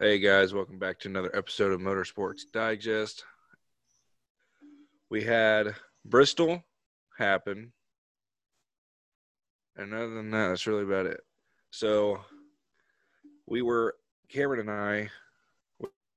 Hey 0.00 0.18
guys, 0.18 0.52
welcome 0.52 0.80
back 0.80 0.98
to 1.00 1.08
another 1.08 1.30
episode 1.36 1.70
of 1.70 1.80
Motorsports 1.80 2.40
Digest. 2.52 3.24
We 5.08 5.22
had 5.22 5.76
Bristol 6.04 6.64
happen, 7.16 7.72
and 9.76 9.94
other 9.94 10.12
than 10.12 10.32
that, 10.32 10.48
that's 10.48 10.66
really 10.66 10.82
about 10.82 11.06
it. 11.06 11.20
So 11.70 12.18
we 13.46 13.62
were 13.62 13.94
Cameron 14.28 14.68
and 14.68 14.70
I. 14.72 15.10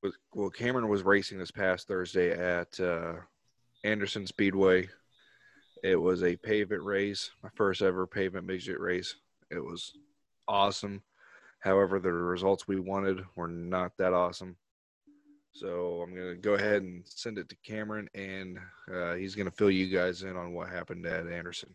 Was, 0.01 0.17
well, 0.33 0.49
Cameron 0.49 0.89
was 0.89 1.03
racing 1.03 1.37
this 1.37 1.51
past 1.51 1.87
Thursday 1.87 2.31
at 2.31 2.79
uh, 2.79 3.13
Anderson 3.83 4.25
Speedway. 4.25 4.89
It 5.83 6.01
was 6.01 6.23
a 6.23 6.35
pavement 6.35 6.81
race, 6.81 7.29
my 7.43 7.49
first 7.53 7.83
ever 7.83 8.07
pavement 8.07 8.47
midget 8.47 8.79
race. 8.79 9.13
It 9.51 9.63
was 9.63 9.93
awesome. 10.47 11.03
However, 11.67 11.99
the 11.99 12.13
results 12.13 12.65
we 12.65 12.79
wanted 12.79 13.25
were 13.35 13.49
not 13.49 13.91
that 13.97 14.13
awesome. 14.13 14.55
So 15.51 16.01
I'm 16.01 16.15
going 16.15 16.29
to 16.29 16.35
go 16.35 16.53
ahead 16.53 16.81
and 16.81 17.03
send 17.05 17.37
it 17.37 17.49
to 17.49 17.57
Cameron, 17.57 18.07
and 18.15 18.57
uh, 18.89 19.15
he's 19.15 19.35
going 19.35 19.49
to 19.49 19.55
fill 19.55 19.69
you 19.69 19.87
guys 19.87 20.23
in 20.23 20.37
on 20.37 20.53
what 20.53 20.69
happened 20.69 21.05
at 21.05 21.27
Anderson. 21.27 21.73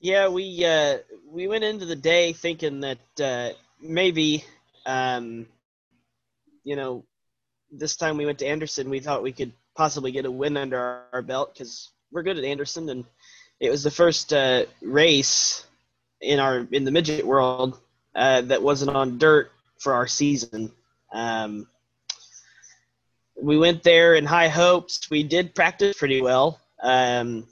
Yeah, 0.00 0.26
we 0.28 0.64
uh, 0.64 0.98
we 1.30 1.46
went 1.46 1.62
into 1.62 1.86
the 1.86 1.94
day 1.94 2.32
thinking 2.32 2.80
that 2.80 3.20
uh, 3.22 3.50
maybe, 3.80 4.44
um, 4.84 5.46
you 6.64 6.74
know, 6.74 7.04
this 7.70 7.94
time 7.94 8.16
we 8.16 8.26
went 8.26 8.40
to 8.40 8.48
Anderson, 8.48 8.90
we 8.90 8.98
thought 8.98 9.22
we 9.22 9.32
could 9.32 9.52
possibly 9.76 10.10
get 10.10 10.24
a 10.24 10.30
win 10.30 10.56
under 10.56 10.76
our, 10.76 11.04
our 11.12 11.22
belt 11.22 11.54
because 11.54 11.90
we're 12.10 12.24
good 12.24 12.38
at 12.38 12.44
Anderson, 12.44 12.88
and 12.88 13.04
it 13.60 13.70
was 13.70 13.84
the 13.84 13.92
first 13.92 14.32
uh, 14.32 14.64
race 14.82 15.66
in 16.20 16.38
our 16.38 16.66
in 16.70 16.84
the 16.84 16.90
midget 16.90 17.26
world 17.26 17.78
uh, 18.14 18.42
that 18.42 18.62
wasn't 18.62 18.90
on 18.90 19.18
dirt 19.18 19.50
for 19.78 19.94
our 19.94 20.06
season. 20.06 20.72
Um, 21.12 21.66
we 23.40 23.58
went 23.58 23.82
there 23.82 24.14
in 24.14 24.26
high 24.26 24.48
hopes. 24.48 25.10
We 25.10 25.22
did 25.22 25.54
practice 25.54 25.96
pretty 25.98 26.20
well, 26.20 26.60
um, 26.82 27.46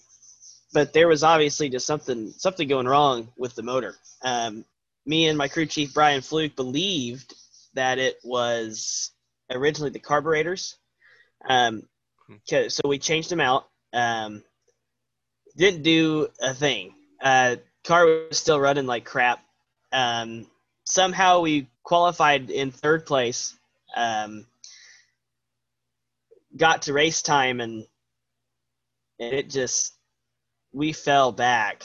but 0.73 0.93
there 0.93 1.09
was 1.09 1.23
obviously 1.23 1.69
just 1.69 1.87
something 1.87 2.31
something 2.37 2.69
going 2.69 2.87
wrong 2.87 3.29
with 3.37 3.55
the 3.55 3.63
motor. 3.63 3.95
Um, 4.23 4.65
me 5.07 5.27
and 5.27 5.39
my 5.39 5.49
crew 5.49 5.67
chief 5.67 5.95
Brian 5.95 6.21
Fluke 6.21 6.55
believed 6.55 7.35
that 7.75 7.99
it 7.99 8.19
was 8.23 9.13
originally 9.51 9.91
the 9.91 9.99
carburetors. 9.99 10.77
Um, 11.49 11.85
so 12.69 12.87
we 12.87 12.99
changed 12.99 13.31
them 13.31 13.41
out. 13.41 13.67
Um, 13.93 14.43
didn't 15.57 15.83
do 15.83 16.29
a 16.43 16.53
thing. 16.53 16.95
Uh, 17.23 17.57
car 17.89 18.05
was 18.05 18.39
still 18.39 18.61
running 18.61 18.87
like 18.87 19.07
crap. 19.07 19.43
Um, 19.93 20.47
somehow 20.85 21.41
we 21.41 21.69
qualified 21.83 22.51
in 22.51 22.71
third 22.71 23.07
place. 23.07 23.57
Um, 23.97 24.47
got 26.55 26.83
to 26.83 26.93
race 26.93 27.23
time 27.23 27.61
and, 27.61 27.85
it 29.21 29.51
just 29.51 29.95
we 30.73 30.93
fell 30.93 31.33
back 31.33 31.83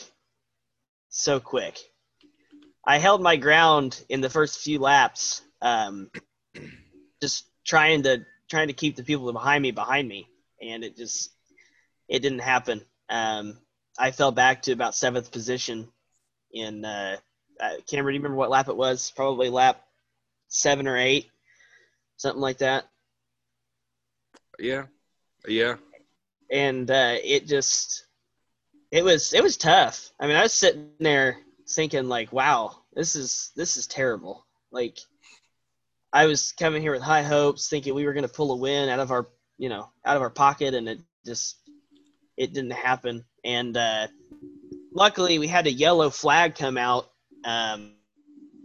so 1.09 1.39
quick. 1.39 1.79
I 2.85 2.99
held 2.99 3.23
my 3.23 3.37
ground 3.37 3.99
in 4.07 4.21
the 4.21 4.29
first 4.29 4.59
few 4.59 4.77
laps, 4.77 5.41
um, 5.59 6.11
just 7.23 7.47
trying 7.65 8.03
to 8.03 8.23
trying 8.51 8.67
to 8.67 8.73
keep 8.73 8.95
the 8.95 9.03
people 9.03 9.33
behind 9.33 9.63
me 9.63 9.71
behind 9.71 10.07
me, 10.07 10.27
and 10.61 10.83
it 10.83 10.95
just 10.95 11.31
it 12.07 12.19
didn't 12.19 12.37
happen. 12.37 12.85
Um, 13.09 13.57
I 13.97 14.11
fell 14.11 14.31
back 14.31 14.61
to 14.63 14.73
about 14.73 14.93
seventh 14.93 15.31
position 15.31 15.87
in 16.53 16.85
uh, 16.85 17.17
Cameron. 17.59 18.13
Do 18.13 18.17
you 18.17 18.19
remember 18.19 18.35
what 18.35 18.49
lap 18.49 18.69
it 18.69 18.77
was? 18.77 19.11
Probably 19.15 19.49
lap 19.49 19.83
seven 20.47 20.87
or 20.87 20.97
eight, 20.97 21.29
something 22.17 22.41
like 22.41 22.59
that. 22.59 22.85
Yeah, 24.59 24.85
yeah. 25.47 25.75
And 26.51 26.89
uh, 26.89 27.15
it 27.23 27.47
just 27.47 28.05
it 28.91 29.03
was 29.03 29.33
it 29.33 29.43
was 29.43 29.57
tough. 29.57 30.11
I 30.19 30.27
mean, 30.27 30.35
I 30.35 30.43
was 30.43 30.53
sitting 30.53 30.89
there 30.99 31.37
thinking 31.67 32.07
like, 32.07 32.31
wow, 32.31 32.75
this 32.93 33.15
is 33.15 33.51
this 33.55 33.77
is 33.77 33.87
terrible. 33.87 34.45
Like, 34.71 34.99
I 36.11 36.25
was 36.27 36.51
coming 36.51 36.81
here 36.81 36.91
with 36.91 37.01
high 37.01 37.23
hopes, 37.23 37.69
thinking 37.69 37.95
we 37.95 38.05
were 38.05 38.13
going 38.13 38.27
to 38.27 38.33
pull 38.33 38.51
a 38.51 38.57
win 38.57 38.89
out 38.89 38.99
of 38.99 39.11
our 39.11 39.27
you 39.57 39.69
know 39.69 39.89
out 40.05 40.15
of 40.15 40.21
our 40.21 40.29
pocket, 40.29 40.75
and 40.75 40.87
it 40.87 40.99
just 41.25 41.57
it 42.37 42.53
didn't 42.53 42.71
happen. 42.71 43.25
And 43.43 43.75
uh, 43.75 44.07
luckily, 44.93 45.39
we 45.39 45.47
had 45.47 45.67
a 45.67 45.71
yellow 45.71 46.09
flag 46.09 46.55
come 46.55 46.77
out, 46.77 47.09
um, 47.43 47.93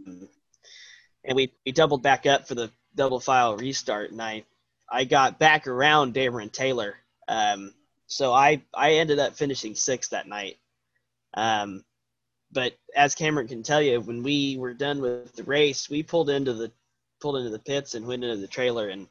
and 0.07 1.35
we, 1.35 1.53
we 1.67 1.73
doubled 1.73 2.03
back 2.03 2.27
up 2.27 2.47
for 2.47 2.55
the 2.55 2.71
double 2.95 3.21
file 3.21 3.57
restart. 3.57 4.11
And 4.11 4.23
I 4.23 4.45
I 4.91 5.05
got 5.05 5.39
back 5.39 5.67
around 5.67 6.15
Dameron 6.15 6.53
Taylor, 6.53 6.97
um, 7.27 7.75
so 8.07 8.33
I 8.33 8.63
I 8.75 8.95
ended 8.95 9.19
up 9.19 9.37
finishing 9.37 9.75
sixth 9.75 10.11
that 10.11 10.29
night. 10.29 10.57
Um, 11.35 11.85
but 12.51 12.79
as 12.97 13.15
Cameron 13.15 13.49
can 13.49 13.63
tell 13.63 13.83
you, 13.83 14.01
when 14.01 14.23
we 14.23 14.57
were 14.59 14.73
done 14.73 15.01
with 15.01 15.35
the 15.35 15.45
race, 15.45 15.91
we 15.91 16.03
pulled 16.03 16.31
into 16.31 16.55
the 16.55 16.73
pulled 17.21 17.37
into 17.37 17.51
the 17.51 17.59
pits 17.59 17.95
and 17.95 18.07
went 18.07 18.25
into 18.25 18.37
the 18.37 18.47
trailer 18.47 18.89
and 18.89 19.09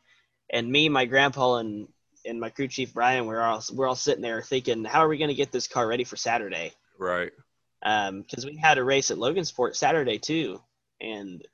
and 0.49 0.71
me, 0.71 0.89
my 0.89 1.05
grandpa, 1.05 1.57
and 1.57 1.87
and 2.25 2.39
my 2.39 2.49
crew 2.49 2.67
chief 2.67 2.93
Brian, 2.93 3.25
we're 3.25 3.41
all 3.41 3.63
we're 3.73 3.87
all 3.87 3.95
sitting 3.95 4.21
there 4.21 4.41
thinking, 4.41 4.83
how 4.83 5.03
are 5.03 5.07
we 5.07 5.17
going 5.17 5.29
to 5.29 5.35
get 5.35 5.51
this 5.51 5.67
car 5.67 5.87
ready 5.87 6.03
for 6.03 6.15
Saturday? 6.15 6.73
Right. 6.97 7.31
Because 7.81 8.43
um, 8.43 8.49
we 8.49 8.57
had 8.57 8.77
a 8.77 8.83
race 8.83 9.11
at 9.11 9.17
Logansport 9.17 9.75
Saturday 9.75 10.17
too, 10.17 10.61
and 10.99 11.45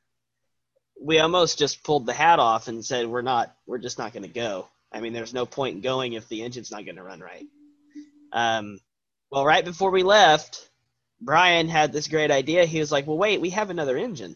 we 0.99 1.19
almost 1.19 1.59
just 1.59 1.83
pulled 1.83 2.05
the 2.05 2.13
hat 2.13 2.39
off 2.39 2.67
and 2.67 2.83
said 2.83 3.07
we're 3.07 3.21
not, 3.21 3.55
we're 3.67 3.77
just 3.77 3.99
not 3.99 4.13
going 4.13 4.23
to 4.23 4.29
go. 4.29 4.67
I 4.91 5.01
mean, 5.01 5.13
there's 5.13 5.33
no 5.33 5.45
point 5.45 5.75
in 5.75 5.81
going 5.81 6.13
if 6.13 6.29
the 6.29 6.43
engine's 6.43 6.71
not 6.71 6.85
going 6.85 6.95
to 6.95 7.03
run 7.03 7.19
right. 7.19 7.47
Um, 8.31 8.79
well, 9.31 9.45
right 9.45 9.65
before 9.65 9.91
we 9.91 10.03
left, 10.03 10.69
Brian 11.19 11.67
had 11.67 11.91
this 11.91 12.07
great 12.07 12.31
idea. 12.31 12.65
He 12.65 12.79
was 12.79 12.91
like, 12.91 13.07
"Well, 13.07 13.17
wait, 13.17 13.41
we 13.41 13.51
have 13.51 13.69
another 13.69 13.97
engine." 13.97 14.35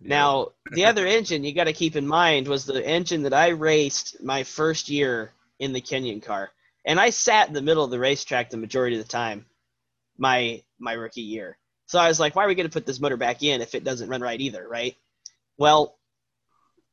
Yeah. 0.00 0.08
Now, 0.08 0.48
the 0.72 0.86
other 0.86 1.06
engine 1.06 1.44
you 1.44 1.54
got 1.54 1.64
to 1.64 1.72
keep 1.72 1.96
in 1.96 2.06
mind 2.06 2.48
was 2.48 2.64
the 2.64 2.84
engine 2.84 3.22
that 3.22 3.34
I 3.34 3.48
raced 3.48 4.22
my 4.22 4.44
first 4.44 4.88
year 4.88 5.32
in 5.58 5.72
the 5.72 5.80
Kenyon 5.80 6.20
car, 6.20 6.50
and 6.88 6.98
I 6.98 7.10
sat 7.10 7.46
in 7.46 7.54
the 7.54 7.62
middle 7.62 7.84
of 7.84 7.90
the 7.90 7.98
racetrack 7.98 8.50
the 8.50 8.56
majority 8.56 8.98
of 8.98 9.04
the 9.04 9.08
time, 9.08 9.46
my 10.16 10.62
my 10.80 10.94
rookie 10.94 11.20
year. 11.20 11.56
So 11.86 11.98
I 11.98 12.08
was 12.08 12.18
like, 12.18 12.34
why 12.34 12.44
are 12.44 12.48
we 12.48 12.54
going 12.56 12.68
to 12.68 12.72
put 12.72 12.86
this 12.86 13.00
motor 13.00 13.16
back 13.16 13.42
in 13.42 13.62
if 13.62 13.74
it 13.74 13.84
doesn't 13.84 14.08
run 14.08 14.20
right 14.20 14.40
either, 14.40 14.66
right? 14.66 14.96
Well, 15.56 15.96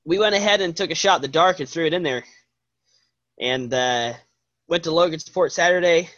we 0.05 0.19
went 0.19 0.35
ahead 0.35 0.61
and 0.61 0.75
took 0.75 0.91
a 0.91 0.95
shot 0.95 1.17
in 1.17 1.21
the 1.23 1.27
dark 1.27 1.59
and 1.59 1.67
threw 1.67 1.85
it 1.85 1.93
in 1.93 2.03
there, 2.03 2.23
and 3.39 3.73
uh, 3.73 4.13
went 4.67 4.83
to 4.83 4.91
Logansport 4.91 5.51
Saturday 5.51 6.09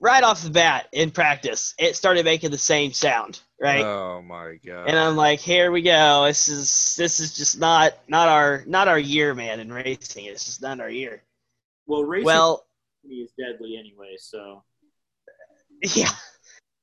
right 0.00 0.22
off 0.22 0.42
the 0.42 0.50
bat 0.50 0.88
in 0.92 1.10
practice, 1.10 1.74
it 1.78 1.96
started 1.96 2.24
making 2.24 2.50
the 2.50 2.58
same 2.58 2.92
sound, 2.92 3.40
right? 3.60 3.84
Oh 3.84 4.22
my 4.22 4.58
god! 4.64 4.88
And 4.88 4.98
I'm 4.98 5.16
like, 5.16 5.40
here 5.40 5.70
we 5.70 5.82
go. 5.82 6.24
This 6.26 6.48
is 6.48 6.96
this 6.96 7.20
is 7.20 7.36
just 7.36 7.58
not 7.58 7.94
not 8.08 8.28
our 8.28 8.64
not 8.66 8.88
our 8.88 8.98
year, 8.98 9.34
man. 9.34 9.60
In 9.60 9.72
racing, 9.72 10.26
it's 10.26 10.44
just 10.44 10.62
not 10.62 10.80
our 10.80 10.90
year. 10.90 11.22
Well, 11.88 12.04
racing 12.04 12.26
well 12.26 12.66
is 13.10 13.32
deadly 13.32 13.76
anyway, 13.76 14.14
so 14.18 14.62
yeah. 15.96 16.10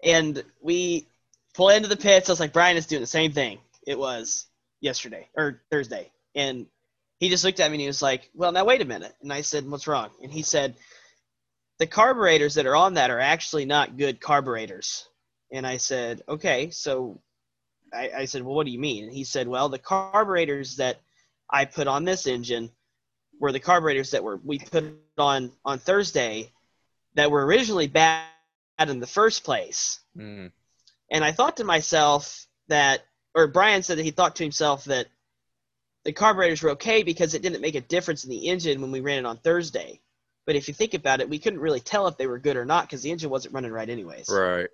And 0.03 0.43
we 0.61 1.07
pull 1.53 1.69
into 1.69 1.87
the 1.87 1.95
pits. 1.95 2.29
I 2.29 2.33
was 2.33 2.39
like, 2.41 2.51
Brian 2.51 2.75
is 2.75 2.85
doing 2.85 3.01
the 3.01 3.07
same 3.07 3.31
thing. 3.31 3.59
It 3.87 3.97
was 3.97 4.47
yesterday 4.81 5.29
or 5.37 5.61
Thursday, 5.71 6.11
and 6.35 6.65
he 7.19 7.29
just 7.29 7.45
looked 7.45 7.61
at 7.61 7.71
me 7.71 7.75
and 7.75 7.81
he 7.81 7.87
was 7.87 8.01
like, 8.01 8.29
"Well, 8.33 8.51
now 8.51 8.65
wait 8.65 8.81
a 8.81 8.85
minute." 8.85 9.15
And 9.21 9.31
I 9.31 9.41
said, 9.41 9.65
"What's 9.69 9.87
wrong?" 9.87 10.09
And 10.21 10.33
he 10.33 10.41
said 10.41 10.75
the 11.77 11.87
carburetors 11.87 12.55
that 12.55 12.65
are 12.65 12.75
on 12.75 12.93
that 12.95 13.11
are 13.11 13.19
actually 13.19 13.65
not 13.65 13.97
good 13.97 14.21
carburetors. 14.21 15.07
And 15.51 15.67
I 15.67 15.77
said, 15.77 16.21
okay, 16.27 16.69
so 16.71 17.21
I, 17.93 18.11
I, 18.17 18.25
said, 18.25 18.43
well, 18.43 18.55
what 18.55 18.65
do 18.65 18.71
you 18.71 18.79
mean? 18.79 19.05
And 19.05 19.13
he 19.13 19.23
said, 19.23 19.47
well, 19.47 19.69
the 19.69 19.79
carburetors 19.79 20.77
that 20.77 21.01
I 21.49 21.65
put 21.65 21.87
on 21.87 22.05
this 22.05 22.27
engine 22.27 22.71
were 23.39 23.51
the 23.51 23.59
carburetors 23.59 24.11
that 24.11 24.23
were 24.23 24.39
we 24.43 24.59
put 24.59 24.85
on 25.17 25.51
on 25.63 25.79
Thursday 25.79 26.51
that 27.15 27.31
were 27.31 27.45
originally 27.45 27.87
bad 27.87 28.25
in 28.79 28.99
the 28.99 29.07
first 29.07 29.43
place. 29.43 29.99
Mm. 30.17 30.51
And 31.11 31.23
I 31.23 31.31
thought 31.31 31.57
to 31.57 31.63
myself 31.63 32.45
that, 32.67 33.05
or 33.33 33.47
Brian 33.47 33.83
said 33.83 33.97
that 33.97 34.03
he 34.03 34.11
thought 34.11 34.35
to 34.37 34.43
himself 34.43 34.85
that 34.85 35.07
the 36.03 36.13
carburetors 36.13 36.61
were 36.61 36.71
okay 36.71 37.03
because 37.03 37.33
it 37.33 37.41
didn't 37.41 37.61
make 37.61 37.75
a 37.75 37.81
difference 37.81 38.23
in 38.23 38.29
the 38.29 38.47
engine 38.47 38.81
when 38.81 38.91
we 38.91 39.01
ran 39.01 39.19
it 39.19 39.25
on 39.25 39.37
Thursday. 39.37 39.99
But 40.45 40.55
if 40.55 40.67
you 40.67 40.73
think 40.73 40.93
about 40.93 41.21
it, 41.21 41.29
we 41.29 41.39
couldn't 41.39 41.59
really 41.59 41.79
tell 41.79 42.07
if 42.07 42.17
they 42.17 42.27
were 42.27 42.37
good 42.37 42.57
or 42.57 42.65
not 42.65 42.85
because 42.85 43.01
the 43.01 43.11
engine 43.11 43.29
wasn't 43.29 43.53
running 43.53 43.71
right 43.71 43.89
anyways. 43.89 44.29
Right. 44.29 44.69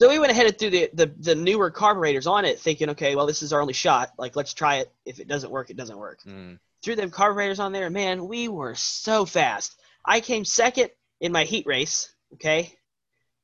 So 0.00 0.08
we 0.08 0.18
went 0.18 0.32
ahead 0.32 0.46
and 0.46 0.58
threw 0.58 0.70
the, 0.70 0.90
the, 0.92 1.06
the 1.18 1.34
newer 1.34 1.70
carburetors 1.70 2.26
on 2.26 2.44
it, 2.44 2.60
thinking, 2.60 2.90
okay, 2.90 3.14
well, 3.16 3.26
this 3.26 3.42
is 3.42 3.52
our 3.52 3.60
only 3.60 3.74
shot. 3.74 4.12
Like, 4.18 4.36
let's 4.36 4.52
try 4.52 4.76
it. 4.76 4.92
If 5.04 5.20
it 5.20 5.28
doesn't 5.28 5.50
work, 5.50 5.70
it 5.70 5.76
doesn't 5.76 5.96
work. 5.96 6.20
Mm. 6.26 6.58
Threw 6.84 6.96
them 6.96 7.10
carburetors 7.10 7.60
on 7.60 7.72
there, 7.72 7.88
man, 7.88 8.28
we 8.28 8.48
were 8.48 8.74
so 8.74 9.24
fast. 9.24 9.74
I 10.04 10.20
came 10.20 10.44
second 10.44 10.90
in 11.18 11.32
my 11.32 11.44
heat 11.44 11.64
race. 11.66 12.14
Okay, 12.34 12.74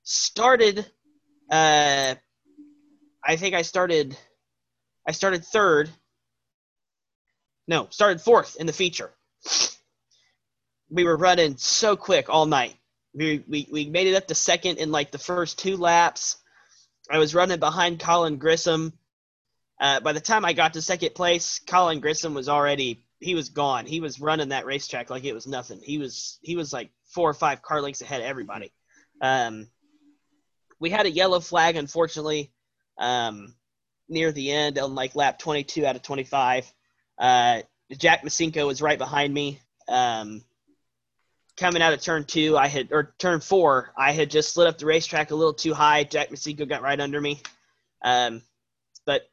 started. 0.03 0.85
Uh, 1.51 2.17
I 3.25 3.37
think 3.37 3.55
I 3.55 3.63
started 3.63 4.17
I 5.09 5.13
started 5.13 5.45
third. 5.45 5.91
No, 7.67 7.89
started 7.91 8.21
fourth 8.21 8.57
in 8.61 8.67
the 8.67 8.73
feature. 8.73 9.11
We 10.91 11.05
were 11.05 11.17
running 11.17 11.57
so 11.57 11.97
quick 11.97 12.29
all 12.29 12.47
night. 12.47 12.77
We, 13.15 13.45
we, 13.49 13.69
we 13.71 13.87
made 13.87 14.07
it 14.07 14.17
up 14.17 14.27
to 14.29 14.35
second 14.35 14.79
in 14.79 14.93
like 14.93 15.13
the 15.13 15.19
first 15.19 15.59
two 15.59 15.77
laps. 15.77 16.37
I 17.11 17.19
was 17.19 17.35
running 17.35 17.59
behind 17.59 18.01
Colin 18.01 18.37
Grissom. 18.37 18.93
Uh, 19.81 20.01
by 20.01 20.13
the 20.13 20.21
time 20.21 20.45
I 20.45 20.53
got 20.53 20.75
to 20.75 20.83
second 20.83 21.15
place, 21.15 21.61
Colin 21.67 22.01
Grissom 22.01 22.35
was 22.35 22.49
already 22.49 23.05
he 23.21 23.35
was 23.35 23.51
gone. 23.51 23.87
He 23.87 24.01
was 24.01 24.21
running 24.21 24.49
that 24.49 24.67
racetrack 24.67 25.11
like 25.11 25.25
it 25.25 25.35
was 25.35 25.47
nothing. 25.47 25.81
He 25.83 25.99
was 25.99 26.39
he 26.43 26.57
was 26.57 26.73
like 26.73 26.91
four 27.05 27.29
or 27.29 27.35
five 27.35 27.63
car 27.63 27.83
lengths 27.83 28.01
ahead 28.01 28.21
of 28.21 28.27
everybody. 28.27 28.73
Um, 29.21 29.69
we 30.79 30.91
had 30.91 31.07
a 31.07 31.11
yellow 31.11 31.41
flag, 31.41 31.77
unfortunately, 31.77 32.51
um, 32.99 33.55
near 34.09 34.33
the 34.33 34.51
end 34.51 34.79
on 34.79 34.95
like 34.95 35.15
lap 35.15 35.39
22 35.39 35.85
out 35.85 35.97
of 35.97 36.03
25. 36.03 36.73
Uh, 37.19 37.61
Jack 37.97 38.23
Masinko 38.25 38.67
was 38.67 38.81
right 38.81 38.99
behind 38.99 39.33
me. 39.33 39.61
Um, 39.89 40.43
coming 41.59 41.83
out 41.83 41.93
of 41.93 42.01
turn 42.01 42.25
two, 42.25 42.57
I 42.57 42.69
had 42.69 42.89
or 42.91 43.15
turn 43.19 43.41
four, 43.41 43.93
I 43.97 44.13
had 44.13 44.31
just 44.31 44.55
slid 44.55 44.69
up 44.69 44.79
the 44.79 44.87
racetrack 44.87 45.31
a 45.31 45.35
little 45.35 45.53
too 45.53 45.75
high. 45.75 46.05
Jack 46.05 46.31
Masinko 46.31 46.67
got 46.67 46.83
right 46.83 46.99
under 46.99 47.21
me. 47.21 47.43
Um, 48.03 48.41
but 49.05 49.29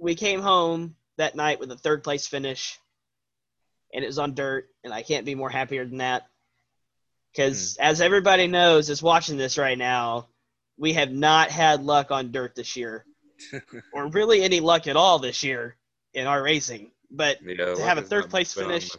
we 0.00 0.14
came 0.14 0.40
home 0.40 0.96
that 1.18 1.36
night 1.36 1.60
with 1.60 1.70
a 1.70 1.76
third 1.76 2.02
place 2.02 2.26
finish, 2.26 2.78
and 3.92 4.04
it 4.04 4.06
was 4.06 4.18
on 4.18 4.34
dirt, 4.34 4.68
and 4.84 4.92
I 4.92 5.02
can't 5.02 5.26
be 5.26 5.34
more 5.34 5.50
happier 5.50 5.84
than 5.84 5.98
that. 5.98 6.26
Because 7.32 7.76
as 7.76 8.00
everybody 8.00 8.46
knows, 8.46 8.88
is 8.88 9.02
watching 9.02 9.36
this 9.36 9.58
right 9.58 9.76
now, 9.76 10.28
we 10.78 10.94
have 10.94 11.10
not 11.10 11.50
had 11.50 11.84
luck 11.84 12.10
on 12.10 12.32
dirt 12.32 12.54
this 12.54 12.76
year, 12.76 13.04
or 13.92 14.08
really 14.08 14.42
any 14.42 14.60
luck 14.60 14.86
at 14.86 14.96
all 14.96 15.18
this 15.18 15.42
year 15.42 15.76
in 16.14 16.26
our 16.26 16.42
racing. 16.42 16.90
But 17.10 17.38
Yeah, 17.42 17.74
To 17.74 17.82
have 17.82 17.98
a 17.98 18.02
third 18.02 18.30
place 18.30 18.54
finish. 18.54 18.90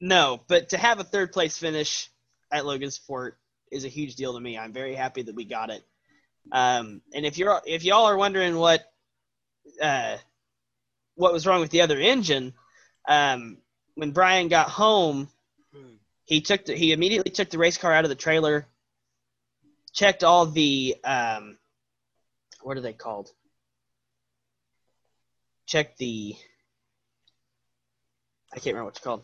No, 0.00 0.40
but 0.48 0.70
to 0.70 0.78
have 0.78 0.98
a 0.98 1.04
third 1.04 1.32
place 1.32 1.58
finish 1.58 2.10
at 2.50 2.64
Logansport 2.64 3.32
is 3.70 3.84
a 3.84 3.88
huge 3.88 4.16
deal 4.16 4.34
to 4.34 4.40
me. 4.40 4.58
I'm 4.58 4.72
very 4.72 4.94
happy 4.94 5.22
that 5.22 5.34
we 5.34 5.44
got 5.44 5.70
it. 5.70 5.84
Um, 6.52 7.02
and 7.14 7.24
if 7.26 7.38
you're 7.38 7.60
if 7.66 7.84
y'all 7.84 8.06
are 8.06 8.16
wondering 8.16 8.56
what 8.56 8.82
uh, 9.80 10.16
what 11.14 11.32
was 11.32 11.46
wrong 11.46 11.60
with 11.60 11.70
the 11.70 11.82
other 11.82 11.98
engine, 11.98 12.54
um, 13.08 13.58
when 13.94 14.10
Brian 14.12 14.48
got 14.48 14.68
home, 14.68 15.28
he 16.24 16.40
took 16.40 16.64
the, 16.64 16.74
he 16.74 16.92
immediately 16.92 17.30
took 17.32 17.50
the 17.50 17.58
race 17.58 17.76
car 17.76 17.92
out 17.92 18.04
of 18.04 18.08
the 18.08 18.14
trailer, 18.14 18.66
checked 19.92 20.22
all 20.22 20.46
the 20.46 20.96
um, 21.04 21.58
what 22.62 22.76
are 22.76 22.80
they 22.80 22.92
called? 22.92 23.30
Checked 25.66 25.98
the 25.98 26.36
I 28.52 28.56
can't 28.56 28.74
remember 28.74 28.84
what 28.86 28.94
it's 28.96 29.04
called. 29.04 29.22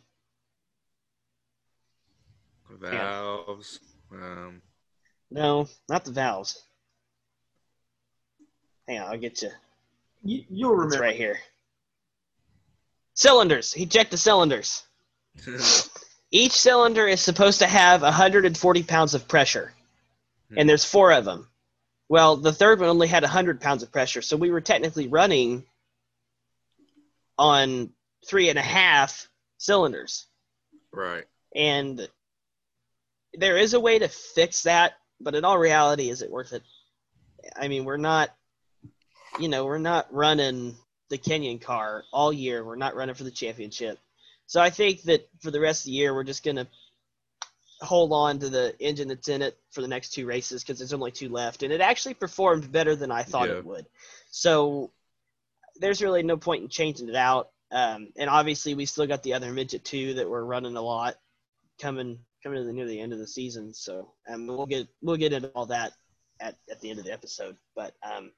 Valves. 2.71 3.81
Um, 4.13 4.63
No, 5.31 5.69
not 5.89 6.05
the 6.05 6.13
valves. 6.13 6.63
Hang 8.87 9.01
on, 9.01 9.09
I'll 9.13 9.19
get 9.19 9.43
you. 9.43 9.51
You, 10.23 10.45
you'll 10.49 10.73
It's 10.75 10.97
remember. 10.97 11.03
right 11.03 11.17
here. 11.17 11.39
Cylinders. 13.17 13.73
He 13.73 13.87
checked 13.87 14.13
the 14.13 14.19
cylinders. 14.19 14.85
Each 16.31 16.53
cylinder 16.53 17.07
is 17.07 17.21
supposed 17.21 17.61
to 17.61 17.67
have 17.67 18.03
140 18.03 18.83
pounds 18.83 19.15
of 19.15 19.27
pressure, 19.27 19.73
and 20.57 20.69
there's 20.69 20.85
four 20.85 21.13
of 21.13 21.25
them. 21.25 21.49
Well, 22.09 22.37
the 22.37 22.53
third 22.53 22.79
one 22.79 22.89
only 22.89 23.09
had 23.09 23.23
100 23.23 23.61
pounds 23.61 23.83
of 23.83 23.91
pressure, 23.91 24.23
so 24.23 24.37
we 24.37 24.51
were 24.51 24.61
technically 24.61 25.09
running 25.09 25.65
on 27.39 27.91
three 28.29 28.49
and 28.49 28.59
a 28.59 28.63
half 28.63 29.29
cylinders. 29.59 30.27
right. 30.93 31.25
And 31.55 32.07
there 33.33 33.57
is 33.57 33.73
a 33.73 33.81
way 33.81 33.99
to 33.99 34.09
fix 34.09 34.65
that, 34.65 34.93
but 35.21 35.35
in 35.35 35.45
all 35.45 35.59
reality, 35.59 36.11
is 36.11 36.21
it 36.23 36.31
worth 36.31 36.53
it? 36.53 36.63
I 37.57 37.69
mean, 37.69 37.85
we're 37.85 37.97
not, 37.97 38.31
you 39.41 39.49
know, 39.49 39.65
we're 39.65 39.79
not 39.79 40.13
running 40.13 40.77
the 41.09 41.19
Kenyon 41.19 41.59
car 41.59 42.05
all 42.13 42.33
year. 42.33 42.65
We're 42.65 42.77
not 42.77 42.97
running 42.97 43.15
for 43.15 43.25
the 43.25 43.31
championship. 43.31 43.99
So 44.47 44.61
I 44.61 44.71
think 44.71 45.03
that 45.03 45.29
for 45.41 45.51
the 45.51 45.61
rest 45.61 45.83
of 45.83 45.87
the 45.87 45.93
year, 45.93 46.15
we're 46.15 46.25
just 46.25 46.45
going 46.45 46.57
to 46.57 46.67
hold 47.81 48.13
on 48.13 48.39
to 48.39 48.49
the 48.49 48.75
engine 48.81 49.09
that's 49.09 49.29
in 49.29 49.43
it 49.43 49.57
for 49.71 49.83
the 49.83 49.89
next 49.89 50.11
two 50.15 50.27
races 50.27 50.63
because 50.63 50.79
there's 50.79 50.93
only 50.93 51.11
two 51.11 51.29
left. 51.29 51.63
And 51.63 51.73
it 51.73 51.81
actually 51.81 52.15
performed 52.15 52.71
better 52.73 52.97
than 52.97 53.11
I 53.11 53.23
thought 53.23 53.49
Yeah. 53.49 53.57
it 53.57 53.65
would. 53.65 53.87
So 54.31 54.93
there's 55.79 56.01
really 56.03 56.23
no 56.23 56.37
point 56.37 56.63
in 56.63 56.69
changing 56.69 57.09
it 57.09 57.17
out. 57.17 57.51
Um, 57.71 58.09
and 58.17 58.31
obviously, 58.31 58.75
we 58.75 58.87
still 58.87 59.07
got 59.07 59.23
the 59.23 59.35
other 59.35 59.53
midget 59.53 59.85
two 59.85 60.15
that 60.15 60.31
we're 60.31 60.45
running 60.45 60.77
a 60.77 60.83
lot 60.83 61.17
coming 61.81 62.21
coming 62.43 62.59
to 62.61 62.65
the 62.65 62.73
near 62.73 62.87
the 62.87 63.01
end 63.01 63.13
of 63.13 63.19
the 63.19 63.27
season. 63.27 63.75
So 63.75 64.13
um, 64.29 64.47
we'll 64.47 64.67
get 64.67 64.87
we'll 65.03 65.17
get 65.17 65.33
into 65.33 65.49
all 65.49 65.67
that 65.67 65.93
at, 66.41 66.57
at 66.71 66.81
the 66.81 66.91
end 66.91 67.01
of 67.01 67.05
the 67.05 67.13
episode. 67.13 67.57
But 67.75 67.95
um, 68.03 68.31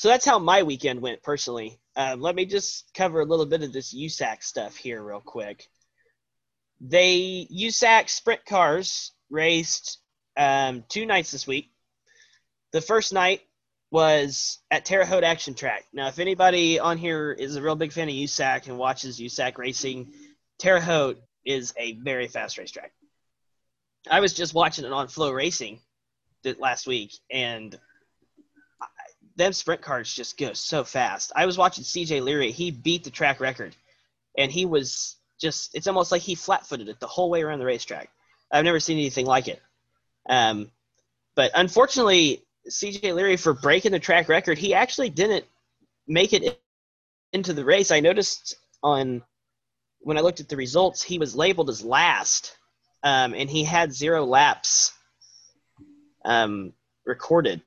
so 0.00 0.08
that's 0.08 0.24
how 0.24 0.38
my 0.38 0.62
weekend 0.62 1.02
went 1.02 1.22
personally. 1.22 1.78
Um, 1.94 2.22
let 2.22 2.34
me 2.34 2.46
just 2.46 2.90
cover 2.94 3.20
a 3.20 3.26
little 3.26 3.44
bit 3.44 3.62
of 3.62 3.70
this 3.70 3.94
USAC 3.94 4.42
stuff 4.42 4.74
here 4.74 5.02
real 5.02 5.20
quick. 5.20 5.68
They 6.80 7.46
USAC 7.54 8.08
sprint 8.08 8.46
cars 8.46 9.12
raced 9.28 9.98
um, 10.38 10.84
two 10.88 11.04
nights 11.04 11.32
this 11.32 11.46
week. 11.46 11.70
The 12.72 12.80
first 12.80 13.12
night 13.12 13.42
was 13.90 14.60
at 14.70 14.86
Terre 14.86 15.04
Haute 15.04 15.22
Action 15.22 15.52
Track. 15.52 15.84
Now, 15.92 16.08
if 16.08 16.18
anybody 16.18 16.78
on 16.78 16.96
here 16.96 17.30
is 17.30 17.56
a 17.56 17.62
real 17.62 17.76
big 17.76 17.92
fan 17.92 18.08
of 18.08 18.14
USAC 18.14 18.68
and 18.68 18.78
watches 18.78 19.20
USAC 19.20 19.58
racing, 19.58 20.14
Terre 20.58 20.80
Haute 20.80 21.20
is 21.44 21.74
a 21.76 21.92
very 21.98 22.26
fast 22.26 22.56
racetrack. 22.56 22.92
I 24.10 24.20
was 24.20 24.32
just 24.32 24.54
watching 24.54 24.86
it 24.86 24.92
on 24.92 25.08
FloRacing 25.08 25.80
last 26.58 26.86
week, 26.86 27.12
and 27.30 27.78
them 29.40 29.52
sprint 29.52 29.82
cars 29.82 30.12
just 30.12 30.38
go 30.38 30.52
so 30.52 30.84
fast. 30.84 31.32
I 31.34 31.46
was 31.46 31.58
watching 31.58 31.84
CJ 31.84 32.22
Leary; 32.22 32.52
he 32.52 32.70
beat 32.70 33.04
the 33.04 33.10
track 33.10 33.40
record, 33.40 33.74
and 34.36 34.52
he 34.52 34.66
was 34.66 35.16
just—it's 35.40 35.86
almost 35.86 36.12
like 36.12 36.22
he 36.22 36.34
flat-footed 36.34 36.88
it 36.88 37.00
the 37.00 37.06
whole 37.06 37.30
way 37.30 37.42
around 37.42 37.58
the 37.58 37.64
racetrack. 37.64 38.10
I've 38.52 38.64
never 38.64 38.80
seen 38.80 38.98
anything 38.98 39.26
like 39.26 39.48
it. 39.48 39.60
Um, 40.28 40.70
but 41.34 41.50
unfortunately, 41.54 42.42
CJ 42.68 43.14
Leary 43.14 43.36
for 43.36 43.54
breaking 43.54 43.92
the 43.92 43.98
track 43.98 44.28
record, 44.28 44.58
he 44.58 44.74
actually 44.74 45.10
didn't 45.10 45.44
make 46.06 46.32
it 46.32 46.60
into 47.32 47.52
the 47.52 47.64
race. 47.64 47.90
I 47.90 48.00
noticed 48.00 48.56
on 48.82 49.22
when 50.00 50.18
I 50.18 50.20
looked 50.20 50.40
at 50.40 50.48
the 50.48 50.56
results, 50.56 51.02
he 51.02 51.18
was 51.18 51.36
labeled 51.36 51.70
as 51.70 51.84
last, 51.84 52.56
um, 53.02 53.34
and 53.34 53.48
he 53.48 53.64
had 53.64 53.92
zero 53.92 54.24
laps 54.24 54.92
um, 56.24 56.72
recorded. 57.04 57.62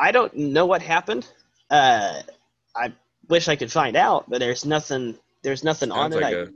I 0.00 0.12
don't 0.12 0.34
know 0.34 0.66
what 0.66 0.80
happened. 0.82 1.28
Uh, 1.70 2.22
I 2.74 2.92
wish 3.28 3.48
I 3.48 3.56
could 3.56 3.70
find 3.70 3.96
out, 3.96 4.28
but 4.28 4.40
there's 4.40 4.64
nothing. 4.64 5.16
There's 5.42 5.62
nothing 5.62 5.92
on 5.92 6.10
Sounds 6.12 6.16
it. 6.16 6.22
like 6.22 6.34
I- 6.34 6.38
a 6.38 6.48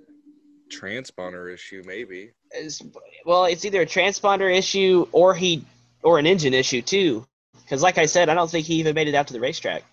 transponder 0.71 1.53
issue, 1.53 1.83
maybe. 1.87 2.33
well, 3.25 3.45
it's 3.45 3.65
either 3.65 3.83
a 3.83 3.87
transponder 3.87 4.53
issue 4.53 5.07
or 5.13 5.35
he 5.35 5.65
or 6.03 6.19
an 6.19 6.27
engine 6.27 6.55
issue 6.55 6.83
too. 6.83 7.27
Because 7.63 7.83
like 7.83 7.99
I 7.99 8.07
said, 8.07 8.29
I 8.29 8.35
don't 8.35 8.51
think 8.51 8.67
he 8.67 8.75
even 8.77 8.95
made 8.95 9.09
it 9.09 9.15
out 9.15 9.27
to 9.29 9.33
the 9.33 9.41
racetrack. 9.41 9.85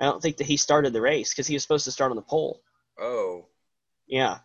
I 0.00 0.04
don't 0.04 0.20
think 0.22 0.36
that 0.38 0.46
he 0.46 0.56
started 0.56 0.92
the 0.92 1.00
race 1.00 1.32
because 1.32 1.46
he 1.46 1.54
was 1.54 1.62
supposed 1.62 1.84
to 1.84 1.92
start 1.92 2.10
on 2.10 2.16
the 2.16 2.22
pole. 2.22 2.60
Oh, 2.98 3.46
Yeah. 4.06 4.38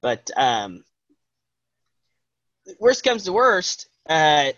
But 0.00 0.30
um, 0.36 0.84
worst 2.78 3.02
comes 3.04 3.24
to 3.24 3.32
worst, 3.32 3.88
uh, 4.08 4.52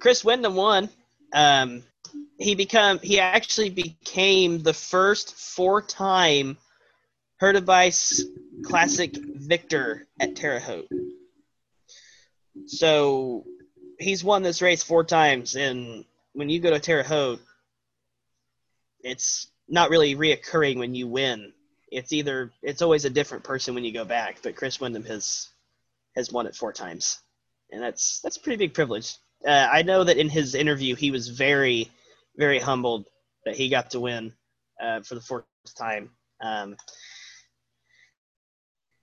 Chris 0.00 0.24
Windom 0.24 0.54
won. 0.54 0.88
Um, 1.32 1.82
he 2.38 2.54
become 2.54 2.98
he 3.00 3.20
actually 3.20 3.70
became 3.70 4.62
the 4.62 4.72
first 4.72 5.34
four-time 5.34 6.56
Herdebice 7.40 8.22
Classic 8.64 9.14
victor 9.16 10.06
at 10.20 10.36
Terre 10.36 10.60
Haute. 10.60 10.88
So 12.66 13.44
he's 13.98 14.24
won 14.24 14.42
this 14.42 14.62
race 14.62 14.82
four 14.82 15.04
times, 15.04 15.54
and 15.56 16.04
when 16.32 16.48
you 16.48 16.60
go 16.60 16.70
to 16.70 16.80
Terre 16.80 17.02
Haute, 17.02 17.40
it's 19.00 19.48
not 19.68 19.90
really 19.90 20.16
reoccurring 20.16 20.78
when 20.78 20.94
you 20.94 21.06
win 21.06 21.52
it's 21.90 22.12
either 22.12 22.52
it's 22.62 22.82
always 22.82 23.04
a 23.04 23.10
different 23.10 23.44
person 23.44 23.74
when 23.74 23.84
you 23.84 23.92
go 23.92 24.04
back, 24.04 24.38
but 24.42 24.56
Chris 24.56 24.80
Windom 24.80 25.04
has 25.04 25.48
has 26.14 26.32
won 26.32 26.46
it 26.46 26.54
four 26.54 26.72
times, 26.72 27.20
and 27.70 27.82
that's 27.82 28.20
that's 28.20 28.36
a 28.36 28.40
pretty 28.40 28.56
big 28.56 28.74
privilege. 28.74 29.16
Uh, 29.46 29.68
I 29.70 29.82
know 29.82 30.04
that 30.04 30.16
in 30.16 30.28
his 30.28 30.54
interview 30.54 30.94
he 30.94 31.10
was 31.10 31.28
very 31.28 31.90
very 32.36 32.58
humbled 32.58 33.06
that 33.44 33.56
he 33.56 33.68
got 33.68 33.90
to 33.90 34.00
win 34.00 34.32
uh, 34.80 35.00
for 35.00 35.14
the 35.14 35.20
fourth 35.20 35.44
time. 35.76 36.10
Um, 36.40 36.76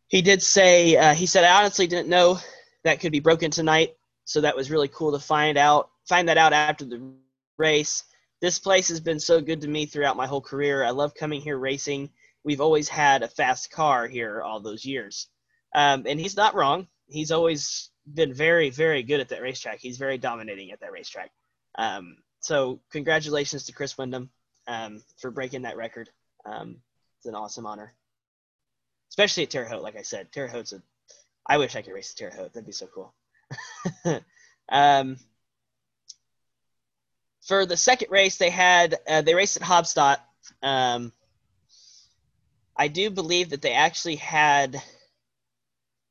he 0.08 0.22
did 0.22 0.42
say 0.42 0.96
uh, 0.96 1.13
he 1.13 1.25
said 1.25 1.44
I 1.44 1.60
honestly 1.60 1.88
didn't 1.88 2.10
know 2.10 2.39
that 2.84 3.00
could 3.00 3.12
be 3.12 3.20
broken 3.20 3.51
tonight, 3.51 3.96
so 4.25 4.42
that 4.42 4.56
was 4.56 4.72
really 4.72 4.88
cool 4.88 5.12
to 5.12 5.20
find 5.20 5.58
out 5.58 5.89
find 6.08 6.30
that 6.30 6.38
out 6.38 6.54
after 6.54 6.86
the 6.86 7.01
race. 7.58 8.04
this 8.42 8.60
place 8.60 8.89
has 8.89 9.00
been 9.00 9.20
so 9.20 9.42
good 9.42 9.62
to 9.62 9.68
me 9.68 9.86
throughout 9.86 10.18
my 10.18 10.27
whole 10.27 10.42
career. 10.42 10.84
I 10.84 10.92
love 10.92 11.15
coming 11.15 11.42
here 11.42 11.58
racing. 11.58 12.10
We've 12.44 12.62
always 12.62 12.88
had 12.88 13.24
a 13.24 13.27
fast 13.27 13.72
car 13.72 14.08
here 14.08 14.42
all 14.42 14.60
those 14.60 14.86
years. 14.86 15.27
Um, 15.74 16.06
and 16.08 16.20
he's 16.20 16.36
not 16.36 16.54
wrong. 16.54 16.88
He's 17.07 17.31
always 17.31 17.89
been 18.12 18.33
very, 18.33 18.69
very 18.69 19.03
good 19.03 19.19
at 19.19 19.29
that 19.29 19.41
racetrack. 19.41 19.79
He's 19.79 19.97
very 19.97 20.17
dominating 20.17 20.71
at 20.71 20.79
that 20.81 20.91
racetrack. 20.91 21.31
Um, 21.77 22.17
so 22.39 22.79
congratulations 22.91 23.65
to 23.65 23.74
Chris 23.74 23.97
Windom 23.97 24.29
um, 24.67 25.03
for 25.17 25.31
breaking 25.31 25.63
that 25.63 25.77
record. 25.77 26.09
Um, 26.45 26.77
it's 27.17 27.25
an 27.25 27.35
awesome 27.35 27.65
honor, 27.65 27.93
especially 29.09 29.43
at 29.43 29.50
Terre 29.50 29.65
Haute. 29.65 29.81
Like 29.81 29.95
I 29.95 30.03
said, 30.03 30.31
Terre 30.31 30.47
Haute's 30.47 30.74
a. 30.74 30.81
I 31.47 31.57
wish 31.57 31.75
I 31.75 31.81
could 31.81 31.93
race 31.93 32.12
at 32.12 32.17
Terre 32.17 32.31
Haute. 32.31 32.53
That'd 32.53 32.65
be 32.65 32.71
so 32.71 32.88
cool. 32.88 33.13
um, 34.69 35.17
for 37.45 37.65
the 37.65 37.77
second 37.77 38.09
race, 38.12 38.38
they 38.38 38.50
had 38.50 38.95
uh, 39.07 39.21
they 39.21 39.35
raced 39.35 39.57
at 39.57 39.63
Haubstadt. 39.63 40.17
Um, 40.62 41.12
I 42.75 42.88
do 42.88 43.09
believe 43.09 43.51
that 43.51 43.62
they 43.62 43.74
actually 43.74 44.17
had 44.17 44.81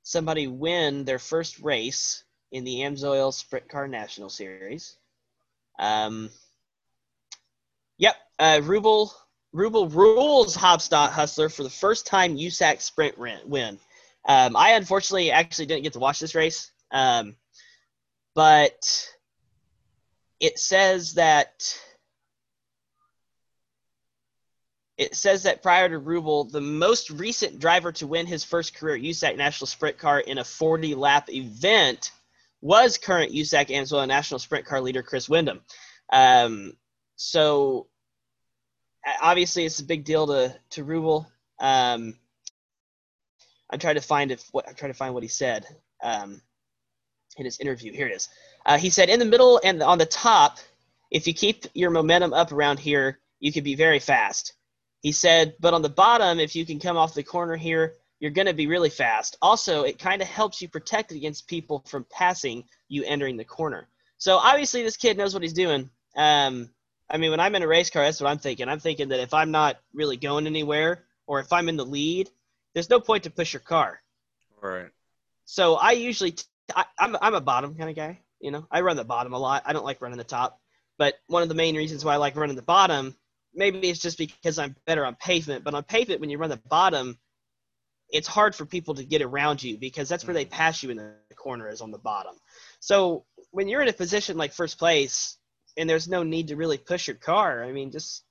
somebody 0.05 0.47
win 0.47 1.05
their 1.05 1.19
first 1.19 1.59
race 1.59 2.23
in 2.53 2.63
the 2.63 2.77
Amsoil 2.81 3.33
Sprint 3.33 3.69
Car 3.69 3.89
National 3.89 4.29
Series. 4.29 4.97
Um, 5.79 6.31
yep, 7.99 8.15
uh, 8.39 8.61
Rubel 8.63 9.11
Rubel 9.53 9.93
rules 9.93 10.57
Haubstadt 10.57 11.11
Hustler 11.11 11.49
for 11.49 11.65
the 11.65 11.71
first 11.71 12.07
time 12.07 12.37
USAC 12.37 12.81
Sprint 12.81 13.19
win. 13.19 13.79
Um, 14.27 14.57
I 14.57 14.73
unfortunately 14.73 15.31
actually 15.31 15.67
didn't 15.67 15.83
get 15.83 15.93
to 15.95 15.99
watch 15.99 16.19
this 16.19 16.35
race, 16.35 16.71
um, 16.91 17.37
but 18.35 19.09
it 20.41 20.59
says 20.59 21.15
that 21.15 21.79
it 24.97 25.17
says 25.17 25.43
that 25.43 25.63
prior 25.63 25.89
to 25.89 25.99
Rubel, 25.99 26.51
the 26.51 26.61
most 26.61 27.11
recent 27.11 27.59
driver 27.59 27.91
to 27.93 28.07
win 28.07 28.27
his 28.27 28.45
first 28.45 28.77
career 28.77 28.97
USAC 28.97 29.37
National 29.37 29.67
Sprint 29.67 29.99
Car 29.99 30.21
in 30.21 30.39
a 30.39 30.45
40 30.45 30.95
lap 30.95 31.29
event 31.31 32.13
was 32.61 32.97
current 32.97 33.33
USAC 33.33 33.69
Amsoil 33.69 34.07
National 34.07 34.39
Sprint 34.39 34.67
Car 34.67 34.81
leader 34.81 35.03
Chris 35.03 35.29
Windom. 35.29 35.61
Um, 36.13 36.77
so 37.17 37.89
obviously, 39.21 39.65
it's 39.65 39.81
a 39.81 39.85
big 39.85 40.05
deal 40.05 40.27
to 40.29 40.55
to 40.71 40.85
Rubel. 40.85 41.27
Um, 41.59 42.17
I'm 43.71 43.79
trying 43.79 43.97
to 43.97 44.01
find 44.01 44.31
if 44.31 44.49
what 44.53 44.69
I'm 44.69 44.75
trying 44.75 44.93
to 44.93 44.99
find 44.99 45.13
what 45.13 45.23
he 45.23 45.29
said 45.29 45.67
um, 46.03 46.41
in 47.37 47.45
his 47.45 47.59
interview. 47.59 47.93
Here 47.93 48.07
it 48.07 48.15
is. 48.15 48.29
Uh, 48.65 48.79
he 48.79 48.91
said, 48.91 49.09
"In 49.09 49.19
the 49.19 49.25
middle 49.25 49.61
and 49.65 49.83
on 49.83 49.99
the 49.99 50.07
top, 50.07 50.59
if 51.11 51.27
you 51.27 51.35
keep 51.35 51.67
your 51.75 51.91
momentum 51.91 52.33
up 52.33 52.53
around 52.53 52.79
here, 52.79 53.19
you 53.41 53.53
could 53.53 53.65
be 53.65 53.75
very 53.75 53.99
fast." 53.99 54.55
He 55.05 55.13
said, 55.13 55.55
but 55.61 55.75
on 55.75 55.83
the 55.83 55.91
bottom, 55.91 56.41
if 56.41 56.57
you 56.57 56.65
can 56.65 56.81
come 56.81 56.97
off 56.97 57.13
the 57.13 57.23
corner 57.23 57.57
here, 57.57 57.93
you're 58.21 58.31
going 58.31 58.47
to 58.47 58.55
be 58.55 58.67
really 58.67 58.89
fast. 58.89 59.37
Also, 59.43 59.83
it 59.83 59.99
kind 59.99 60.23
of 60.23 60.29
helps 60.29 60.63
you 60.63 60.69
protect 60.71 61.13
against 61.13 61.47
people 61.47 61.85
from 61.87 62.07
passing 62.11 62.65
you 62.89 63.05
entering 63.05 63.37
the 63.37 63.45
corner. 63.45 63.87
So 64.17 64.39
obviously, 64.39 64.83
this 64.83 64.97
kid 64.97 65.19
knows 65.19 65.35
what 65.35 65.43
he's 65.43 65.53
doing. 65.53 65.91
Um, 66.17 66.71
I 67.11 67.19
mean, 67.19 67.33
when 67.33 67.39
I'm 67.39 67.55
in 67.55 67.63
a 67.63 67.69
race 67.69 67.91
car, 67.91 68.03
that's 68.03 68.19
what 68.19 68.31
I'm 68.31 68.39
thinking. 68.39 68.67
I'm 68.67 68.81
thinking 68.81 69.11
that 69.11 69.21
if 69.21 69.35
I'm 69.35 69.51
not 69.51 69.77
really 69.93 70.17
going 70.17 70.47
anywhere, 70.47 71.05
or 71.27 71.39
if 71.39 71.53
I'm 71.53 71.69
in 71.69 71.77
the 71.77 71.85
lead, 71.85 72.31
there's 72.73 72.89
no 72.89 72.99
point 72.99 73.25
to 73.25 73.31
push 73.31 73.53
your 73.53 73.61
car. 73.61 74.01
Right. 74.63 74.89
So 75.45 75.75
I 75.75 75.93
usually, 75.93 76.33
t- 76.33 76.47
I, 76.75 76.87
I'm 76.99 77.15
I'm 77.21 77.35
a 77.35 77.43
bottom 77.43 77.75
kind 77.75 77.91
of 77.91 77.97
guy. 77.97 78.21
You 78.41 78.53
know, 78.53 78.67
I 78.71 78.81
run 78.81 78.97
the 78.97 79.05
bottom 79.05 79.35
a 79.35 79.39
lot. 79.39 79.65
I 79.67 79.75
don't 79.75 79.85
like 79.85 80.01
running 80.01 80.17
the 80.17 80.25
top. 80.25 80.63
But 80.97 81.13
one 81.27 81.43
of 81.43 81.51
the 81.51 81.55
main 81.55 81.77
reasons 81.77 82.07
why 82.07 82.15
I 82.15 82.17
like 82.17 82.37
running 82.37 82.57
the 82.57 82.63
bottom 82.63 83.15
maybe 83.55 83.89
it's 83.91 84.01
just 84.01 84.19
because 84.19 84.59
I'm 84.59 84.77
better 84.87 85.05
on 85.05 85.17
pavement, 85.17 85.65
but 85.65 85.75
on 85.75 85.83
pavement, 85.85 86.21
when 86.21 86.31
you 86.31 86.39
run 86.39 86.51
the 86.51 86.61
bottom, 86.69 87.19
it's 88.11 88.29
hard 88.29 88.55
for 88.55 88.67
people 88.67 88.95
to 88.95 89.05
get 89.05 89.23
around 89.23 89.63
you 89.63 89.79
because 89.79 90.09
that's 90.09 90.27
where 90.27 90.35
they 90.35 90.45
Mm-hmm. 90.45 90.55
pass 90.57 90.83
you 90.83 90.91
in 90.91 90.97
the 90.97 91.07
corner 91.37 91.69
is 91.69 91.81
on 91.81 91.91
the 91.91 91.99
bottom. 91.99 92.35
So 92.81 93.25
when 93.51 93.69
you're 93.69 93.83
in 93.83 93.89
a 93.89 93.93
position 93.95 94.37
like 94.37 94.53
first 94.53 94.79
place 94.79 95.37
and 95.77 95.89
there's 95.89 96.09
no 96.09 96.23
need 96.23 96.49
to 96.49 96.57
really 96.57 96.79
push 96.79 97.09
your 97.09 97.17
car, 97.17 97.65
I 97.65 97.73
mean, 97.73 97.91
just 97.91 98.25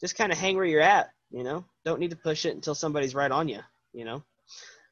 just 0.00 0.16
kind 0.16 0.32
of 0.32 0.38
hang 0.38 0.56
where 0.56 0.64
you're 0.64 0.80
at, 0.80 1.10
you 1.30 1.44
know. 1.44 1.64
Don't 1.84 2.00
need 2.00 2.10
to 2.10 2.16
push 2.16 2.46
it 2.46 2.54
until 2.54 2.74
somebody's 2.74 3.14
right 3.14 3.30
on 3.30 3.48
you, 3.48 3.60
you 3.92 4.04
know. 4.04 4.22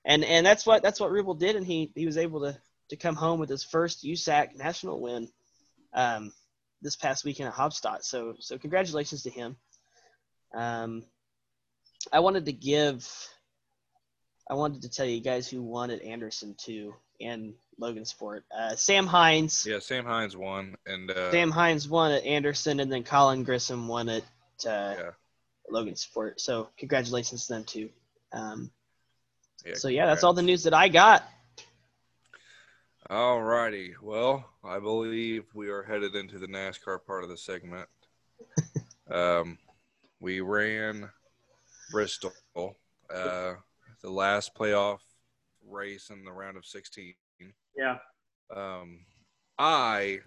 And 0.04 0.24
and 0.24 0.46
that's 0.46 0.66
what 0.66 0.82
that's 0.82 1.00
what 1.00 1.10
Rubel 1.10 1.38
did, 1.38 1.56
and 1.56 1.66
he 1.66 1.92
he 1.94 2.06
was 2.06 2.16
able 2.18 2.40
to 2.42 2.58
to 2.90 2.96
come 2.96 3.16
home 3.16 3.40
with 3.40 3.48
his 3.50 3.64
first 3.64 4.04
USAC 4.04 4.56
national 4.56 5.00
win. 5.00 5.28
Um, 5.94 6.32
this 6.82 6.96
past 6.96 7.24
weekend 7.24 7.48
at 7.48 7.54
Haubstadt. 7.54 8.04
So 8.04 8.34
so 8.38 8.58
congratulations 8.58 9.22
to 9.24 9.30
him. 9.30 9.56
Um, 10.54 11.04
I 12.12 12.20
wanted 12.20 12.46
to 12.46 12.52
give, 12.52 13.08
I 14.48 14.54
wanted 14.54 14.82
to 14.82 14.88
tell 14.88 15.06
you 15.06 15.20
guys 15.20 15.48
who 15.48 15.62
won 15.62 15.90
at 15.90 16.02
Anderson 16.02 16.54
too 16.58 16.94
and 17.20 17.54
Logansport. 17.80 18.42
Uh, 18.56 18.74
Sam 18.76 19.06
Hines. 19.06 19.66
Yeah, 19.66 19.78
Sam 19.78 20.04
Hines 20.04 20.36
won, 20.36 20.76
and 20.86 21.10
uh, 21.10 21.30
Sam 21.30 21.50
Hines 21.50 21.88
won 21.88 22.12
at 22.12 22.24
Anderson, 22.24 22.80
and 22.80 22.90
then 22.90 23.04
Colin 23.04 23.44
Grissom 23.44 23.86
won 23.86 24.08
at 24.08 24.22
uh, 24.66 24.94
yeah, 24.98 25.10
Logansport. 25.70 26.40
So 26.40 26.68
congratulations 26.78 27.46
to 27.46 27.54
them 27.54 27.64
too. 27.64 27.90
Um, 28.32 28.70
yeah, 29.64 29.74
so 29.74 29.88
yeah, 29.88 30.06
that's 30.06 30.24
all 30.24 30.32
the 30.32 30.42
news 30.42 30.64
that 30.64 30.74
I 30.74 30.88
got. 30.88 31.22
All 33.10 33.42
righty. 33.42 33.96
Well, 34.00 34.48
I 34.62 34.78
believe 34.78 35.42
we 35.52 35.68
are 35.68 35.82
headed 35.82 36.14
into 36.14 36.38
the 36.38 36.46
NASCAR 36.46 37.04
part 37.04 37.24
of 37.24 37.28
the 37.28 37.36
segment. 37.36 37.88
um, 39.10 39.58
we 40.20 40.40
ran 40.40 41.10
Bristol, 41.90 42.30
uh, 42.54 43.54
the 44.00 44.10
last 44.10 44.54
playoff 44.54 45.00
race 45.68 46.10
in 46.10 46.24
the 46.24 46.30
round 46.30 46.56
of 46.56 46.64
16. 46.64 47.14
Yeah. 47.76 47.96
Um, 48.54 49.00
I 49.58 50.20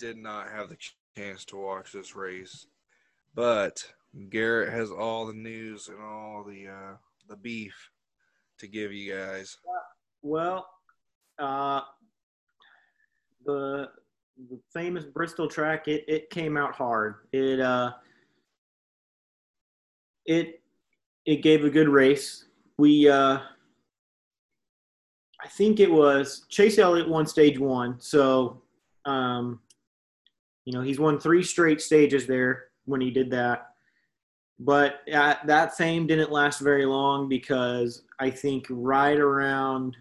did 0.00 0.16
not 0.16 0.50
have 0.50 0.68
the 0.68 0.78
chance 1.16 1.44
to 1.44 1.56
watch 1.56 1.92
this 1.92 2.16
race, 2.16 2.66
but 3.32 3.86
Garrett 4.28 4.72
has 4.72 4.90
all 4.90 5.24
the 5.24 5.34
news 5.34 5.86
and 5.86 6.02
all 6.02 6.42
the 6.42 6.66
uh, 6.66 6.96
the 7.28 7.36
beef 7.36 7.90
to 8.58 8.66
give 8.66 8.92
you 8.92 9.14
guys. 9.14 9.56
Well, 10.22 10.66
uh, 11.38 11.80
the 13.44 13.88
the 14.50 14.60
famous 14.72 15.04
Bristol 15.04 15.48
track 15.48 15.88
it, 15.88 16.04
it 16.08 16.30
came 16.30 16.56
out 16.56 16.74
hard. 16.74 17.14
It 17.32 17.60
uh 17.60 17.92
it 20.26 20.60
it 21.24 21.42
gave 21.42 21.64
a 21.64 21.70
good 21.70 21.88
race. 21.88 22.44
We 22.78 23.08
uh 23.08 23.38
I 25.42 25.48
think 25.48 25.80
it 25.80 25.90
was 25.90 26.44
Chase 26.48 26.78
Elliott 26.78 27.08
won 27.08 27.26
stage 27.26 27.58
one, 27.58 27.98
so 28.00 28.62
um 29.06 29.60
you 30.64 30.72
know 30.72 30.82
he's 30.82 31.00
won 31.00 31.18
three 31.18 31.42
straight 31.42 31.80
stages 31.80 32.26
there 32.26 32.64
when 32.84 33.00
he 33.00 33.10
did 33.10 33.30
that. 33.30 33.68
But 34.58 35.00
uh, 35.12 35.34
that 35.44 35.76
fame 35.76 36.06
didn't 36.06 36.32
last 36.32 36.60
very 36.60 36.86
long 36.86 37.28
because 37.28 38.04
I 38.18 38.30
think 38.30 38.66
right 38.70 39.18
around 39.18 39.94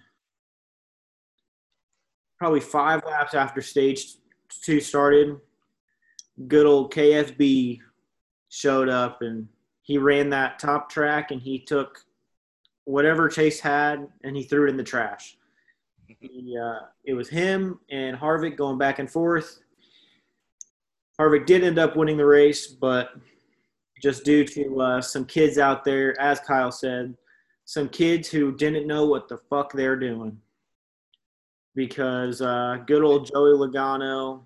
probably 2.45 2.59
five 2.59 3.03
laps 3.07 3.33
after 3.33 3.59
stage 3.59 4.17
two 4.61 4.79
started, 4.79 5.35
good 6.47 6.67
old 6.67 6.93
KSB 6.93 7.79
showed 8.49 8.87
up 8.87 9.23
and 9.23 9.47
he 9.81 9.97
ran 9.97 10.29
that 10.29 10.59
top 10.59 10.87
track 10.87 11.31
and 11.31 11.41
he 11.41 11.57
took 11.57 11.97
whatever 12.83 13.29
Chase 13.29 13.59
had 13.59 14.07
and 14.23 14.37
he 14.37 14.43
threw 14.43 14.67
it 14.67 14.69
in 14.69 14.77
the 14.77 14.83
trash. 14.83 15.37
He, 16.19 16.55
uh, 16.55 16.85
it 17.03 17.15
was 17.15 17.29
him 17.29 17.79
and 17.89 18.15
Harvick 18.15 18.57
going 18.57 18.77
back 18.77 18.99
and 18.99 19.09
forth. 19.09 19.61
Harvick 21.19 21.47
did 21.47 21.63
end 21.63 21.79
up 21.79 21.95
winning 21.97 22.17
the 22.17 22.27
race, 22.27 22.67
but 22.67 23.09
just 24.03 24.23
due 24.23 24.45
to 24.45 24.81
uh, 24.81 25.01
some 25.01 25.25
kids 25.25 25.57
out 25.57 25.83
there, 25.83 26.19
as 26.21 26.39
Kyle 26.41 26.71
said, 26.71 27.15
some 27.65 27.89
kids 27.89 28.29
who 28.29 28.55
didn't 28.55 28.85
know 28.85 29.07
what 29.07 29.27
the 29.27 29.39
fuck 29.49 29.73
they're 29.73 29.95
doing 29.95 30.39
because 31.75 32.41
uh, 32.41 32.77
good 32.87 33.03
old 33.03 33.27
Joey 33.31 33.51
Logano, 33.51 34.45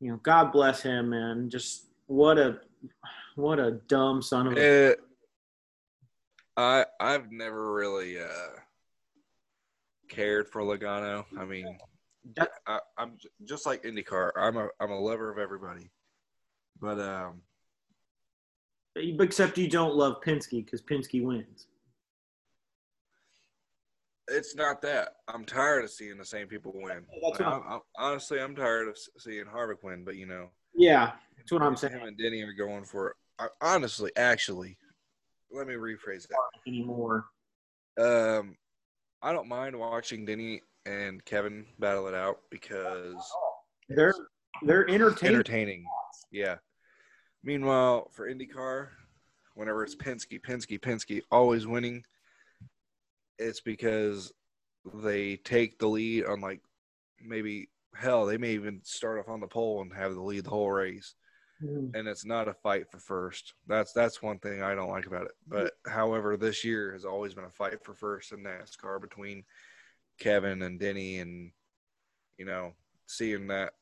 you 0.00 0.10
know, 0.10 0.20
God 0.22 0.52
bless 0.52 0.82
him, 0.82 1.10
man. 1.10 1.48
Just 1.50 1.86
what 2.06 2.38
a 2.38 2.60
what 3.34 3.58
a 3.58 3.72
dumb 3.88 4.22
son 4.22 4.46
of 4.46 4.56
a. 4.56 4.90
It, 4.90 5.00
I 6.56 6.84
I've 7.00 7.32
never 7.32 7.72
really 7.72 8.20
uh, 8.20 8.60
cared 10.08 10.48
for 10.48 10.62
Logano. 10.62 11.24
I 11.38 11.44
mean, 11.44 11.78
I, 12.66 12.78
I'm 12.98 13.12
j- 13.18 13.28
just 13.44 13.66
like 13.66 13.82
IndyCar. 13.82 14.32
I'm 14.36 14.56
a 14.56 14.68
I'm 14.80 14.90
a 14.90 15.00
lover 15.00 15.30
of 15.30 15.38
everybody, 15.38 15.90
but 16.80 17.00
um, 17.00 17.42
Except 18.96 19.58
you 19.58 19.68
don't 19.68 19.94
love 19.94 20.22
Penske 20.24 20.64
because 20.64 20.80
Penske 20.80 21.22
wins. 21.22 21.66
It's 24.28 24.54
not 24.54 24.82
that. 24.82 25.10
I'm 25.28 25.44
tired 25.44 25.84
of 25.84 25.90
seeing 25.90 26.18
the 26.18 26.24
same 26.24 26.46
people 26.48 26.72
win. 26.74 27.04
Like, 27.22 27.40
I'm, 27.40 27.62
I'm, 27.68 27.80
honestly, 27.98 28.40
I'm 28.40 28.54
tired 28.56 28.88
of 28.88 28.98
seeing 29.18 29.44
Harvick 29.44 29.82
win. 29.82 30.04
But 30.04 30.16
you 30.16 30.26
know, 30.26 30.50
Yeah, 30.74 31.12
That's 31.36 31.52
what 31.52 31.62
I'm 31.62 31.72
Him 31.72 31.76
saying 31.76 32.00
and 32.02 32.18
Denny 32.18 32.42
are 32.42 32.52
going 32.52 32.84
for. 32.84 33.14
I- 33.38 33.48
Honestly, 33.60 34.10
actually, 34.16 34.78
let 35.50 35.66
me 35.66 35.74
rephrase 35.74 36.26
that. 36.28 36.36
anymore. 36.66 37.26
Um, 37.98 38.56
I 39.22 39.32
don't 39.32 39.48
mind 39.48 39.78
watching 39.78 40.24
Denny 40.24 40.62
and 40.86 41.24
Kevin 41.24 41.66
battle 41.78 42.06
it 42.08 42.14
out 42.14 42.38
because 42.50 43.14
They're 43.88 44.14
they're 44.62 44.88
entertaining. 44.88 45.34
entertaining. 45.34 45.84
Yeah. 46.32 46.56
Meanwhile, 47.42 48.10
for 48.12 48.28
IndyCar, 48.28 48.88
whenever 49.54 49.84
it's 49.84 49.94
Penske, 49.94 50.40
Penske, 50.42 50.80
Penske, 50.80 51.22
always 51.30 51.66
winning, 51.66 52.02
it's 53.38 53.60
because 53.60 54.32
they 54.94 55.36
take 55.36 55.78
the 55.78 55.88
lead 55.88 56.26
on 56.26 56.40
like 56.40 56.60
maybe 57.20 57.68
hell, 57.94 58.26
they 58.26 58.38
may 58.38 58.52
even 58.52 58.80
start 58.84 59.18
off 59.18 59.28
on 59.28 59.40
the 59.40 59.46
pole 59.46 59.82
and 59.82 59.92
have 59.94 60.14
the 60.14 60.20
lead 60.20 60.44
the 60.44 60.50
whole 60.50 60.70
race. 60.70 61.14
Mhm. 61.62 61.94
And 61.94 62.06
it's 62.06 62.26
not 62.26 62.48
a 62.48 62.54
fight 62.54 62.90
for 62.90 62.98
first. 62.98 63.54
That's 63.66 63.92
that's 63.92 64.22
one 64.22 64.38
thing 64.38 64.62
I 64.62 64.74
don't 64.74 64.90
like 64.90 65.06
about 65.06 65.24
it. 65.24 65.32
But 65.46 65.72
however, 65.86 66.36
this 66.36 66.64
year 66.64 66.92
has 66.92 67.04
always 67.04 67.32
been 67.32 67.44
a 67.44 67.50
fight 67.50 67.82
for 67.82 67.94
first 67.94 68.32
in 68.32 68.42
NASCAR 68.42 69.00
between 69.00 69.44
Kevin 70.18 70.62
and 70.62 70.78
Denny 70.78 71.18
and 71.18 71.52
you 72.38 72.44
know, 72.44 72.74
seeing 73.06 73.46
that 73.46 73.72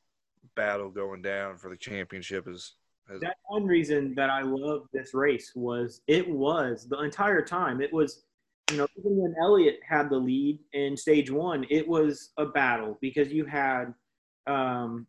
battle 0.55 0.89
going 0.89 1.21
down 1.21 1.57
for 1.57 1.69
the 1.69 1.75
championship 1.75 2.47
is 2.47 2.75
has 3.09 3.19
That's 3.21 3.39
one 3.47 3.65
reason 3.65 4.13
that 4.15 4.29
I 4.29 4.41
love 4.41 4.87
this 4.93 5.13
race 5.13 5.51
was 5.55 6.01
it 6.07 6.27
was 6.29 6.87
the 6.87 6.99
entire 7.01 7.41
time. 7.41 7.81
It 7.81 7.93
was, 7.93 8.23
you 8.71 8.77
know, 8.77 8.87
even 8.97 9.17
when 9.17 9.35
Elliott 9.39 9.79
had 9.87 10.09
the 10.09 10.17
lead 10.17 10.59
in 10.73 10.97
stage 10.97 11.29
one, 11.29 11.65
it 11.69 11.87
was 11.87 12.31
a 12.37 12.45
battle 12.45 12.97
because 13.01 13.31
you 13.31 13.45
had, 13.45 13.93
um, 14.47 15.05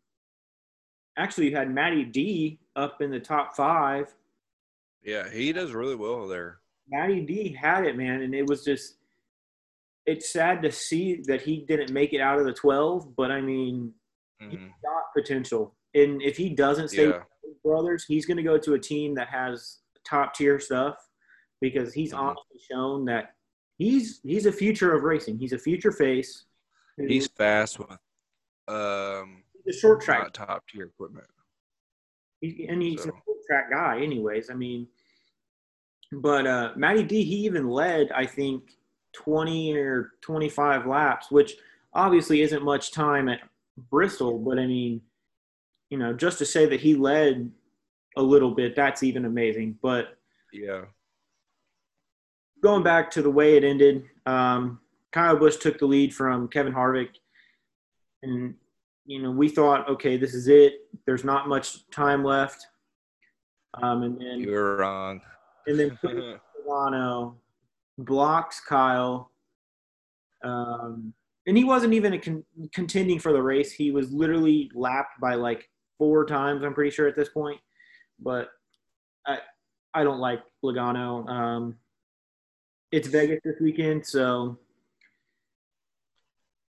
actually 1.16 1.48
you 1.48 1.56
had 1.56 1.70
Matty 1.70 2.04
D 2.04 2.58
up 2.74 3.00
in 3.00 3.10
the 3.10 3.20
top 3.20 3.56
five. 3.56 4.14
Yeah, 5.02 5.30
he 5.30 5.52
does 5.52 5.72
really 5.72 5.94
well 5.94 6.28
there. 6.28 6.60
Matty 6.88 7.22
D 7.22 7.52
had 7.52 7.84
it, 7.84 7.96
man, 7.96 8.22
and 8.22 8.34
it 8.34 8.46
was 8.46 8.64
just. 8.64 8.96
It's 10.04 10.32
sad 10.32 10.62
to 10.62 10.70
see 10.70 11.20
that 11.26 11.42
he 11.42 11.64
didn't 11.66 11.92
make 11.92 12.12
it 12.12 12.20
out 12.20 12.38
of 12.38 12.44
the 12.44 12.52
twelve, 12.52 13.16
but 13.16 13.32
I 13.32 13.40
mean, 13.40 13.92
he's 14.48 14.60
Mhm. 14.60 14.72
got 14.82 15.12
potential, 15.14 15.74
and 15.94 16.22
if 16.22 16.36
he 16.36 16.50
doesn't 16.50 16.88
stay 16.88 17.06
Yeah, 17.06 17.24
with 17.42 17.62
brothers, 17.62 18.04
he's 18.04 18.26
going 18.26 18.36
to 18.36 18.42
go 18.44 18.56
to 18.58 18.74
a 18.74 18.78
team 18.78 19.14
that 19.14 19.28
has 19.28 19.80
top 20.04 20.34
tier 20.34 20.60
stuff 20.60 20.96
because 21.60 21.92
he's 21.92 22.12
Mhm. 22.12 22.18
honestly 22.18 22.60
shown 22.70 23.04
that 23.06 23.35
he's 23.78 24.20
he's 24.22 24.46
a 24.46 24.52
future 24.52 24.94
of 24.94 25.02
racing. 25.02 25.38
He's 25.38 25.52
a 25.52 25.58
future 25.58 25.92
face. 25.92 26.44
he's 26.96 27.26
fast 27.28 27.78
with 27.78 27.90
um 28.68 29.42
a 29.68 29.72
short 29.72 30.00
track, 30.00 30.32
top 30.32 30.64
tier 30.68 30.84
equipment. 30.86 31.26
he, 32.40 32.66
and 32.68 32.80
he's 32.82 33.02
So. 33.02 33.10
a 33.10 33.12
short 33.12 33.38
track 33.46 33.70
guy. 33.70 34.00
Anyways, 34.00 34.50
I 34.50 34.54
mean, 34.54 34.86
but 36.12 36.46
uh, 36.46 36.72
Matty 36.76 37.02
D, 37.02 37.24
he 37.24 37.36
even 37.46 37.68
led, 37.68 38.10
I 38.12 38.26
think, 38.26 38.70
twenty 39.12 39.76
or 39.76 40.12
twenty 40.20 40.48
five 40.48 40.86
laps, 40.86 41.30
which 41.30 41.54
obviously 41.94 42.42
isn't 42.42 42.62
much 42.62 42.92
time 42.92 43.28
at 43.28 43.40
Bristol, 43.90 44.38
but 44.38 44.58
I 44.58 44.66
mean, 44.66 45.00
you 45.90 45.98
know, 45.98 46.12
just 46.12 46.38
to 46.38 46.46
say 46.46 46.66
that 46.66 46.80
he 46.80 46.94
led 46.94 47.50
a 48.16 48.22
little 48.22 48.50
bit, 48.54 48.74
that's 48.76 49.02
even 49.02 49.24
amazing. 49.24 49.78
But 49.82 50.16
Yeah, 50.52 50.82
going 52.66 52.82
back 52.82 53.12
to 53.12 53.22
the 53.22 53.30
way 53.30 53.56
it 53.56 53.62
ended, 53.62 54.02
um, 54.26 54.80
Kyle 55.12 55.36
Busch 55.36 55.56
took 55.56 55.78
the 55.78 55.86
lead 55.86 56.12
from 56.12 56.48
Kevin 56.48 56.72
Harvick, 56.72 57.10
and 58.24 58.54
you 59.04 59.22
know 59.22 59.30
we 59.30 59.48
thought, 59.48 59.88
okay, 59.88 60.16
this 60.16 60.34
is 60.34 60.48
it. 60.48 60.80
There's 61.06 61.22
not 61.22 61.48
much 61.48 61.88
time 61.90 62.24
left, 62.24 62.66
um, 63.80 64.02
and 64.02 64.20
then 64.20 64.40
you 64.40 64.50
were 64.50 64.78
wrong. 64.78 65.20
and 65.68 65.78
then 65.78 65.96
Milano 66.64 67.36
blocks 67.98 68.58
Kyle, 68.58 69.30
um, 70.42 71.14
and 71.46 71.56
he 71.56 71.62
wasn't 71.62 71.94
even 71.94 72.14
a 72.14 72.18
con- 72.18 72.44
contending 72.74 73.20
for 73.20 73.32
the 73.32 73.42
race. 73.42 73.70
He 73.70 73.92
was 73.92 74.10
literally 74.10 74.72
lapped 74.74 75.20
by 75.20 75.36
like 75.36 75.70
four 75.98 76.26
times. 76.26 76.64
I'm 76.64 76.74
pretty 76.74 76.90
sure 76.90 77.06
at 77.06 77.14
this 77.14 77.28
point, 77.28 77.60
but 78.18 78.48
I 79.24 79.38
I 79.94 80.02
don't 80.02 80.18
like 80.18 80.40
Logano. 80.64 81.28
Um, 81.28 81.76
it's 82.92 83.08
Vegas 83.08 83.40
this 83.44 83.56
weekend, 83.60 84.06
so 84.06 84.58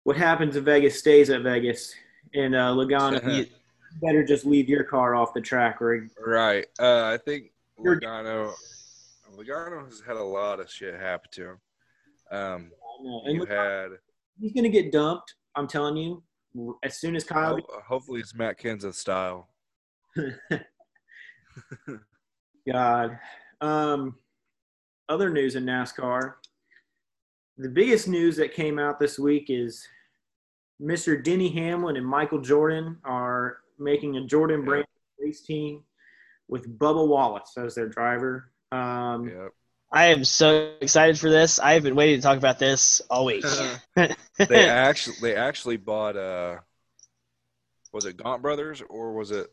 what 0.04 0.18
happens 0.18 0.56
in 0.56 0.64
Vegas 0.64 0.98
stays 0.98 1.30
at 1.30 1.44
Vegas. 1.44 1.94
And 2.34 2.56
uh, 2.56 2.74
Logano, 2.74 3.22
you 3.38 3.46
better 4.02 4.24
just 4.24 4.46
leave 4.46 4.70
your 4.70 4.84
car 4.84 5.16
off 5.16 5.34
the 5.34 5.42
track, 5.42 5.82
or 5.82 6.08
right. 6.26 6.66
Uh, 6.80 7.04
I 7.06 7.18
think 7.18 7.52
Logano 7.80 8.54
Logano 9.36 9.86
has 9.86 10.02
had 10.06 10.18
a 10.18 10.24
lot 10.24 10.60
of 10.60 10.70
shit 10.70 11.00
happen 11.00 11.30
to 11.32 11.50
him. 11.50 11.58
Um, 12.32 12.72
you 13.26 13.46
had 13.46 13.90
he's 14.40 14.54
gonna 14.54 14.70
get 14.70 14.92
dumped. 14.92 15.36
I'm 15.56 15.68
telling 15.68 15.98
you, 15.98 16.24
as 16.84 16.98
soon 16.98 17.16
as 17.16 17.24
Kyle 17.24 17.56
ho- 17.56 17.82
hopefully 17.88 18.20
it's 18.20 18.36
Matt 18.36 18.60
Kenseth 18.60 18.96
style. 18.96 19.50
God. 22.72 23.18
Um, 23.62 24.16
other 25.10 25.30
news 25.30 25.56
in 25.56 25.66
NASCAR. 25.66 26.36
The 27.58 27.70
biggest 27.70 28.08
news 28.08 28.38
that 28.38 28.54
came 28.54 28.80
out 28.80 29.00
this 29.00 29.20
week 29.20 29.48
is 29.50 29.86
Mr. 30.82 31.22
Denny 31.22 31.50
Hamlin 31.50 31.98
and 31.98 32.06
Michael 32.06 32.40
Jordan 32.40 32.98
are 33.04 33.58
making 33.78 34.16
a 34.16 34.26
Jordan 34.26 34.64
brand 34.64 34.86
race 35.20 35.42
team 35.42 35.84
with 36.48 36.80
Bubba 36.80 37.06
Wallace 37.06 37.54
as 37.58 37.76
their 37.76 37.90
driver. 37.90 38.52
Um, 38.72 39.28
Yep. 39.28 39.52
I 39.92 40.06
am 40.08 40.24
so 40.24 40.76
excited 40.82 41.18
for 41.18 41.32
this. 41.32 41.58
I've 41.58 41.82
been 41.82 41.96
waiting 41.96 42.18
to 42.18 42.22
talk 42.22 42.38
about 42.38 42.60
this 42.60 43.02
all 43.10 43.26
week. 43.26 43.44
they 44.38 44.70
actually 44.70 45.16
they 45.20 45.36
actually 45.36 45.78
bought 45.78 46.16
uh 46.16 46.58
was 47.92 48.06
it 48.06 48.16
Gaunt 48.16 48.44
Brothers 48.44 48.84
or 48.88 49.14
was 49.14 49.32
it 49.32 49.52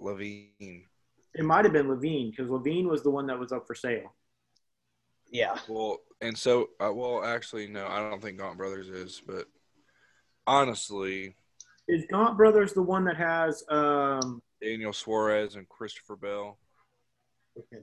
Leavine? 0.00 0.86
It 1.34 1.44
might 1.44 1.66
have 1.66 1.74
been 1.74 1.88
Leavine 1.88 2.30
because 2.30 2.48
Leavine 2.48 2.88
was 2.88 3.02
the 3.02 3.10
one 3.10 3.26
that 3.26 3.38
was 3.38 3.52
up 3.52 3.66
for 3.66 3.74
sale. 3.74 4.14
Yeah. 5.30 5.56
Well, 5.68 5.98
and 6.20 6.36
so 6.36 6.70
uh, 6.80 6.92
well 6.92 7.24
actually 7.24 7.66
no, 7.68 7.86
I 7.86 7.98
don't 8.08 8.20
think 8.22 8.38
Gaunt 8.38 8.58
Brothers 8.58 8.88
is, 8.88 9.22
but 9.26 9.46
honestly, 10.46 11.34
Is 11.88 12.04
Gaunt 12.10 12.36
Brothers 12.36 12.72
the 12.72 12.82
one 12.82 13.04
that 13.04 13.16
has? 13.16 13.64
Um, 13.68 14.42
Daniel 14.62 14.92
Suarez 14.92 15.54
and 15.54 15.68
Christopher 15.68 16.16
Bell. 16.16 16.58
Okay, 17.58 17.82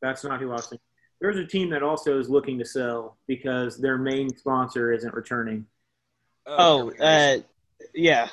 that's 0.00 0.24
not 0.24 0.40
who 0.40 0.50
I 0.50 0.54
was 0.54 0.66
thinking. 0.66 0.80
There's 1.20 1.36
a 1.36 1.44
team 1.46 1.70
that 1.70 1.82
also 1.82 2.18
is 2.18 2.30
looking 2.30 2.58
to 2.60 2.64
sell 2.64 3.18
because 3.26 3.76
their 3.76 3.98
main 3.98 4.34
sponsor 4.36 4.92
isn't 4.92 5.12
returning. 5.14 5.66
Oh, 6.46 6.92
uh, 7.00 7.38
yeah. 7.94 8.28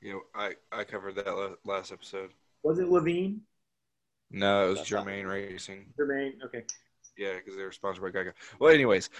yeah, 0.00 0.14
I 0.34 0.54
I 0.72 0.84
covered 0.84 1.16
that 1.16 1.56
last 1.64 1.92
episode. 1.92 2.30
Was 2.62 2.78
it 2.78 2.86
Leavine? 2.88 3.40
No, 4.30 4.66
it 4.66 4.68
was 4.70 4.78
That's 4.78 4.90
not- 4.92 5.04
Germain 5.04 5.26
Racing. 5.26 5.86
Germain? 5.96 6.34
Okay. 6.44 6.64
Yeah, 7.16 7.34
because 7.36 7.56
they 7.56 7.62
were 7.62 7.72
sponsored 7.72 8.02
by 8.02 8.10
Geico. 8.10 8.32
Well, 8.58 8.72
anyways, 8.72 9.10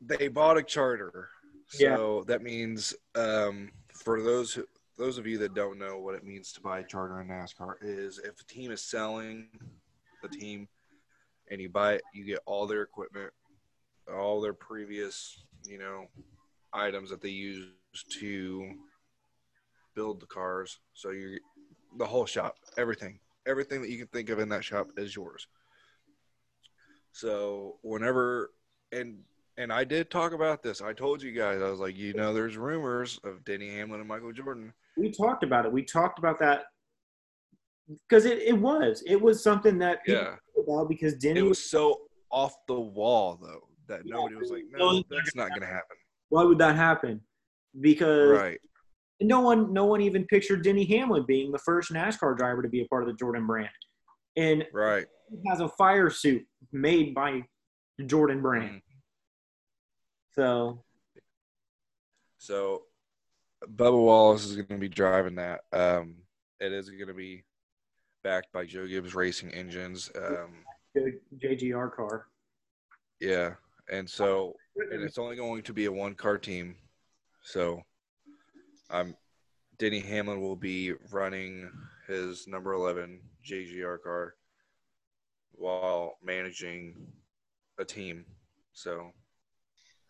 they 0.00 0.28
bought 0.28 0.58
a 0.58 0.62
charter, 0.62 1.28
so 1.68 2.24
that 2.26 2.42
means 2.42 2.94
um, 3.14 3.70
for 3.92 4.22
those 4.22 4.52
who, 4.52 4.64
those 4.98 5.18
of 5.18 5.26
you 5.26 5.38
that 5.38 5.54
don't 5.54 5.78
know 5.78 5.98
what 5.98 6.14
it 6.14 6.24
means 6.24 6.52
to 6.52 6.60
buy 6.60 6.80
a 6.80 6.84
charter 6.84 7.20
in 7.20 7.28
NASCAR 7.28 7.74
is 7.82 8.18
if 8.18 8.40
a 8.40 8.44
team 8.44 8.70
is 8.70 8.80
selling 8.80 9.48
the 10.22 10.28
team 10.28 10.68
and 11.50 11.60
you 11.60 11.68
buy 11.68 11.94
it, 11.94 12.02
you 12.14 12.24
get 12.24 12.40
all 12.46 12.66
their 12.66 12.82
equipment, 12.82 13.32
all 14.12 14.40
their 14.40 14.54
previous 14.54 15.44
you 15.64 15.78
know 15.78 16.06
items 16.72 17.10
that 17.10 17.20
they 17.20 17.28
use 17.28 17.66
to 18.08 18.74
build 19.94 20.20
the 20.20 20.26
cars. 20.26 20.78
So 20.92 21.10
you 21.10 21.38
the 21.96 22.06
whole 22.06 22.26
shop, 22.26 22.56
everything, 22.76 23.18
everything 23.46 23.80
that 23.82 23.90
you 23.90 23.98
can 23.98 24.08
think 24.08 24.28
of 24.30 24.38
in 24.38 24.48
that 24.50 24.64
shop 24.64 24.90
is 24.96 25.14
yours. 25.14 25.46
So 27.16 27.76
whenever 27.80 28.50
and 28.92 29.16
and 29.56 29.72
I 29.72 29.84
did 29.84 30.10
talk 30.10 30.34
about 30.34 30.62
this. 30.62 30.82
I 30.82 30.92
told 30.92 31.22
you 31.22 31.32
guys 31.32 31.62
I 31.62 31.70
was 31.70 31.80
like, 31.80 31.96
you 31.96 32.12
know, 32.12 32.34
there's 32.34 32.58
rumors 32.58 33.18
of 33.24 33.42
Denny 33.42 33.70
Hamlin 33.70 34.00
and 34.00 34.08
Michael 34.08 34.32
Jordan. 34.32 34.74
We 34.98 35.10
talked 35.10 35.42
about 35.42 35.64
it. 35.64 35.72
We 35.72 35.82
talked 35.82 36.18
about 36.18 36.38
that 36.40 36.64
because 38.06 38.26
it, 38.26 38.40
it 38.40 38.52
was. 38.52 39.02
It 39.06 39.18
was 39.18 39.42
something 39.42 39.78
that 39.78 40.04
people 40.04 40.26
Yeah, 40.26 40.62
about 40.62 40.90
because 40.90 41.14
Denny 41.14 41.40
it 41.40 41.42
was 41.42 41.58
so 41.58 42.02
off 42.30 42.54
the 42.68 42.78
wall 42.78 43.38
though 43.40 43.66
that 43.88 44.04
nobody 44.04 44.34
was 44.34 44.50
like, 44.50 44.64
no, 44.70 44.92
No, 44.92 45.02
that's 45.08 45.34
not 45.34 45.48
gonna 45.54 45.64
happen. 45.64 45.96
why 46.28 46.44
would 46.44 46.58
that 46.58 46.76
happen? 46.76 47.22
Because 47.80 48.28
Right. 48.28 48.60
no 49.22 49.40
one 49.40 49.72
no 49.72 49.86
one 49.86 50.02
even 50.02 50.26
pictured 50.26 50.62
Denny 50.62 50.84
Hamlin 50.84 51.24
being 51.26 51.50
the 51.50 51.60
first 51.60 51.90
NASCAR 51.90 52.36
driver 52.36 52.60
to 52.60 52.68
be 52.68 52.82
a 52.82 52.86
part 52.88 53.04
of 53.04 53.08
the 53.08 53.14
Jordan 53.14 53.46
brand. 53.46 53.70
And 54.36 54.66
Right. 54.72 55.06
he 55.30 55.48
has 55.48 55.60
a 55.60 55.68
fire 55.68 56.10
suit 56.10 56.46
made 56.72 57.14
by 57.14 57.42
Jordan 58.04 58.42
brand. 58.42 58.76
Mhm. 58.76 58.82
So 60.34 60.84
So 62.38 62.86
Bubba 63.64 63.98
Wallace 64.04 64.44
is 64.44 64.56
gonna 64.56 64.78
be 64.78 64.88
driving 64.88 65.36
that. 65.36 65.64
Um 65.72 66.22
it 66.60 66.72
is 66.72 66.88
going 66.88 67.06
to 67.08 67.12
be 67.12 67.44
backed 68.22 68.50
by 68.50 68.64
Joe 68.64 68.86
Gibbs 68.86 69.14
Racing 69.14 69.50
Engines. 69.52 70.10
Um, 70.16 70.64
JGR 71.38 71.90
car. 71.94 72.28
yeah, 73.20 73.56
and 73.90 74.08
so 74.08 74.56
and 74.90 75.02
it's 75.02 75.18
only 75.18 75.36
going 75.36 75.62
to 75.64 75.74
be 75.74 75.84
a 75.84 75.92
one 75.92 76.14
car 76.14 76.38
team. 76.38 76.76
So, 77.42 77.82
um, 78.88 79.14
Denny 79.76 80.00
Hamlin 80.00 80.40
will 80.40 80.56
be 80.56 80.94
running 81.10 81.70
his 82.06 82.46
number 82.46 82.72
eleven 82.72 83.20
JGR 83.48 84.02
car 84.02 84.34
while 85.52 86.16
managing 86.22 86.94
a 87.78 87.84
team. 87.84 88.24
So 88.72 89.10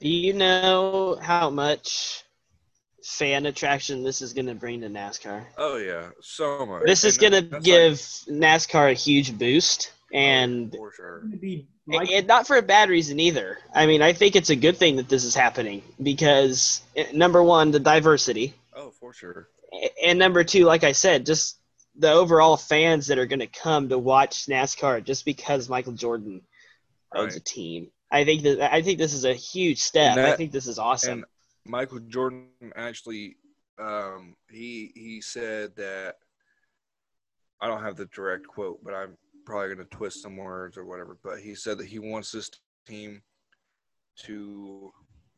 Do 0.01 0.09
you 0.09 0.33
know 0.33 1.19
how 1.21 1.51
much 1.51 2.23
fan 3.05 3.47
attraction 3.47 4.03
this 4.03 4.21
is 4.23 4.33
going 4.33 4.47
to 4.47 4.55
bring 4.55 4.81
to 4.81 4.89
NASCAR? 4.89 5.45
Oh 5.57 5.77
yeah, 5.77 6.09
so 6.21 6.67
much. 6.67 6.83
This 6.85 7.05
is 7.05 7.19
going 7.19 7.33
to 7.33 7.43
that's 7.43 7.65
give 7.65 7.93
NASCAR 8.29 8.91
a 8.91 8.95
huge 8.95 9.39
boost, 9.39 9.93
and 10.13 10.73
for 10.73 10.93
sure. 10.93 11.21
Going 11.21 11.39
be 11.39 11.69
and 11.89 12.27
not 12.27 12.49
for 12.49 12.57
a 12.57 12.63
bad 12.63 12.89
reason 12.89 13.21
either. 13.21 13.59
I 13.73 13.87
mean, 13.87 14.03
I 14.03 14.13
think 14.13 14.35
it's 14.35 14.51
a 14.51 14.57
good 14.57 14.77
thing 14.77 14.97
that 14.97 15.09
this 15.09 15.25
is 15.25 15.37
happening 15.37 15.83
because 16.03 16.83
eh, 16.97 17.07
number 17.15 17.43
one, 17.43 17.71
the 17.71 17.79
diversity, 17.79 18.55
Oh, 18.75 18.91
for 18.91 19.13
sure. 19.13 19.49
and 20.05 20.19
number 20.19 20.43
two, 20.43 20.65
like 20.65 20.83
I 20.83 20.91
said, 20.93 21.25
just 21.25 21.56
the 21.99 22.13
overall 22.13 22.57
fans 22.57 23.07
that 23.07 23.19
are 23.19 23.27
going 23.27 23.41
to 23.41 23.47
come 23.47 23.89
to 23.89 23.99
watch 23.99 24.47
NASCAR 24.47 25.03
just 25.03 25.25
because 25.25 25.69
Michael 25.69 25.93
Jordan 25.93 26.43
owns 27.15 27.35
Right. 27.35 27.37
a 27.37 27.45
team. 27.45 27.91
I 28.11 28.25
think 28.25 28.43
that 28.45 28.73
I 28.73 28.83
think 28.83 28.99
this 28.99 29.15
is 29.15 29.25
a 29.25 29.35
huge 29.35 29.83
step. 29.83 30.17
And 30.17 30.27
I 30.27 30.37
think 30.37 30.53
this 30.53 30.67
is 30.67 30.79
awesome. 30.79 31.13
And 31.13 31.25
Michael 31.65 31.99
Jordan 32.01 32.49
actually, 32.77 33.37
um, 33.79 34.37
he 34.51 34.93
he 34.95 35.21
said 35.21 35.75
that 35.77 36.17
I 37.61 37.67
don't 37.67 37.83
have 37.83 37.97
the 37.97 38.07
direct 38.07 38.47
quote, 38.47 38.85
but 38.85 38.95
I'm 38.95 39.17
probably 39.45 39.75
going 39.75 39.89
to 39.89 39.97
twist 39.97 40.23
some 40.23 40.37
words 40.37 40.77
or 40.77 40.85
whatever. 40.85 41.19
But 41.23 41.41
he 41.41 41.55
said 41.55 41.79
that 41.79 41.87
he 41.87 41.99
wants 41.99 42.31
this 42.31 42.51
team 42.87 43.23
to 44.25 44.93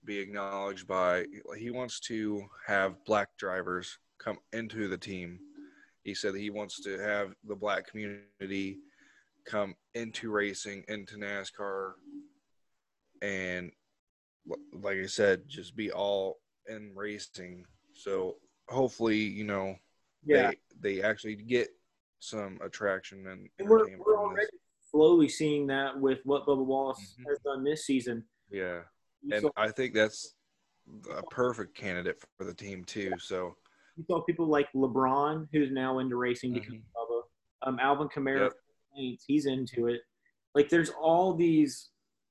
be 0.04 0.18
acknowledged 0.18 0.86
by. 0.86 1.24
He 1.56 1.70
wants 1.70 2.00
to 2.00 2.44
have 2.66 3.02
black 3.04 3.28
drivers 3.38 3.98
come 4.18 4.38
into 4.52 4.88
the 4.88 4.98
team. 4.98 5.38
He 6.08 6.14
said 6.14 6.32
that 6.32 6.40
he 6.40 6.48
wants 6.48 6.80
to 6.84 6.98
have 6.98 7.34
the 7.46 7.54
black 7.54 7.86
community 7.86 8.78
come 9.44 9.74
into 9.94 10.30
racing, 10.30 10.82
into 10.88 11.16
NASCAR, 11.16 11.92
and 13.20 13.70
like 14.72 14.96
I 14.96 15.04
said, 15.04 15.42
just 15.46 15.76
be 15.76 15.92
all 15.92 16.38
in 16.66 16.92
racing. 16.94 17.66
So 17.92 18.36
hopefully, 18.70 19.18
you 19.18 19.44
know, 19.44 19.76
yeah. 20.24 20.52
they 20.80 20.96
they 20.96 21.02
actually 21.02 21.34
get 21.36 21.68
some 22.20 22.58
attraction 22.64 23.26
and 23.26 23.50
And 23.58 23.68
we're, 23.68 23.86
we're 23.98 24.18
already 24.18 24.46
this. 24.46 24.60
slowly 24.90 25.28
seeing 25.28 25.66
that 25.66 26.00
with 26.00 26.20
what 26.24 26.46
Bubba 26.46 26.64
Wallace 26.64 27.16
Mhm. 27.20 27.28
has 27.28 27.38
done 27.44 27.64
this 27.64 27.84
season. 27.84 28.24
Yeah, 28.50 28.80
and 29.30 29.50
I 29.56 29.70
think 29.72 29.92
that's 29.92 30.36
a 31.14 31.22
perfect 31.24 31.74
candidate 31.74 32.18
for 32.38 32.44
the 32.44 32.54
team 32.54 32.82
too. 32.84 33.18
So 33.18 33.58
you 33.98 34.04
saw 34.06 34.22
people 34.22 34.46
like 34.46 34.68
LeBron, 34.74 35.48
who's 35.52 35.70
now 35.72 35.98
into 35.98 36.16
racing 36.16 36.52
because 36.54 36.72
Mhm. 36.72 36.82
of 36.96 37.08
Bubba. 37.08 37.22
Um, 37.62 37.78
Alvin 37.80 38.08
Kamara, 38.08 38.44
Yep. 38.94 39.18
He's 39.26 39.46
into 39.46 39.86
it. 39.88 40.02
Like, 40.54 40.68
there's 40.68 40.90
all 40.90 41.34
these 41.34 41.90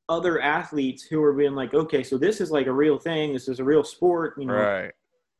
other 0.10 0.42
athletes 0.42 1.04
who 1.04 1.22
are 1.24 1.34
being 1.34 1.54
like, 1.56 1.74
okay, 1.74 2.04
so 2.04 2.18
this 2.18 2.42
is 2.42 2.52
like 2.52 2.68
a 2.68 2.74
real 2.74 2.98
thing. 2.98 3.34
This 3.34 3.48
is 3.48 3.60
a 3.60 3.64
real 3.64 3.84
sport, 3.84 4.36
you 4.38 4.46
know. 4.48 4.54
right, 4.56 4.92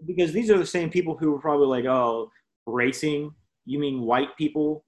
Because 0.06 0.32
these 0.32 0.50
are 0.52 0.58
the 0.58 0.66
same 0.66 0.90
people 0.90 1.18
who 1.18 1.32
were 1.32 1.40
probably 1.40 1.68
like, 1.68 1.86
oh, 1.86 2.30
racing? 2.66 3.34
You 3.66 3.80
mean 3.80 4.02
white 4.02 4.36
people 4.38 4.86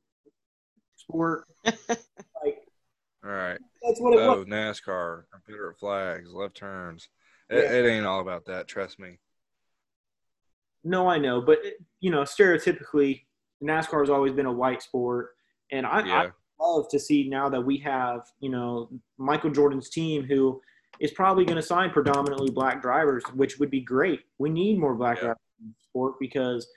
sport? 0.95 1.45
like, 1.65 2.57
right. 3.23 3.59
that's 3.81 3.99
what 3.99 4.13
it 4.13 4.19
Oh, 4.19 4.39
was. 4.39 4.47
NASCAR, 4.47 5.23
Confederate 5.31 5.77
flags, 5.79 6.31
left 6.33 6.55
turns. 6.55 7.09
Yeah. 7.49 7.57
It, 7.59 7.85
it 7.85 7.89
ain't 7.89 8.05
all 8.05 8.21
about 8.21 8.45
that. 8.45 8.67
Trust 8.67 8.99
me. 8.99 9.19
No, 10.83 11.07
I 11.09 11.17
know, 11.17 11.41
but 11.41 11.59
you 11.99 12.11
know, 12.11 12.21
stereotypically, 12.21 13.23
NASCAR 13.63 13.99
has 14.01 14.09
always 14.09 14.31
been 14.33 14.45
a 14.45 14.51
white 14.53 14.81
sport, 14.81 15.31
and 15.71 15.85
I, 15.85 16.05
Yeah, 16.05 16.21
I 16.59 16.63
love 16.63 16.87
to 16.89 16.99
see 16.99 17.27
now 17.27 17.49
that 17.49 17.61
we 17.61 17.77
have, 17.79 18.21
you 18.39 18.49
know, 18.49 18.89
Michael 19.17 19.49
Jordan's 19.49 19.89
team 19.89 20.23
who 20.23 20.61
is 20.99 21.11
probably 21.11 21.45
going 21.45 21.55
to 21.57 21.61
sign 21.61 21.89
predominantly 21.91 22.49
black 22.51 22.81
drivers, 22.81 23.23
which 23.35 23.59
would 23.59 23.69
be 23.69 23.81
great. 23.81 24.21
We 24.37 24.49
need 24.49 24.79
more 24.79 24.95
black 24.95 25.17
Yeah. 25.17 25.23
drivers 25.25 25.39
in 25.61 25.67
the 25.69 25.75
sport 25.83 26.15
because, 26.19 26.67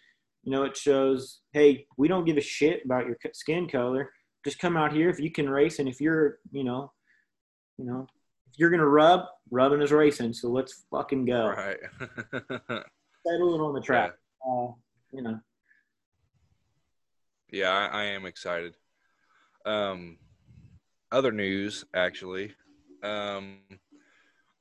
you 0.45 0.53
know, 0.53 0.65
it 0.65 0.77
shows, 0.77 1.41
hey, 1.53 1.87
we 1.97 2.09
don't 2.09 2.25
give 2.25 2.37
a 2.37 2.41
shit 2.43 2.85
about 2.85 3.07
your 3.07 3.17
skin 3.33 3.69
color. 3.69 4.13
Just 4.45 4.59
come 4.59 4.77
out 4.77 4.93
here 4.93 5.09
if 5.09 5.19
you 5.21 5.31
can 5.31 5.49
race, 5.49 5.79
and 5.79 5.89
if 5.89 6.01
you're, 6.01 6.39
you 6.51 6.65
know, 6.65 6.93
you 7.79 7.85
know, 7.85 8.07
if 8.51 8.59
you're 8.59 8.71
gonna 8.71 8.87
rub, 8.87 9.21
rubbing 9.51 9.81
is 9.83 9.93
racing. 9.93 10.33
So 10.35 10.49
let's 10.51 10.85
fucking 10.91 11.25
go. 11.25 11.49
right. 11.49 11.79
Settle 13.27 13.55
it 13.55 13.61
on 13.61 13.75
the 13.75 13.81
track. 13.81 14.13
Uh, 14.47 14.69
you 15.13 15.23
know. 15.23 15.39
Yeah, 17.51 17.71
I, 17.71 17.87
I 17.87 18.05
am 18.05 18.27
excited. 18.27 18.75
Um, 19.65 20.19
other 21.11 21.31
news, 21.31 21.85
actually. 21.95 22.55
Um, 23.03 23.59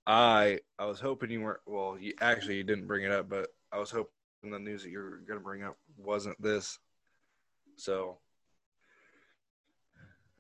I 0.06 0.60
I 0.78 0.86
was 0.86 1.00
hoping 1.00 1.32
you 1.32 1.42
weren't. 1.42 1.62
Well, 1.66 1.98
you, 2.00 2.14
actually, 2.22 2.58
you 2.58 2.64
didn't 2.64 2.88
bring 2.88 3.06
it 3.06 3.12
up, 3.12 3.30
but 3.30 3.48
I 3.72 3.80
was 3.80 3.92
hoping 3.92 4.12
the 4.44 4.60
news 4.60 4.84
that 4.84 4.90
you're 4.90 5.20
going 5.20 5.40
to 5.40 5.44
bring 5.44 5.64
up 5.64 5.78
wasn't 5.98 6.42
this. 6.42 6.80
So, 7.78 8.18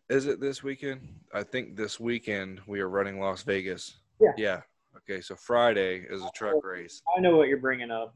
is 0.09 0.25
it 0.25 0.41
this 0.41 0.61
weekend? 0.61 1.07
I 1.33 1.43
think 1.43 1.75
this 1.75 1.99
weekend 1.99 2.61
we 2.67 2.81
are 2.81 2.89
running 2.89 3.19
Las 3.19 3.43
Vegas. 3.43 3.97
Yeah. 4.19 4.31
Yeah. 4.37 4.61
Okay, 5.09 5.21
so 5.21 5.35
Friday 5.35 6.05
is 6.09 6.21
a 6.21 6.29
truck 6.35 6.55
oh, 6.57 6.61
race. 6.61 7.01
I 7.15 7.19
know 7.19 7.35
what 7.37 7.47
you're 7.47 7.57
bringing 7.57 7.91
up. 7.91 8.15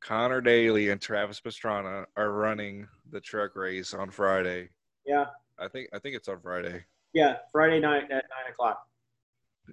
Connor 0.00 0.40
Daly 0.40 0.90
and 0.90 1.00
Travis 1.00 1.40
Pastrana 1.40 2.06
are 2.16 2.32
running 2.32 2.86
the 3.10 3.20
truck 3.20 3.56
race 3.56 3.92
on 3.92 4.10
Friday. 4.10 4.68
Yeah, 5.04 5.26
I 5.58 5.68
think 5.68 5.88
I 5.92 5.98
think 5.98 6.16
it's 6.16 6.28
on 6.28 6.40
Friday. 6.40 6.84
yeah. 7.12 7.36
Friday 7.52 7.80
night 7.80 8.04
at 8.04 8.10
nine 8.10 8.50
o'clock. 8.50 8.86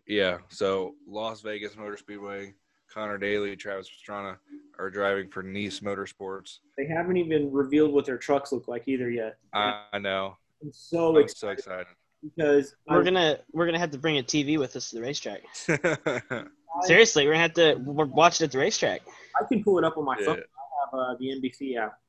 Yeah. 0.07 0.39
So 0.49 0.95
Las 1.07 1.41
Vegas 1.41 1.77
Motor 1.77 1.97
Speedway, 1.97 2.53
Connor 2.91 3.17
Daly, 3.17 3.55
Travis 3.55 3.89
Pastrana 3.89 4.37
are 4.79 4.89
driving 4.89 5.29
for 5.29 5.43
Niece 5.43 5.81
Motorsports. 5.81 6.59
They 6.77 6.87
haven't 6.87 7.17
even 7.17 7.51
revealed 7.51 7.93
what 7.93 8.05
their 8.05 8.17
trucks 8.17 8.51
look 8.51 8.67
like 8.67 8.87
either 8.87 9.09
yet. 9.09 9.37
I, 9.53 9.83
I 9.93 9.99
know. 9.99 10.37
I'm 10.61 10.71
so 10.73 11.09
I'm 11.09 11.13
so 11.15 11.19
excited 11.19 11.59
excited. 11.59 11.87
Because 12.23 12.75
we're 12.87 13.01
I, 13.01 13.03
gonna 13.03 13.37
we're 13.51 13.65
gonna 13.65 13.79
have 13.79 13.91
to 13.91 13.97
bring 13.97 14.17
a 14.17 14.23
TV 14.23 14.57
with 14.57 14.75
us 14.75 14.89
to 14.89 14.95
the 14.97 15.01
racetrack. 15.01 15.41
Seriously, 16.81 17.25
we're 17.25 17.33
gonna 17.33 17.41
have 17.43 17.53
to 17.55 17.75
we're 17.85 18.05
watching 18.05 18.45
at 18.45 18.51
the 18.51 18.57
racetrack. 18.57 19.01
I 19.39 19.45
can 19.47 19.63
pull 19.63 19.77
it 19.77 19.83
up 19.83 19.97
on 19.97 20.05
my 20.05 20.15
Yeah. 20.19 20.25
phone. 20.25 20.37
I 20.37 20.39
have 20.39 20.93
uh, 20.93 21.15
the 21.19 21.27
NBC 21.27 21.77
app. 21.77 21.99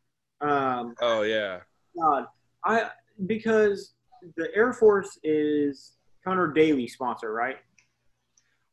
Um, 0.40 0.94
Oh 1.00 1.22
yeah. 1.22 1.60
God, 2.00 2.26
I 2.64 2.90
because 3.26 3.94
the 4.36 4.48
Air 4.54 4.72
Force 4.72 5.18
is 5.22 5.92
Connor 6.24 6.48
Daly 6.52 6.88
sponsor, 6.88 7.32
right? 7.32 7.56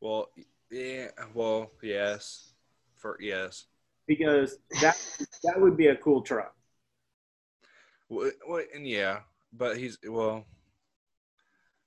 Well, 0.00 0.28
yeah. 0.70 1.08
Well, 1.34 1.70
yes. 1.82 2.52
For 2.96 3.18
yes. 3.20 3.66
Because 4.06 4.58
that 4.80 4.96
that 5.44 5.60
would 5.60 5.76
be 5.76 5.88
a 5.88 5.96
cool 5.96 6.22
truck. 6.22 6.54
Well, 8.08 8.30
well, 8.48 8.62
and 8.74 8.86
yeah, 8.86 9.20
but 9.52 9.76
he's 9.76 9.98
well. 10.08 10.44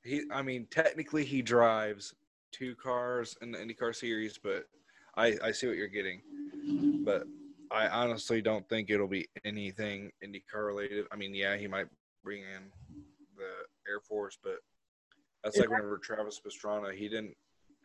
He, 0.05 0.23
I 0.31 0.43
mean, 0.43 0.67
technically 0.69 1.25
he 1.25 1.41
drives 1.41 2.13
two 2.51 2.75
cars 2.75 3.35
in 3.41 3.51
the 3.51 3.57
IndyCar 3.57 3.95
series, 3.95 4.37
but 4.37 4.65
I, 5.17 5.35
I 5.43 5.51
see 5.51 5.65
what 5.67 5.77
you're 5.77 5.87
getting. 5.87 6.21
But 7.03 7.23
I 7.71 7.87
honestly 7.87 8.39
don't 8.39 8.67
think 8.69 8.91
it'll 8.91 9.07
be 9.07 9.27
anything 9.43 10.11
IndyCar 10.23 10.67
related. 10.67 11.07
I 11.11 11.15
mean, 11.15 11.33
yeah, 11.33 11.57
he 11.57 11.67
might 11.67 11.87
bring 12.23 12.41
in 12.41 12.69
the 13.35 13.91
Air 13.91 13.99
Force, 13.99 14.37
but 14.41 14.59
that's 15.43 15.57
like 15.57 15.69
whenever 15.69 15.97
Travis 15.97 16.39
Pastrana, 16.39 16.93
he 16.93 17.09
didn't. 17.09 17.35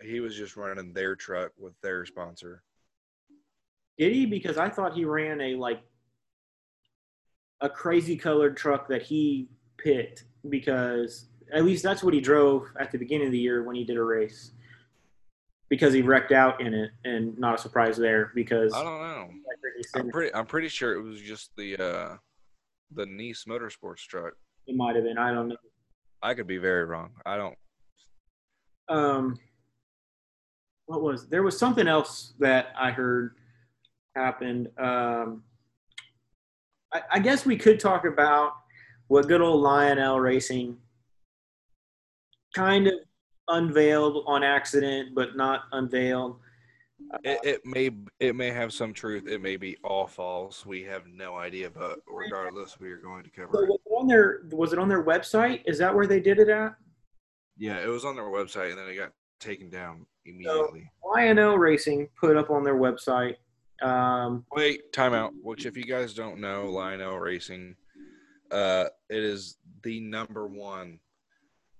He 0.02 0.20
was 0.20 0.36
just 0.36 0.56
running 0.56 0.92
their 0.92 1.16
truck 1.16 1.52
with 1.58 1.74
their 1.82 2.04
sponsor. 2.04 2.62
Did 3.98 4.12
he? 4.12 4.26
Because 4.26 4.58
I 4.58 4.68
thought 4.68 4.94
he 4.94 5.06
ran 5.06 5.40
a 5.40 5.54
like 5.56 5.82
a 7.62 7.68
crazy 7.68 8.16
colored 8.16 8.58
truck 8.58 8.88
that 8.88 9.02
he 9.02 9.48
picked 9.78 10.24
because 10.48 11.29
at 11.52 11.64
least 11.64 11.82
that's 11.82 12.02
what 12.02 12.14
he 12.14 12.20
drove 12.20 12.66
at 12.78 12.90
the 12.90 12.98
beginning 12.98 13.26
of 13.26 13.32
the 13.32 13.38
year 13.38 13.62
when 13.62 13.76
he 13.76 13.84
did 13.84 13.96
a 13.96 14.02
race. 14.02 14.52
Because 15.68 15.92
he 15.92 16.02
wrecked 16.02 16.32
out 16.32 16.60
in 16.60 16.74
it, 16.74 16.90
and 17.04 17.38
not 17.38 17.54
a 17.54 17.58
surprise 17.58 17.96
there 17.96 18.32
because 18.34 18.72
I 18.74 18.82
don't 18.82 19.00
know. 19.00 19.28
I'm 19.94 20.10
pretty. 20.10 20.34
I'm 20.34 20.46
pretty 20.46 20.66
sure 20.68 20.94
it 20.94 21.02
was 21.02 21.20
just 21.20 21.52
the 21.56 21.76
uh, 21.76 22.16
the 22.92 23.06
Niece 23.06 23.44
Motorsports 23.48 24.04
truck. 24.08 24.32
it 24.66 24.74
might 24.74 24.96
have 24.96 25.04
been. 25.04 25.16
I 25.16 25.32
don't 25.32 25.48
know. 25.48 25.56
I 26.22 26.34
could 26.34 26.48
be 26.48 26.58
very 26.58 26.84
wrong. 26.84 27.10
I 27.24 27.36
don't. 27.36 27.56
um 28.88 29.38
what 30.86 31.02
was 31.02 31.28
there 31.28 31.44
was 31.44 31.56
something 31.56 31.86
else 31.86 32.34
that 32.40 32.72
I 32.76 32.90
heard 32.90 33.36
happened. 34.16 34.68
Um 34.76 35.44
I, 36.92 37.02
I 37.12 37.18
guess 37.20 37.46
we 37.46 37.56
could 37.56 37.78
talk 37.78 38.04
about 38.04 38.54
what 39.06 39.28
good 39.28 39.40
old 39.40 39.62
Lionel 39.62 40.18
Racing 40.18 40.76
kind 42.54 42.86
of 42.86 42.94
unveiled 43.48 44.24
on 44.26 44.42
accident, 44.42 45.14
but 45.14 45.36
not 45.36 45.62
unveiled. 45.72 46.38
It, 47.24 47.40
it 47.42 47.66
may 47.66 47.90
it 48.20 48.36
may 48.36 48.50
have 48.50 48.72
some 48.72 48.92
truth. 48.92 49.26
It 49.26 49.40
may 49.40 49.56
be 49.56 49.76
all 49.82 50.06
false. 50.06 50.66
We 50.66 50.82
have 50.84 51.06
no 51.06 51.36
idea, 51.36 51.70
but 51.70 52.00
regardless, 52.06 52.78
we 52.78 52.90
are 52.92 52.98
going 52.98 53.24
to 53.24 53.30
So 53.34 53.46
cover 53.46 53.64
it. 53.64 53.68
was 53.68 53.80
it 53.84 53.90
on 53.90 54.06
their 54.06 54.40
was 54.50 54.72
it 54.72 54.78
on 54.78 54.88
their 54.88 55.02
website? 55.02 55.62
Is 55.66 55.78
that 55.78 55.94
where 55.94 56.06
they 56.06 56.20
did 56.20 56.38
it 56.38 56.48
at? 56.48 56.74
Yeah, 57.56 57.78
it 57.78 57.88
was 57.88 58.04
on 58.04 58.14
their 58.16 58.24
website, 58.26 58.70
and 58.70 58.78
then 58.78 58.88
it 58.88 58.96
got 58.96 59.12
taken 59.40 59.70
down 59.70 60.06
immediately. 60.24 60.90
Lionel 61.04 61.56
Racing 61.58 62.08
put 62.20 62.36
up 62.36 62.50
on 62.50 62.62
their 62.64 62.76
website. 62.76 63.36
Um, 63.82 64.44
Wait, 64.52 64.92
timeout. 64.92 65.30
Which, 65.42 65.64
if 65.66 65.76
you 65.76 65.84
guys 65.84 66.12
don't 66.12 66.38
know, 66.38 66.66
Lionel 66.70 67.18
Racing, 67.18 67.74
uh, 68.50 68.84
it 69.08 69.22
is 69.24 69.56
the 69.82 70.00
number 70.00 70.46
one 70.46 71.00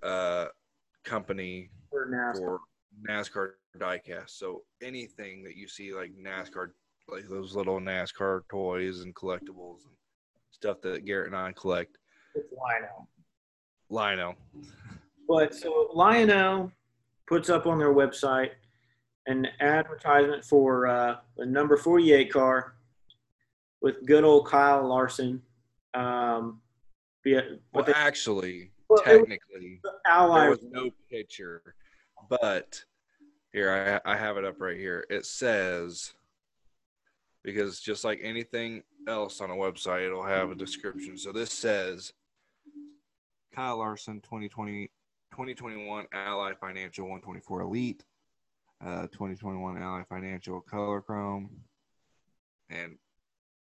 uh 0.02 0.46
company 1.04 1.70
for 1.90 2.08
NASCAR. 2.10 2.36
for 2.36 2.60
NASCAR 3.08 3.50
diecast. 3.78 4.30
So 4.30 4.62
anything 4.82 5.42
that 5.44 5.56
you 5.56 5.68
see 5.68 5.92
like 5.94 6.12
NASCAR, 6.20 6.68
like 7.08 7.28
those 7.28 7.54
little 7.54 7.80
NASCAR 7.80 8.42
toys 8.50 9.00
and 9.00 9.14
collectibles 9.14 9.84
and 9.86 9.94
stuff 10.50 10.80
that 10.82 11.04
Garrett 11.04 11.28
and 11.28 11.36
I 11.36 11.52
collect, 11.52 11.96
It's 12.34 12.52
Lionel. 12.52 13.08
Lionel. 13.88 14.34
But 15.28 15.54
so 15.54 15.90
Lionel 15.94 16.70
puts 17.26 17.48
up 17.50 17.66
on 17.66 17.78
their 17.78 17.94
website 17.94 18.50
an 19.26 19.46
advertisement 19.60 20.44
for 20.44 20.86
uh, 20.86 21.16
the 21.36 21.46
number 21.46 21.76
48 21.76 22.32
car 22.32 22.74
with 23.80 24.04
good 24.06 24.24
old 24.24 24.46
Kyle 24.46 24.86
Larson. 24.88 25.40
Um, 25.94 26.60
yeah, 27.24 27.40
Well, 27.72 27.84
they, 27.84 27.92
actually, 27.92 28.72
Well, 28.90 29.03
technically, 29.05 29.81
ally 30.05 30.40
there 30.40 30.50
was 30.50 30.64
no 30.68 30.90
picture, 31.09 31.62
but 32.29 32.85
here 33.53 34.03
I 34.05 34.12
I 34.12 34.16
have 34.16 34.37
it 34.37 34.44
up 34.44 34.61
right 34.61 34.76
here. 34.76 35.07
It 35.09 35.24
says 35.24 36.12
because 37.44 37.81
just 37.81 38.05
like 38.05 38.18
anything 38.20 38.83
else 39.07 39.40
on 39.40 39.50
a 39.50 39.55
website, 39.55 40.07
it'll 40.07 40.24
have 40.24 40.50
a 40.50 40.57
description. 40.57 41.16
So 41.16 41.31
this 41.31 41.53
says 41.53 42.12
Kyle 43.55 43.79
Larson 43.79 44.20
2020 44.22 44.90
2021 45.31 46.07
Ally 46.12 46.53
Financial 46.61 47.05
124 47.05 47.61
Elite, 47.61 48.05
uh, 48.85 49.03
2021 49.03 49.81
Ally 49.81 50.03
Financial 50.09 50.61
Color 50.61 51.00
Chrome, 51.00 51.48
and 52.68 52.96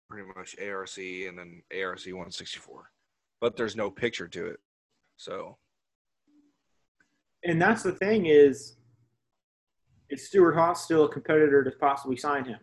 pretty 0.08 0.28
much 0.36 0.54
ARC 0.60 0.96
and 0.98 1.36
then 1.36 1.62
ARC 1.72 2.06
164. 2.06 2.90
But 3.40 3.56
there's 3.56 3.74
no 3.74 3.90
picture 3.90 4.28
to 4.28 4.46
it. 4.46 4.60
So 5.16 5.58
and 7.46 7.62
that's 7.62 7.82
the 7.82 7.92
thing 7.92 8.26
is, 8.26 8.76
is 10.10 10.26
Stewart-Haas 10.26 10.84
still 10.84 11.04
a 11.04 11.08
competitor 11.08 11.64
to 11.64 11.70
possibly 11.70 12.16
sign 12.16 12.44
him? 12.44 12.58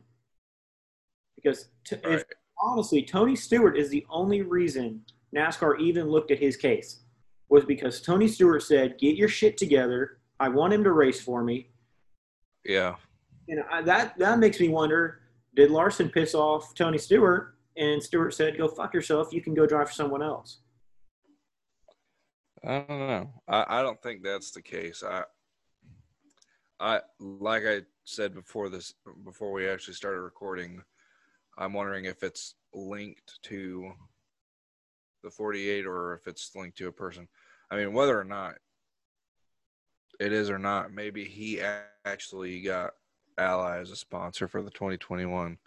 Because 1.36 1.70
t- 1.86 1.98
if 2.04 2.24
honestly, 2.62 3.02
Tony 3.02 3.36
Stewart 3.36 3.78
is 3.78 3.90
the 3.90 4.06
only 4.10 4.42
reason 4.42 5.02
NASCAR 5.36 5.80
even 5.80 6.08
looked 6.08 6.32
at 6.32 6.40
his 6.40 6.56
case 6.56 7.02
was 7.50 7.66
because 7.66 8.02
Tony 8.02 8.28
Stewart 8.28 8.62
said, 8.62 8.98
"Get 9.00 9.16
your 9.16 9.28
shit 9.30 9.58
together. 9.58 10.20
I 10.40 10.50
want 10.50 10.74
him 10.74 10.84
to 10.84 10.92
race 10.92 11.22
for 11.22 11.44
me." 11.44 11.70
yeah. 12.66 12.96
And 13.50 13.64
I, 13.72 13.82
that 13.82 14.18
that 14.20 14.40
makes 14.40 14.60
me 14.60 14.70
wonder: 14.70 15.22
Did 15.56 15.72
Larson 15.72 16.10
piss 16.10 16.34
off 16.34 16.74
Tony 16.76 16.98
Stewart? 16.98 17.56
And 17.76 18.02
Stewart 18.02 18.34
said, 18.34 18.58
"Go 18.58 18.68
fuck 18.68 18.94
yourself. 18.94 19.34
You 19.34 19.42
can 19.42 19.54
go 19.54 19.66
drive 19.66 19.88
for 19.88 19.94
someone 19.94 20.22
else." 20.22 20.60
I 22.66 22.80
don't 22.80 23.00
know. 23.08 23.30
I, 23.48 23.80
I 23.80 23.82
don't 23.82 24.02
think 24.02 24.24
that's 24.24 24.52
the 24.52 24.62
case. 24.62 25.04
I 25.04 25.24
I 26.80 27.02
like 27.20 27.64
I 27.66 27.82
said 28.06 28.34
before 28.34 28.70
this 28.70 28.94
before 29.24 29.52
we 29.52 29.68
actually 29.68 29.94
started 29.96 30.22
recording, 30.22 30.82
I'm 31.58 31.74
wondering 31.74 32.06
if 32.06 32.24
it's 32.24 32.56
linked 32.74 33.40
to 33.44 33.92
the 35.24 35.30
48 35.30 35.86
or 35.86 36.14
if 36.16 36.28
it's 36.28 36.56
linked 36.56 36.78
to 36.80 36.88
a 36.88 36.92
person. 36.92 37.28
I 37.72 37.78
mean, 37.78 37.94
whether 37.94 38.20
or 38.20 38.24
not 38.26 38.56
it 40.20 40.32
is 40.32 40.50
or 40.50 40.60
not, 40.60 40.92
maybe 40.94 41.24
he 41.24 41.60
a- 41.60 41.84
actually 42.06 42.62
got 42.62 42.92
Ally 43.38 43.80
as 43.80 43.92
a 43.92 43.96
sponsor 43.96 44.48
for 44.48 44.62
the 44.62 44.70
2021 44.72 45.58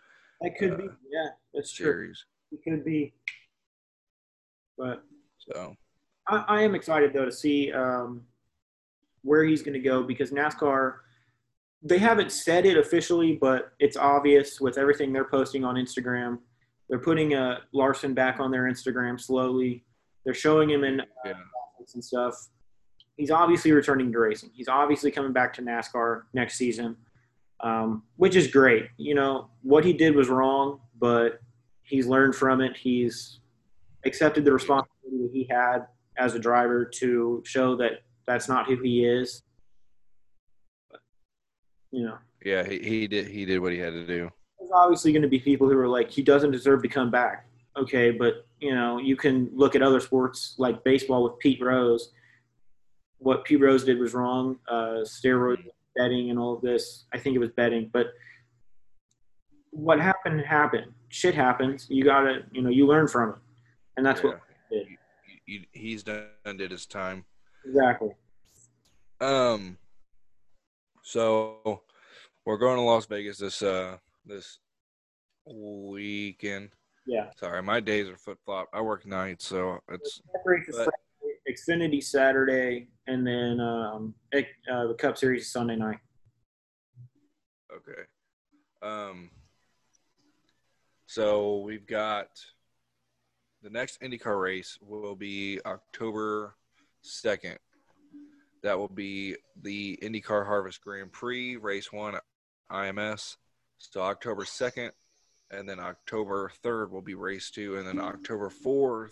That 0.40 0.56
could 0.58 0.76
be, 0.78 0.84
Uh, 0.84 0.92
yeah, 1.10 1.28
that's 1.54 1.72
true. 1.72 1.86
series. 1.86 2.24
It 2.52 2.60
could 2.62 2.84
be, 2.84 3.12
but 4.78 5.02
So 5.50 5.74
I, 6.28 6.44
I 6.48 6.62
am 6.62 6.74
excited 6.74 7.12
though 7.12 7.24
to 7.24 7.32
see 7.32 7.72
um, 7.72 8.22
where 9.22 9.44
he's 9.44 9.62
going 9.62 9.74
to 9.74 9.80
go 9.80 10.02
because 10.02 10.30
NASCAR. 10.30 10.94
They 11.82 11.98
haven't 11.98 12.32
said 12.32 12.66
it 12.66 12.76
officially, 12.76 13.38
but 13.40 13.72
it's 13.78 13.96
obvious 13.96 14.60
with 14.60 14.78
everything 14.78 15.12
they're 15.12 15.26
posting 15.26 15.64
on 15.64 15.76
Instagram. 15.76 16.38
They're 16.88 16.98
putting 16.98 17.34
uh, 17.34 17.58
Larson 17.72 18.14
back 18.14 18.40
on 18.40 18.50
their 18.50 18.64
Instagram 18.64 19.20
slowly. 19.20 19.84
They're 20.24 20.34
showing 20.34 20.70
him 20.70 20.84
in 20.84 21.02
yeah, 21.24 21.34
and 21.94 22.04
stuff. 22.04 22.48
He's 23.16 23.30
obviously 23.30 23.72
returning 23.72 24.10
to 24.12 24.18
racing. 24.18 24.50
He's 24.54 24.68
obviously 24.68 25.10
coming 25.10 25.32
back 25.32 25.52
to 25.54 25.62
NASCAR 25.62 26.22
next 26.32 26.56
season, 26.56 26.96
um, 27.60 28.02
which 28.16 28.36
is 28.36 28.48
great. 28.48 28.88
You 28.96 29.14
know 29.14 29.50
what 29.62 29.84
he 29.84 29.92
did 29.92 30.16
was 30.16 30.28
wrong, 30.28 30.80
but 30.98 31.40
he's 31.82 32.06
learned 32.06 32.34
from 32.34 32.60
it. 32.60 32.76
He's 32.76 33.40
accepted 34.04 34.44
the 34.44 34.52
responsibility 34.52 35.22
that 35.22 35.30
he 35.32 35.46
had 35.48 35.86
as 36.18 36.34
a 36.34 36.38
driver 36.38 36.84
to 36.84 37.42
show 37.46 37.76
that 37.76 38.02
that's 38.26 38.48
not 38.48 38.66
who 38.66 38.76
he 38.82 39.04
is. 39.04 39.42
But, 40.90 41.00
you 41.92 42.04
know, 42.06 42.18
yeah, 42.44 42.66
he, 42.66 42.78
he 42.78 43.06
did 43.06 43.26
he 43.28 43.44
did 43.44 43.58
what 43.60 43.72
he 43.72 43.78
had 43.78 43.92
to 43.92 44.06
do. 44.06 44.30
there's 44.58 44.70
obviously 44.74 45.12
going 45.12 45.22
to 45.22 45.28
be 45.28 45.38
people 45.38 45.68
who 45.68 45.78
are 45.78 45.88
like, 45.88 46.10
he 46.10 46.22
doesn't 46.22 46.50
deserve 46.50 46.82
to 46.82 46.88
come 46.88 47.10
back. 47.10 47.46
Okay, 47.76 48.10
but 48.10 48.46
you 48.60 48.74
know, 48.74 48.98
you 48.98 49.16
can 49.16 49.50
look 49.54 49.74
at 49.74 49.82
other 49.82 50.00
sports 50.00 50.54
like 50.58 50.82
baseball 50.84 51.22
with 51.24 51.38
Pete 51.38 51.60
Rose. 51.62 52.12
What 53.18 53.44
Pete 53.44 53.60
Rose 53.60 53.84
did 53.84 53.98
was 53.98 54.14
wrong. 54.14 54.58
Uh, 54.68 55.02
steroid 55.04 55.62
betting 55.96 56.30
and 56.30 56.38
all 56.38 56.54
of 56.54 56.62
this. 56.62 57.04
I 57.12 57.18
think 57.18 57.36
it 57.36 57.38
was 57.38 57.50
betting, 57.50 57.90
but 57.92 58.08
what 59.70 60.00
happened 60.00 60.40
happened. 60.40 60.92
Shit 61.08 61.34
happens. 61.34 61.86
You 61.90 62.02
gotta, 62.04 62.40
you 62.52 62.62
know, 62.62 62.70
you 62.70 62.86
learn 62.86 63.08
from 63.08 63.30
it, 63.30 63.36
and 63.96 64.04
that's 64.06 64.22
what 64.22 64.40
Yeah. 64.70 64.80
he 64.88 64.96
he- 65.46 65.68
he's 65.72 66.02
done 66.02 66.28
did 66.56 66.70
his 66.70 66.86
time. 66.86 67.24
exactly. 67.64 68.10
Um, 69.20 69.78
so 71.02 71.82
we're 72.44 72.58
going 72.58 72.76
to 72.76 72.82
Las 72.82 73.06
Vegas 73.06 73.38
this 73.38 73.62
uh 73.62 73.96
this 74.26 74.58
weekend. 75.46 76.70
Yeah. 77.06 77.30
Sorry, 77.36 77.62
my 77.62 77.80
days 77.80 78.08
are 78.08 78.16
flip 78.16 78.38
flop. 78.44 78.68
I 78.72 78.80
work 78.80 79.06
nights, 79.06 79.46
so 79.46 79.78
it's 79.88 80.20
Race 80.44 80.66
But- 80.70 80.74
Friday, 80.76 81.38
Xfinity 81.48 82.02
Saturday, 82.02 82.88
and 83.06 83.24
then 83.26 83.60
um, 83.60 84.14
uh, 84.34 84.86
the 84.88 84.94
Cup 84.98 85.16
Series 85.16 85.42
is 85.42 85.52
Sunday 85.52 85.76
night. 85.76 85.98
okay. 87.72 88.02
Um, 88.82 89.30
so 91.06 91.60
we've 91.60 91.86
got 91.86 92.28
the 93.66 93.72
next 93.72 94.00
IndyCar 94.00 94.40
race 94.40 94.78
will 94.80 95.16
be 95.16 95.58
October 95.66 96.54
second. 97.02 97.58
That 98.62 98.78
will 98.78 98.86
be 98.86 99.34
the 99.60 99.98
IndyCar 100.00 100.46
Harvest 100.46 100.80
Grand 100.80 101.10
Prix, 101.10 101.56
race 101.56 101.92
one, 101.92 102.14
at 102.14 102.22
IMS. 102.70 103.38
So 103.78 104.02
October 104.02 104.44
2nd, 104.44 104.92
and 105.50 105.68
then 105.68 105.80
October 105.80 106.52
3rd 106.64 106.90
will 106.90 107.02
be 107.02 107.16
race 107.16 107.50
two, 107.50 107.76
and 107.76 107.84
then 107.84 107.98
October 107.98 108.50
4th, 108.50 109.10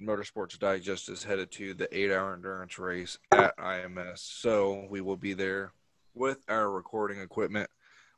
Motorsports 0.00 0.56
Digest 0.56 1.08
is 1.08 1.24
headed 1.24 1.50
to 1.52 1.74
the 1.74 1.88
eight 1.90 2.12
hour 2.12 2.34
endurance 2.34 2.78
race 2.78 3.18
at 3.32 3.56
IMS. 3.58 4.18
So 4.18 4.86
we 4.88 5.00
will 5.00 5.16
be 5.16 5.32
there 5.32 5.72
with 6.14 6.38
our 6.48 6.70
recording 6.70 7.18
equipment. 7.20 7.68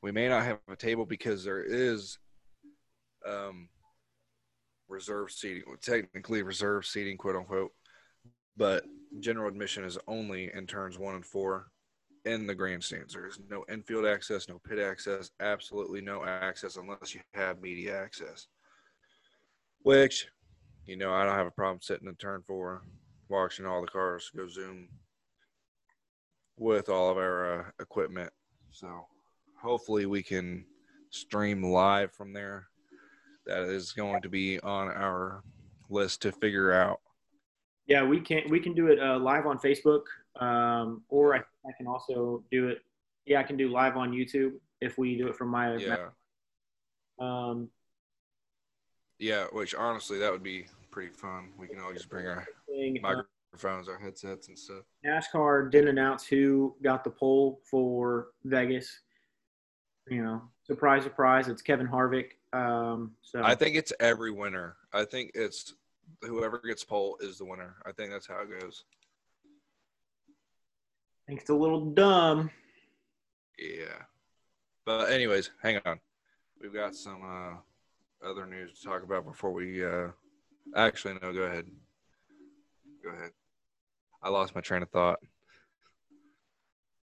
We 0.03 0.13
may 0.13 0.29
not 0.29 0.45
have 0.45 0.59
a 0.71 0.77
table 0.77 1.07
because 1.07 1.43
there 1.43 1.63
is 1.63 2.19
um, 3.27 3.71
reserve 4.89 5.31
seating, 5.31 5.63
technically 5.81 6.43
reserve 6.43 6.87
seating, 6.87 7.17
quote 7.17 7.37
unquote, 7.37 7.73
but 8.57 8.85
general 9.21 9.49
admission 9.49 9.85
is 9.85 9.99
only 10.07 10.51
in 10.55 10.67
turns 10.67 10.99
one 10.99 11.15
and 11.15 11.27
four 11.27 11.69
in 12.25 12.47
the 12.47 12.55
grandstands. 12.55 13.15
There 13.15 13.27
is 13.27 13.39
no 13.51 13.65
infield 13.71 14.07
access, 14.07 14.49
no 14.49 14.61
pit 14.69 14.79
access, 14.79 15.31
absolutely 15.41 16.01
no 16.01 16.25
access 16.25 16.77
unless 16.77 17.15
you 17.15 17.21
have 17.35 17.61
media 17.61 18.01
access. 18.01 18.47
Which, 19.83 20.27
you 20.85 20.97
know, 20.97 21.13
I 21.13 21.25
don't 21.25 21.37
have 21.37 21.47
a 21.47 21.53
problem 21.53 21.81
sitting 21.81 22.09
in 22.09 22.17
turn 22.17 22.43
four, 22.47 22.83
watching 23.29 23.67
all 23.67 23.81
the 23.81 23.87
cars 23.87 24.31
go 24.37 24.49
zoom 24.49 24.89
with 26.59 26.89
all 26.89 27.11
of 27.11 27.17
our 27.17 27.61
uh, 27.61 27.65
equipment. 27.81 28.31
So 28.73 29.07
hopefully 29.61 30.07
we 30.07 30.23
can 30.23 30.65
stream 31.11 31.63
live 31.63 32.13
from 32.13 32.33
there. 32.33 32.69
That 33.49 33.63
is 33.63 33.93
going 33.93 34.23
to 34.23 34.29
be 34.29 34.61
on 34.61 34.89
our 34.89 35.43
list 35.89 36.23
to 36.23 36.31
figure 36.31 36.73
out. 36.73 37.01
Yeah, 37.87 38.05
we 38.05 38.21
can 38.21 38.43
we 38.51 38.61
can 38.61 38.75
do 38.75 38.89
it 38.89 39.01
uh, 39.01 39.19
live 39.19 39.47
on 39.47 39.59
Facebook, 39.59 40.03
um, 40.39 41.03
or 41.09 41.35
I, 41.35 41.39
I 41.39 41.73
can 41.77 41.87
also 41.87 42.45
do 42.51 42.69
it. 42.69 42.83
Yeah, 43.25 43.41
I 43.41 43.43
can 43.43 43.57
do 43.57 43.71
live 43.71 43.97
on 43.97 44.13
YouTube 44.13 44.53
if 44.81 44.99
we 44.99 45.17
do 45.17 45.27
it 45.29 45.37
from 45.37 45.49
my. 45.49 45.75
Yeah, 45.77 46.09
Um, 47.19 47.69
yeah. 49.19 49.47
Which 49.53 49.75
honestly, 49.75 50.19
that 50.19 50.31
would 50.31 50.43
be 50.43 50.67
pretty 50.91 51.13
fun. 51.13 51.49
We 51.59 51.67
can 51.67 51.81
all 51.81 51.93
just 51.93 52.11
bring 52.11 52.27
our 52.27 52.47
thing, 52.69 53.01
uh, 53.03 53.23
microphones, 53.53 53.89
our 53.89 53.99
headsets, 53.99 54.49
and 54.49 54.59
stuff. 54.59 54.85
NASCAR 55.07 55.71
didn't 55.71 55.89
announce 55.89 56.27
who 56.27 56.77
got 56.83 57.05
the 57.05 57.11
pole 57.11 57.61
for 57.65 58.29
Vegas. 58.45 59.01
You 60.11 60.23
know, 60.23 60.43
surprise, 60.67 61.05
surprise, 61.05 61.49
it's 61.49 61.63
Kevin 61.63 61.89
Harvick. 61.89 62.33
Um, 62.53 63.13
so 63.23 63.43
I 63.43 63.55
think 63.55 63.77
it's 63.77 63.93
every 64.01 64.31
winner. 64.31 64.77
I 64.93 65.05
think 65.05 65.33
it's 65.35 65.75
whoever 66.23 66.59
gets 66.59 66.85
pole 66.85 67.19
is 67.21 67.39
the 67.39 67.45
winner. 67.45 67.77
I 67.85 67.93
think 67.93 68.11
that's 68.11 68.27
how 68.27 68.41
it 68.41 68.61
goes. 68.61 68.85
I 71.27 71.31
think 71.31 71.41
it's 71.41 71.51
a 71.51 71.55
little 71.55 71.87
dumb. 71.91 72.51
Yeah. 73.59 74.03
But 74.87 75.13
anyways, 75.13 75.51
hang 75.63 75.79
on. 75.85 76.01
We've 76.61 76.73
got 76.73 76.95
some 76.95 77.21
uh, 77.23 78.27
other 78.27 78.47
news 78.47 78.79
to 78.79 78.87
talk 78.87 79.03
about 79.03 79.25
before 79.25 79.53
we 79.53 79.85
uh 79.85 80.09
actually 80.75 81.15
no, 81.21 81.33
go 81.33 81.43
ahead. 81.43 81.67
Go 83.05 83.11
ahead. 83.11 83.31
I 84.23 84.31
lost 84.31 84.55
my 84.55 84.61
train 84.61 84.83
of 84.83 84.91
thought. 84.91 85.19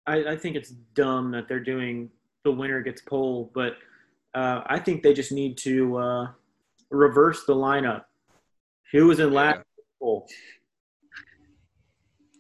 I, 0.06 0.32
I 0.32 0.36
think 0.38 0.56
it's 0.56 0.72
dumb 0.72 1.32
that 1.32 1.48
they're 1.48 1.60
doing 1.60 2.10
the 2.44 2.52
winner 2.52 2.82
gets 2.82 3.02
pole, 3.02 3.52
but 3.54 3.74
uh, 4.38 4.64
I 4.68 4.80
think 4.80 5.02
they 5.02 5.14
just 5.14 5.32
need 5.32 5.58
to 5.60 5.98
uh, 5.98 6.28
reverse 6.92 7.46
the 7.46 7.56
lineup. 7.56 8.04
Who 8.92 9.08
was 9.08 9.20
in 9.20 9.34
last 9.34 9.62
Yeah. 10.02 10.20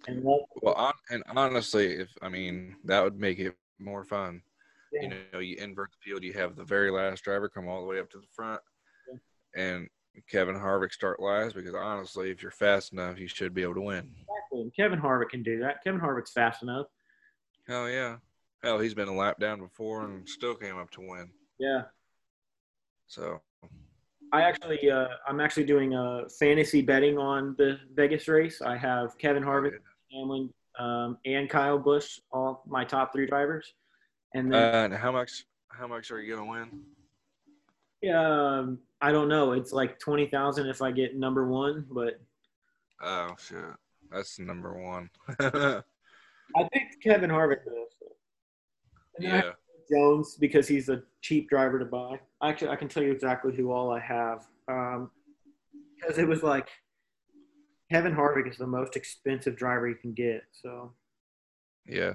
And 0.07 0.23
let, 0.23 0.39
Well, 0.61 0.75
on, 0.75 0.93
and 1.09 1.23
honestly, 1.35 1.87
if 1.87 2.09
I 2.21 2.29
mean 2.29 2.75
that 2.85 3.03
would 3.03 3.19
make 3.19 3.39
it 3.39 3.55
more 3.79 4.03
fun. 4.03 4.41
Yeah. 4.93 5.01
You 5.01 5.09
know, 5.33 5.39
you 5.39 5.57
invert 5.57 5.89
the 5.91 5.97
field. 6.09 6.23
You 6.23 6.33
have 6.33 6.55
the 6.55 6.63
very 6.63 6.91
last 6.91 7.23
driver 7.23 7.49
come 7.49 7.67
all 7.67 7.81
the 7.81 7.87
way 7.87 7.99
up 7.99 8.09
to 8.11 8.19
the 8.19 8.27
front, 8.33 8.61
and 9.55 9.89
Kevin 10.29 10.55
Harvick 10.55 10.93
start 10.93 11.19
last. 11.19 11.55
Because 11.55 11.73
honestly, 11.75 12.29
if 12.29 12.41
you're 12.41 12.51
fast 12.51 12.93
enough, 12.93 13.19
you 13.19 13.27
should 13.27 13.53
be 13.53 13.63
able 13.63 13.75
to 13.75 13.81
win. 13.81 14.09
exactly. 14.51 14.71
Kevin 14.77 14.99
Harvick 14.99 15.29
can 15.29 15.43
do 15.43 15.59
that. 15.59 15.83
Kevin 15.83 15.99
Harvick's 15.99 16.31
fast 16.31 16.63
enough. 16.63 16.85
Hell 17.67 17.89
yeah. 17.89 18.17
Hell, 18.63 18.79
he's 18.79 18.93
been 18.93 19.09
a 19.09 19.15
lap 19.15 19.39
down 19.39 19.59
before 19.59 20.05
and 20.05 20.29
still 20.29 20.55
came 20.55 20.77
up 20.77 20.89
to 20.91 21.01
win. 21.01 21.29
Yeah. 21.59 21.83
So 23.07 23.41
I 24.33 24.41
actually, 24.41 24.89
uh, 24.91 25.07
I'm 25.27 25.39
actually 25.39 25.65
doing 25.65 25.93
a 25.93 26.27
fantasy 26.39 26.81
betting 26.81 27.17
on 27.17 27.55
the 27.57 27.77
Vegas 27.93 28.27
race. 28.27 28.61
I 28.61 28.75
have 28.77 29.17
Kevin 29.17 29.43
Harvick, 29.43 29.79
Hamlin, 30.11 30.49
um, 30.77 31.17
and 31.25 31.49
Kyle 31.49 31.79
Busch, 31.79 32.19
all 32.31 32.63
my 32.67 32.83
top 32.83 33.13
three 33.13 33.25
drivers. 33.25 33.73
And 34.33 34.53
Uh, 34.53 34.57
then, 34.71 34.91
and 34.91 34.93
how 34.93 35.11
much? 35.11 35.45
How 35.69 35.87
much 35.87 36.11
are 36.11 36.19
you 36.21 36.35
gonna 36.35 36.49
win? 36.49 36.83
um, 38.13 38.79
I 39.01 39.11
don't 39.11 39.29
know. 39.29 39.53
It's 39.53 39.71
like 39.71 39.99
twenty 39.99 40.27
thousand 40.27 40.67
if 40.67 40.81
I 40.81 40.91
get 40.91 41.15
number 41.15 41.47
one, 41.47 41.85
but 41.89 42.19
Oh 43.01 43.35
shit, 43.39 43.63
that's 44.11 44.39
number 44.39 44.73
one. 44.81 45.09
I 45.39 46.67
picked 46.73 47.01
Kevin 47.03 47.29
Harvick 47.29 47.63
for 47.63 47.69
this. 47.71 47.93
And 49.15 49.25
then 49.25 49.31
I 49.31 49.35
have 49.37 49.45
yeah, 49.89 49.97
Jones 49.97 50.35
because 50.39 50.67
he's 50.67 50.89
a 50.89 51.01
cheap 51.27 51.49
driver 51.49 51.77
to 51.77 51.85
buy. 51.85 52.19
Actually, 52.41 52.69
I 52.69 52.77
can 52.77 52.87
tell 52.87 53.03
you 53.03 53.11
exactly 53.11 53.53
who 53.53 53.71
all 53.71 53.91
I 53.91 53.99
have. 53.99 54.45
Um, 54.69 55.11
because 55.95 56.17
it 56.17 56.27
was 56.27 56.43
like 56.43 56.69
Kevin 57.91 58.13
Harvick 58.13 58.49
is 58.49 58.57
the 58.57 58.67
most 58.67 58.95
expensive 58.95 59.57
driver 59.57 59.89
you 59.89 59.95
can 59.95 60.13
get. 60.13 60.43
So 60.51 60.93
yeah. 61.85 62.13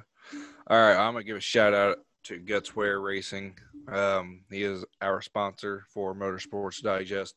All 0.68 0.79
right, 0.79 0.96
I'm 0.96 1.12
gonna 1.12 1.25
give 1.25 1.37
a 1.37 1.40
shout 1.40 1.75
out 1.75 1.98
to 2.25 2.38
Gutswear 2.38 3.03
Racing. 3.03 3.59
Um, 3.88 4.44
he 4.51 4.62
is 4.62 4.85
our 5.01 5.20
sponsor 5.20 5.85
for 5.92 6.14
Motorsports 6.14 6.81
Digest. 6.81 7.35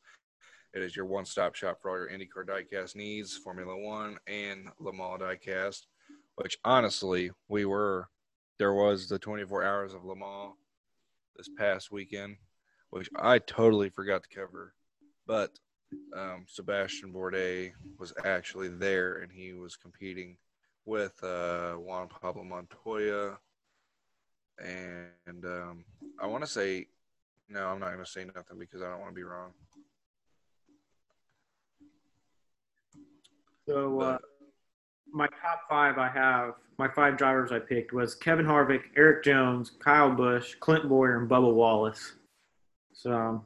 It 0.74 0.84
is 0.84 0.96
your 0.96 1.06
one-stop 1.06 1.56
shop 1.56 1.80
for 1.82 1.90
all 1.90 1.98
your 1.98 2.10
IndyCar 2.10 2.46
diecast 2.46 2.96
needs, 2.96 3.38
Formula 3.38 3.76
One 3.76 4.18
and 4.28 4.68
Le 4.80 4.94
Mans 4.94 5.22
diecast. 5.22 5.82
Which 6.36 6.58
honestly, 6.64 7.32
we 7.48 7.66
were 7.66 8.10
there 8.60 8.74
was 8.74 9.10
the 9.10 9.20
24 9.20 9.64
hours 9.64 9.94
of 9.94 10.06
Le 10.06 10.16
Mans 10.16 10.54
this 11.36 11.50
past 11.58 11.92
weekend, 11.92 12.38
which 12.90 13.10
I 13.18 13.40
totally 13.40 13.90
forgot 13.90 14.24
to 14.24 14.30
cover. 14.30 14.74
But 15.28 15.52
um, 16.16 16.46
Sebastian 16.48 17.14
Bourdais 17.14 17.72
was 17.98 18.14
actually 18.24 18.70
there, 18.70 19.18
and 19.18 19.32
he 19.32 19.54
was 19.54 19.76
competing 19.76 20.38
with 20.86 21.22
uh, 21.24 21.74
Juan 21.74 22.08
Pablo 22.08 22.44
Montoya. 22.44 23.38
And 24.60 25.46
um, 25.46 25.86
I 26.20 26.28
want 26.28 26.44
to 26.44 26.50
say, 26.50 26.88
no, 27.50 27.68
I'm 27.68 27.80
not 27.80 27.92
going 27.92 28.06
to 28.06 28.10
say 28.10 28.26
nothing 28.26 28.58
because 28.60 28.82
I 28.82 28.90
don't 28.90 29.00
want 29.00 29.12
to 29.12 29.16
be 29.16 29.24
wrong. 29.24 29.52
So 33.68 34.00
uh, 34.00 34.12
But- 34.14 34.22
my 35.12 35.28
top 35.28 35.62
five 35.70 35.98
I 35.98 36.10
have, 36.10 36.54
my 36.78 36.88
five 36.90 37.18
drivers 37.18 37.52
I 37.52 37.60
picked 37.60 37.94
was 37.94 38.16
Kevin 38.16 38.46
Harvick, 38.46 38.84
Erik 38.98 39.24
Jones, 39.24 39.72
Kyle 39.80 40.12
Busch, 40.12 40.56
Clint 40.60 40.90
Bowyer, 40.90 41.20
and 41.20 41.30
Bubba 41.30 41.54
Wallace. 41.54 42.14
So 42.94 43.46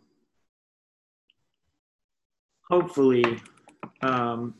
hopefully, 2.69 3.23
um, 4.01 4.55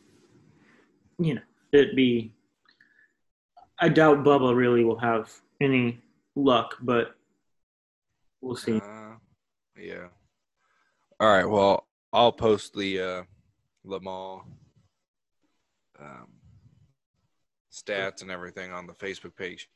you 1.17 1.36
know, 1.36 1.41
it'd 1.71 1.95
be. 1.95 2.34
I 3.79 3.89
doubt 3.89 4.23
Bubba 4.25 4.55
really 4.55 4.84
will 4.84 4.99
have 4.99 5.32
any 5.62 5.99
luck, 6.36 6.75
but 6.82 7.15
we'll 8.41 8.55
see. 8.55 8.77
Uh, 8.77 9.15
yeah. 9.77 10.08
All 11.19 11.27
right. 11.27 11.45
Well, 11.45 11.88
I'll 12.12 12.32
post 12.32 12.73
the 12.73 13.01
uh, 13.01 13.23
Le 13.86 14.01
Mans 14.01 14.41
um, 15.99 16.27
stats 17.71 18.21
and 18.21 18.32
everything 18.32 18.71
on 18.71 18.88
the 18.88 18.93
Facebook 18.93 19.36
page 19.36 19.69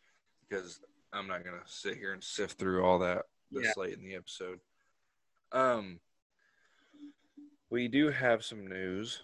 because 0.47 0.79
I'm 1.11 1.27
not 1.27 1.43
gonna 1.43 1.61
sit 1.65 1.97
here 1.97 2.13
and 2.13 2.23
sift 2.23 2.57
through 2.57 2.83
all 2.83 2.99
that 2.99 3.25
this 3.51 3.65
Yeah. 3.65 3.73
late 3.77 3.93
in 3.93 4.03
the 4.03 4.15
episode. 4.15 4.59
Um, 5.51 5.99
we 7.69 7.87
do 7.87 8.09
have 8.09 8.43
some 8.43 8.67
news. 8.67 9.23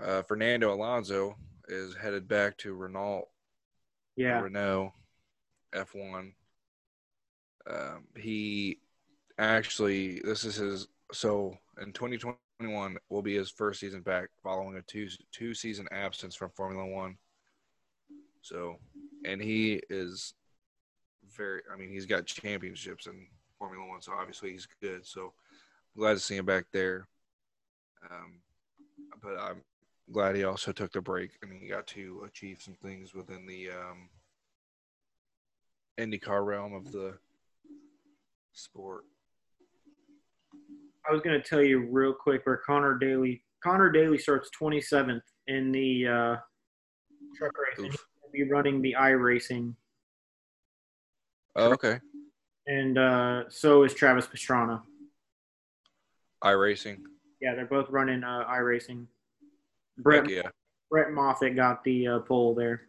Uh, 0.00 0.22
Fernando 0.22 0.72
Alonso 0.72 1.36
is 1.68 1.94
headed 1.96 2.26
back 2.28 2.56
to 2.58 2.74
Renault 2.74 3.28
Yeah, 4.16 4.40
Renault 4.40 4.92
F1. 5.72 6.34
Um, 7.66 8.06
he 8.16 8.80
actually, 9.38 10.20
this 10.20 10.44
is 10.44 10.56
his. 10.56 10.88
So 11.12 11.56
in 11.80 11.92
2021 11.92 12.96
will 13.08 13.22
be 13.22 13.36
his 13.36 13.50
first 13.50 13.80
season 13.80 14.02
back 14.02 14.28
following 14.42 14.76
a 14.76 14.82
two 14.82 15.08
two 15.30 15.54
season 15.54 15.86
absence 15.92 16.34
from 16.34 16.50
Formula 16.50 16.86
One. 16.86 17.16
So, 18.42 18.76
and 19.24 19.40
he 19.40 19.80
is 19.88 20.34
very. 21.36 21.62
I 21.72 21.76
mean, 21.76 21.90
he's 21.90 22.06
got 22.06 22.26
championships 22.26 23.06
in 23.06 23.26
Formula 23.58 23.86
One, 23.86 24.02
so 24.02 24.12
obviously 24.12 24.52
he's 24.52 24.68
good. 24.80 25.06
So, 25.06 25.32
I'm 25.94 26.00
glad 26.00 26.14
to 26.14 26.18
see 26.20 26.36
him 26.36 26.46
back 26.46 26.66
there. 26.72 27.08
Um, 28.10 28.40
but 29.22 29.38
I'm 29.38 29.62
glad 30.10 30.36
he 30.36 30.44
also 30.44 30.72
took 30.72 30.92
the 30.92 31.00
break 31.00 31.30
and 31.42 31.52
he 31.52 31.68
got 31.68 31.86
to 31.88 32.24
achieve 32.26 32.60
some 32.60 32.74
things 32.74 33.14
within 33.14 33.46
the 33.46 33.70
um, 33.70 34.08
IndyCar 35.98 36.44
realm 36.44 36.74
of 36.74 36.90
the 36.90 37.14
sport. 38.52 39.04
I 41.08 41.12
was 41.12 41.20
going 41.22 41.40
to 41.40 41.48
tell 41.48 41.62
you 41.62 41.88
real 41.90 42.12
quick 42.12 42.42
where 42.44 42.58
Conor 42.58 42.98
Daly 42.98 43.42
Conor 43.62 43.90
Daly 43.90 44.18
starts 44.18 44.50
27th 44.60 45.20
in 45.46 45.70
the 45.72 46.06
uh, 46.06 46.36
truck 47.36 47.52
race. 47.78 47.96
And 48.32 48.40
Oof. 48.42 48.46
He'll 48.46 48.46
be 48.46 48.50
running 48.50 48.82
the 48.82 48.96
iRacing, 48.98 49.74
Oh, 51.56 51.72
okay. 51.72 52.00
and 52.66 52.98
uh, 52.98 53.44
so 53.48 53.82
is 53.84 53.94
Travis 53.94 54.26
Pastrana. 54.26 54.82
iRacing. 56.42 56.98
Yeah, 57.40 57.54
they're 57.54 57.66
both 57.66 57.90
running 57.90 58.24
uh, 58.24 58.44
iRacing. 58.50 59.06
Brett 59.98 60.22
Heck 60.24 60.30
yeah. 60.30 60.50
Brett 60.90 61.10
Moffitt 61.10 61.56
got 61.56 61.82
the 61.84 62.06
uh, 62.06 62.18
pole 62.20 62.54
there. 62.54 62.82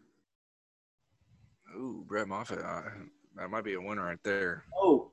Ooh, 1.75 2.03
Brett 2.07 2.27
Moffitt. 2.27 2.59
Uh, 2.59 2.81
that 3.35 3.49
might 3.49 3.63
be 3.63 3.73
a 3.73 3.81
winner 3.81 4.03
right 4.03 4.19
there. 4.23 4.63
Oh, 4.77 5.11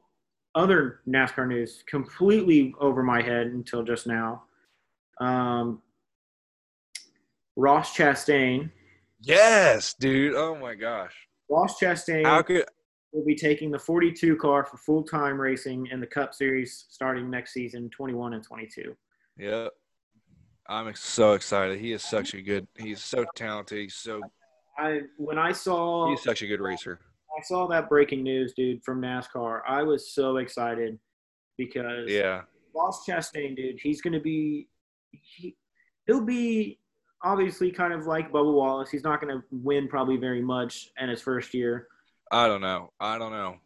other 0.54 1.00
NASCAR 1.08 1.48
news 1.48 1.82
completely 1.86 2.74
over 2.80 3.02
my 3.02 3.22
head 3.22 3.46
until 3.48 3.82
just 3.82 4.06
now. 4.06 4.42
Um, 5.20 5.80
Ross 7.56 7.96
Chastain. 7.96 8.70
Yes, 9.20 9.94
dude. 9.94 10.34
Oh 10.34 10.56
my 10.56 10.74
gosh. 10.74 11.14
Ross 11.48 11.78
Chastain. 11.80 12.24
How 12.24 12.42
could 12.42 12.64
will 13.12 13.24
be 13.24 13.34
taking 13.34 13.70
the 13.70 13.78
42 13.78 14.36
car 14.36 14.64
for 14.64 14.76
full 14.76 15.02
time 15.02 15.40
racing 15.40 15.88
in 15.90 16.00
the 16.00 16.06
Cup 16.06 16.32
Series 16.32 16.86
starting 16.90 17.28
next 17.28 17.52
season, 17.52 17.90
21 17.90 18.34
and 18.34 18.44
22. 18.44 18.94
Yep. 19.38 19.72
I'm 20.68 20.94
so 20.94 21.32
excited. 21.32 21.80
He 21.80 21.92
is 21.92 22.02
such 22.02 22.34
a 22.34 22.42
good. 22.42 22.68
He's 22.78 23.02
so 23.02 23.24
talented. 23.34 23.78
He's 23.78 23.94
so. 23.94 24.20
I 24.78 25.00
when 25.16 25.38
I 25.38 25.52
saw 25.52 26.10
He's 26.10 26.22
such 26.22 26.42
a 26.42 26.46
good 26.46 26.60
racer. 26.60 27.00
I 27.36 27.42
saw 27.42 27.66
that 27.68 27.88
breaking 27.88 28.22
news, 28.22 28.54
dude, 28.56 28.82
from 28.84 29.00
NASCAR, 29.00 29.60
I 29.66 29.82
was 29.82 30.12
so 30.12 30.38
excited 30.38 30.98
because 31.56 32.10
Yeah. 32.10 32.42
Ross 32.74 33.04
Chastain, 33.08 33.56
dude, 33.56 33.78
he's 33.80 34.00
going 34.00 34.12
to 34.12 34.20
be 34.20 34.68
he, 35.12 35.56
he'll 36.06 36.24
be 36.24 36.79
obviously 37.22 37.70
kind 37.70 37.92
of 37.92 38.06
like 38.06 38.30
Bubba 38.32 38.52
Wallace. 38.52 38.90
He's 38.90 39.04
not 39.04 39.20
going 39.20 39.34
to 39.36 39.42
win 39.50 39.88
probably 39.88 40.16
very 40.16 40.42
much 40.42 40.90
in 40.98 41.08
his 41.08 41.20
first 41.20 41.52
year. 41.54 41.88
I 42.32 42.46
don't 42.46 42.60
know. 42.60 42.92
I 43.00 43.18
don't 43.18 43.32
know. 43.32 43.56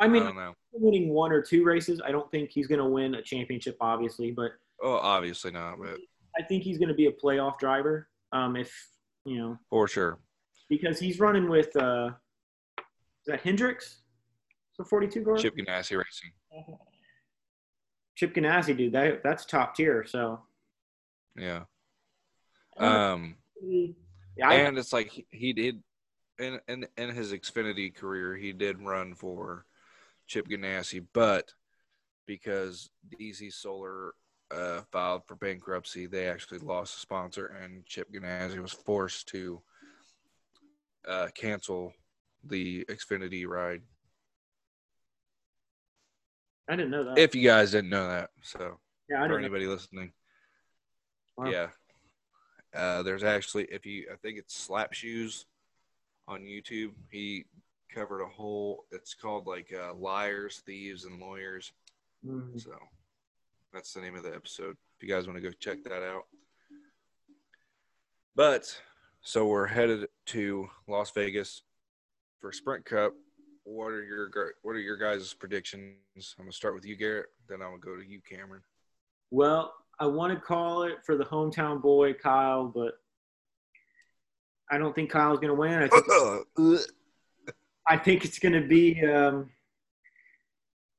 I 0.00 0.04
I 0.04 0.08
mean, 0.08 0.22
don't 0.24 0.36
know. 0.36 0.54
winning 0.72 1.08
one 1.10 1.32
or 1.32 1.42
two 1.42 1.64
races, 1.64 2.00
I 2.04 2.10
don't 2.12 2.30
think 2.30 2.50
he's 2.50 2.66
going 2.66 2.80
to 2.80 2.86
win 2.88 3.14
a 3.16 3.22
championship, 3.22 3.76
obviously, 3.80 4.30
but 4.30 4.52
Oh, 4.82 4.92
obviously 4.96 5.50
not, 5.50 5.78
but 5.80 5.96
I 6.38 6.42
think 6.44 6.62
he's 6.62 6.78
going 6.78 6.88
to 6.88 6.94
be 6.94 7.06
a 7.06 7.12
playoff 7.12 7.58
driver. 7.58 8.08
Um, 8.32 8.54
if 8.56 8.72
you 9.24 9.38
know, 9.38 9.58
for 9.70 9.88
sure. 9.88 10.18
because 10.68 11.00
he's 11.00 11.18
running 11.18 11.48
with 11.48 11.74
uh, 11.76 12.10
is 12.78 12.84
that 13.26 13.40
Hendricks? 13.40 14.02
The 14.78 14.84
42 14.84 15.24
car. 15.24 15.36
Chip 15.36 15.56
Ganassi 15.56 15.96
Racing. 15.98 16.78
Chip 18.14 18.34
Ganassi, 18.34 18.76
dude, 18.76 18.92
that 18.92 19.22
that's 19.24 19.44
top 19.44 19.74
tier. 19.74 20.04
So, 20.06 20.40
Yeah. 21.36 21.64
Um, 22.78 23.36
yeah, 24.36 24.48
I, 24.48 24.54
and 24.54 24.78
it's 24.78 24.92
like 24.92 25.10
he, 25.10 25.26
he 25.30 25.52
did 25.52 25.82
in, 26.38 26.60
in 26.68 26.86
in 26.96 27.10
his 27.10 27.32
Xfinity 27.32 27.94
career, 27.94 28.36
he 28.36 28.52
did 28.52 28.80
run 28.80 29.14
for 29.14 29.64
Chip 30.26 30.48
Ganassi, 30.48 31.04
but 31.12 31.52
because 32.26 32.90
DC 33.18 33.52
Solar 33.52 34.12
uh, 34.50 34.82
filed 34.92 35.26
for 35.26 35.34
bankruptcy, 35.34 36.06
they 36.06 36.28
actually 36.28 36.58
lost 36.58 36.96
a 36.96 37.00
sponsor, 37.00 37.46
and 37.46 37.84
Chip 37.86 38.12
Ganassi 38.12 38.60
was 38.60 38.72
forced 38.72 39.28
to 39.28 39.60
uh, 41.06 41.28
cancel 41.34 41.92
the 42.44 42.84
Xfinity 42.84 43.46
ride. 43.46 43.82
I 46.68 46.76
didn't 46.76 46.90
know 46.90 47.04
that. 47.04 47.18
If 47.18 47.34
you 47.34 47.42
guys 47.42 47.72
didn't 47.72 47.90
know 47.90 48.08
that, 48.08 48.30
so 48.42 48.78
yeah, 49.08 49.16
for 49.16 49.22
didn't 49.22 49.30
know. 49.30 49.36
anybody 49.38 49.66
listening, 49.66 50.12
Wow. 51.36 51.50
yeah, 51.50 51.68
uh, 52.74 53.02
there's 53.02 53.24
actually 53.24 53.64
if 53.64 53.86
you 53.86 54.06
I 54.12 54.16
think 54.16 54.38
it's 54.38 54.54
Slap 54.54 54.92
Shoes 54.92 55.46
on 56.26 56.42
YouTube. 56.42 56.92
He 57.10 57.44
covered 57.92 58.20
a 58.22 58.26
whole. 58.26 58.84
It's 58.90 59.14
called 59.14 59.46
like 59.46 59.72
uh, 59.72 59.94
liars, 59.94 60.62
thieves, 60.66 61.04
and 61.04 61.20
lawyers. 61.20 61.72
Mhm. 62.26 62.60
So 62.60 62.76
that's 63.72 63.92
the 63.94 64.00
name 64.00 64.14
of 64.16 64.22
the 64.22 64.34
episode. 64.34 64.76
If 64.96 65.02
you 65.02 65.08
guys 65.08 65.26
want 65.26 65.36
to 65.36 65.42
go 65.42 65.50
check 65.58 65.82
that 65.84 66.02
out. 66.02 66.24
But 68.34 68.80
so 69.22 69.46
we're 69.46 69.66
headed 69.66 70.08
to 70.26 70.68
Las 70.86 71.10
Vegas 71.10 71.62
for 72.40 72.52
Sprint 72.52 72.84
Cup. 72.84 73.14
What 73.64 73.88
are 73.88 74.02
your 74.04 74.30
what 74.62 74.72
are 74.72 74.80
your 74.80 74.96
guys' 74.96 75.34
predictions? 75.34 76.34
I'm 76.38 76.44
gonna 76.44 76.52
start 76.52 76.74
with 76.74 76.84
you, 76.86 76.96
Garrett. 76.96 77.26
Then 77.48 77.60
I'm 77.62 77.70
gonna 77.70 77.78
go 77.78 77.96
to 77.96 78.06
you, 78.06 78.20
Cameron. 78.20 78.62
Well, 79.30 79.74
I 80.00 80.06
want 80.06 80.32
to 80.32 80.40
call 80.40 80.84
it 80.84 80.98
for 81.04 81.16
the 81.16 81.24
hometown 81.24 81.82
boy, 81.82 82.14
Kyle, 82.14 82.66
but 82.66 83.00
I 84.70 84.78
don't 84.78 84.94
think 84.94 85.10
Kyle's 85.10 85.38
going 85.38 85.48
to 85.48 85.54
win. 85.54 85.82
I 85.82 85.88
think, 85.88 86.80
I 87.86 87.96
think 87.96 88.24
it's 88.24 88.38
going 88.38 88.52
to 88.52 88.66
be 88.66 89.04
um, 89.04 89.50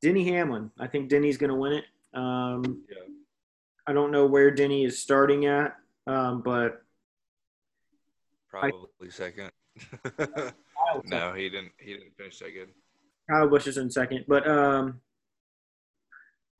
Denny 0.01 0.25
Hamlin. 0.25 0.71
I 0.79 0.87
think 0.87 1.09
Denny's 1.09 1.37
going 1.37 1.51
to 1.51 1.55
win 1.55 1.73
it. 1.73 1.85
Um, 2.13 2.83
Yeah. 2.89 2.97
I 3.87 3.93
don't 3.93 4.11
know 4.11 4.27
where 4.27 4.51
Denny 4.51 4.85
is 4.85 4.99
starting 4.99 5.47
at, 5.47 5.75
um, 6.05 6.41
but 6.41 6.83
Probably 8.49 9.09
second. 9.09 9.51
No, 11.05 11.33
he 11.33 11.49
didn't. 11.49 11.71
He 11.77 11.93
didn't 11.93 12.15
finish 12.17 12.39
that 12.39 12.53
good. 12.53 12.69
Kyle 13.29 13.47
Busch 13.47 13.67
is 13.67 13.77
in 13.77 13.89
second. 13.91 14.25
But 14.27 14.47
um, 14.47 14.99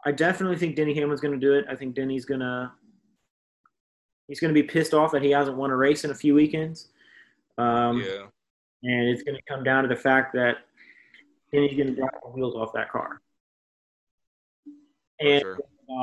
I 0.05 0.11
definitely 0.11 0.57
think 0.57 0.75
Denny 0.75 0.93
Hamlin's 0.93 1.21
going 1.21 1.39
to 1.39 1.45
do 1.45 1.53
it. 1.53 1.65
I 1.69 1.75
think 1.75 1.95
Denny's 1.95 2.25
going 2.25 2.39
to 2.39 2.71
he's 4.27 4.39
going 4.39 4.53
to 4.53 4.61
be 4.61 4.65
pissed 4.65 4.93
off 4.93 5.11
that 5.11 5.21
he 5.21 5.31
hasn't 5.31 5.57
won 5.57 5.71
a 5.71 5.75
race 5.75 6.05
in 6.05 6.11
a 6.11 6.15
few 6.15 6.35
weekends. 6.35 6.87
Um, 7.57 7.99
yeah. 7.99 8.25
and 8.83 9.09
it's 9.09 9.23
going 9.23 9.35
to 9.35 9.41
come 9.49 9.63
down 9.63 9.83
to 9.83 9.89
the 9.89 9.95
fact 9.95 10.33
that 10.33 10.59
Denny's 11.51 11.75
going 11.75 11.87
to 11.87 11.95
drop 11.95 12.11
the 12.23 12.29
wheels 12.29 12.55
off 12.55 12.71
that 12.73 12.89
car, 12.89 13.19
and 15.19 15.41
sure. 15.41 15.59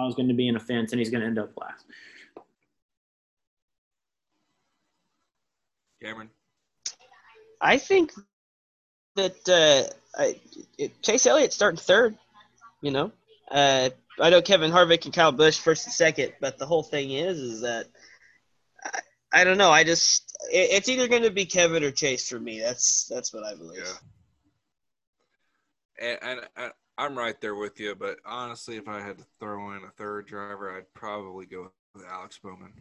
is 0.09 0.14
going 0.14 0.28
to 0.28 0.34
be 0.34 0.49
in 0.49 0.57
a 0.57 0.61
fence, 0.61 0.92
and 0.92 0.99
he's 0.99 1.09
going 1.09 1.22
to 1.22 1.26
end 1.26 1.38
up 1.38 1.51
last. 1.59 1.86
Cameron. 6.03 6.28
I 7.61 7.78
think 7.78 8.12
that 9.14 9.49
uh, 9.49 10.20
I, 10.20 10.38
it, 10.76 11.01
Chase 11.03 11.26
Elliott 11.26 11.53
starting 11.53 11.78
third. 11.78 12.18
You 12.82 12.90
know, 12.90 13.12
uh, 13.51 13.90
I 14.18 14.30
know 14.30 14.42
Kevin 14.42 14.70
Harvick 14.70 15.05
and 15.05 15.14
Kyle 15.14 15.32
Busch 15.32 15.59
first 15.59 15.86
and 15.86 15.92
second, 15.92 16.32
but 16.40 16.59
the 16.59 16.66
whole 16.66 16.82
thing 16.82 17.11
is, 17.11 17.38
is 17.38 17.61
that 17.62 17.86
I, 18.84 19.01
I 19.32 19.44
don't 19.44 19.59
know. 19.59 19.70
I 19.70 19.84
just 19.84 20.36
it, 20.53 20.70
it's 20.72 20.88
either 20.88 21.09
going 21.09 21.22
to 21.22 21.30
be 21.30 21.47
Kevin 21.47 21.84
or 21.84 21.90
Chase 21.90 22.28
for 22.28 22.40
me. 22.40 22.61
That's 22.61 23.07
that's 23.07 23.32
what 23.32 23.44
I 23.44 23.55
believe. 23.55 23.82
Yeah. 23.84 26.09
And, 26.09 26.18
and, 26.22 26.40
and 26.57 26.72
I'm 26.99 27.16
right 27.16 27.40
there 27.40 27.55
with 27.55 27.80
you, 27.80 27.94
but 27.94 28.18
honestly, 28.26 28.76
if 28.76 28.88
I 28.88 29.01
had 29.01 29.18
to 29.18 29.24
throw 29.38 29.72
in 29.72 29.84
a 29.84 29.90
third 29.97 30.26
driver, 30.26 30.76
I'd 30.76 30.92
probably 30.94 31.47
go 31.47 31.70
with 31.94 32.05
Alex 32.05 32.38
Bowman. 32.42 32.72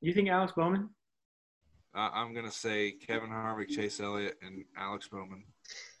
You 0.00 0.14
think 0.14 0.28
Alex 0.28 0.52
Bowman? 0.56 0.90
I, 1.94 2.08
I'm 2.14 2.34
gonna 2.34 2.50
say 2.50 2.92
Kevin 2.92 3.30
Harvick, 3.30 3.68
Chase 3.68 4.00
Elliott, 4.00 4.38
and 4.42 4.64
Alex 4.76 5.08
Bowman. 5.08 5.44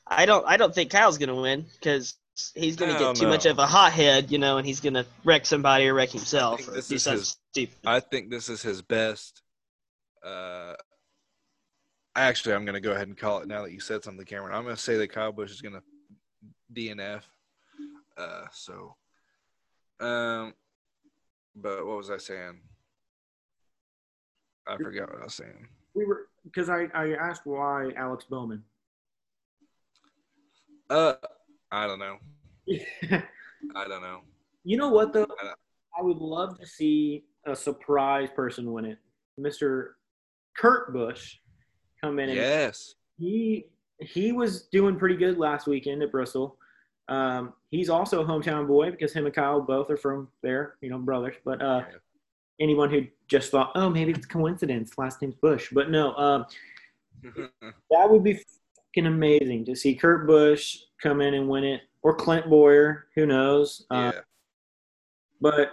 I 0.06 0.26
don't 0.26 0.46
I 0.46 0.56
don't 0.56 0.74
think 0.74 0.90
Kyle's 0.90 1.18
going 1.18 1.28
to 1.28 1.40
win 1.40 1.66
because 1.74 2.14
he's 2.54 2.76
going 2.76 2.90
to 2.90 2.98
Hell 2.98 3.12
get 3.12 3.20
too 3.20 3.24
no. 3.24 3.30
much 3.30 3.46
of 3.46 3.58
a 3.58 3.66
hothead, 3.66 4.30
you 4.30 4.38
know, 4.38 4.58
and 4.58 4.66
he's 4.66 4.80
going 4.80 4.94
to 4.94 5.06
wreck 5.24 5.46
somebody 5.46 5.86
or 5.88 5.94
wreck 5.94 6.10
himself 6.10 6.60
think 6.60 6.72
this 6.74 6.90
is 6.90 7.04
his- 7.04 7.36
stupid. 7.52 7.76
I 7.84 8.00
think 8.00 8.30
this 8.30 8.48
is 8.48 8.62
his 8.62 8.82
best. 8.82 9.42
Uh, 10.24 10.74
actually, 12.14 12.54
I'm 12.54 12.64
gonna 12.64 12.80
go 12.80 12.92
ahead 12.92 13.08
and 13.08 13.16
call 13.16 13.40
it 13.40 13.48
now 13.48 13.62
that 13.62 13.72
you 13.72 13.80
said 13.80 14.04
something, 14.04 14.24
Cameron. 14.24 14.54
I'm 14.54 14.62
gonna 14.62 14.76
say 14.76 14.96
that 14.96 15.08
Kyle 15.08 15.32
Busch 15.32 15.50
is 15.50 15.60
gonna 15.60 15.82
DNF. 16.72 17.22
Uh, 18.16 18.44
so, 18.52 18.94
um, 20.00 20.54
but 21.56 21.84
what 21.86 21.96
was 21.96 22.10
I 22.10 22.18
saying? 22.18 22.60
I 24.66 24.76
forgot 24.76 25.10
what 25.10 25.22
I 25.22 25.24
was 25.24 25.34
saying. 25.34 25.66
We 25.94 26.06
were 26.06 26.28
because 26.44 26.68
I, 26.68 26.86
I 26.94 27.14
asked 27.14 27.42
why 27.44 27.90
Alex 27.96 28.24
Bowman. 28.24 28.62
Uh, 30.88 31.14
I 31.72 31.86
don't 31.86 31.98
know. 31.98 32.18
I 33.74 33.88
don't 33.88 34.02
know. 34.02 34.20
you 34.64 34.76
know 34.76 34.90
what 34.90 35.12
though? 35.12 35.26
I- 35.42 35.54
I 35.98 36.00
would 36.02 36.18
love 36.18 36.58
to 36.58 36.66
see 36.66 37.24
a 37.46 37.54
surprise 37.54 38.30
person 38.34 38.72
win 38.72 38.86
it, 38.86 38.98
Mister 39.36 39.96
Kurt 40.56 40.90
Busch, 40.94 41.36
come 42.02 42.18
in 42.18 42.30
and 42.30 42.38
Yes. 42.38 42.94
he 43.18 43.66
he 44.00 44.32
was 44.32 44.62
doing 44.68 44.96
pretty 44.96 45.16
good 45.16 45.36
last 45.36 45.66
weekend 45.66 46.02
at 46.02 46.10
Bristol. 46.10 46.56
Um, 47.08 47.52
he's 47.70 47.90
also 47.90 48.22
a 48.22 48.24
hometown 48.24 48.66
boy 48.66 48.90
because 48.90 49.12
him 49.12 49.26
and 49.26 49.34
Kyle 49.34 49.60
both 49.60 49.90
are 49.90 49.98
from 49.98 50.28
there, 50.42 50.76
you 50.80 50.88
know, 50.88 50.98
brothers. 50.98 51.34
But 51.44 51.60
uh, 51.60 51.82
Yeah. 51.90 51.98
anyone 52.58 52.88
who 52.90 53.06
just 53.28 53.50
thought, 53.50 53.72
oh, 53.74 53.90
maybe 53.90 54.12
it's 54.12 54.24
coincidence, 54.24 54.96
last 54.96 55.20
name's 55.20 55.34
Bush, 55.34 55.68
but 55.72 55.90
no, 55.90 56.14
um, 56.16 56.46
that 57.90 58.10
would 58.10 58.24
be 58.24 58.40
amazing 58.96 59.64
to 59.66 59.76
see 59.76 59.94
Kurt 59.94 60.26
Busch 60.26 60.78
come 61.02 61.20
in 61.20 61.34
and 61.34 61.48
win 61.48 61.64
it, 61.64 61.82
or 62.02 62.14
Clint 62.14 62.48
Bowyer, 62.48 63.06
who 63.14 63.26
knows? 63.26 63.84
Uh, 63.90 64.12
yeah. 64.14 64.20
But 65.40 65.72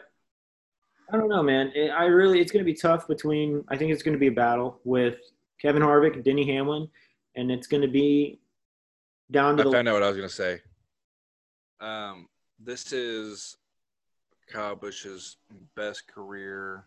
I 1.12 1.18
don't 1.18 1.30
know, 1.30 1.44
man. 1.44 1.72
It, 1.76 1.90
I 1.90 2.06
really, 2.06 2.40
it's 2.40 2.52
going 2.52 2.64
to 2.64 2.72
be 2.72 2.78
tough 2.78 3.08
between. 3.08 3.64
I 3.70 3.78
think 3.78 3.92
it's 3.92 4.04
going 4.04 4.14
to 4.14 4.20
be 4.20 4.28
a 4.28 4.32
battle 4.32 4.80
with 4.84 5.18
Kevin 5.62 5.82
Harvick 5.82 6.14
and 6.14 6.24
Denny 6.24 6.46
Hamlin, 6.46 6.88
and 7.36 7.52
it's 7.52 7.68
going 7.68 7.82
to 7.82 7.88
be 7.88 8.40
down 9.32 9.58
to 9.58 9.62
I 9.62 9.66
the. 9.66 9.72
found 9.72 9.88
out 9.88 9.94
what 9.94 10.04
I 10.04 10.08
was 10.08 10.18
gonna 10.18 10.30
say. 10.30 10.62
Um, 11.80 12.28
this 12.60 12.92
is 12.92 13.58
Kyle 14.52 14.76
Busch's 14.76 15.38
best 15.76 16.08
career 16.08 16.86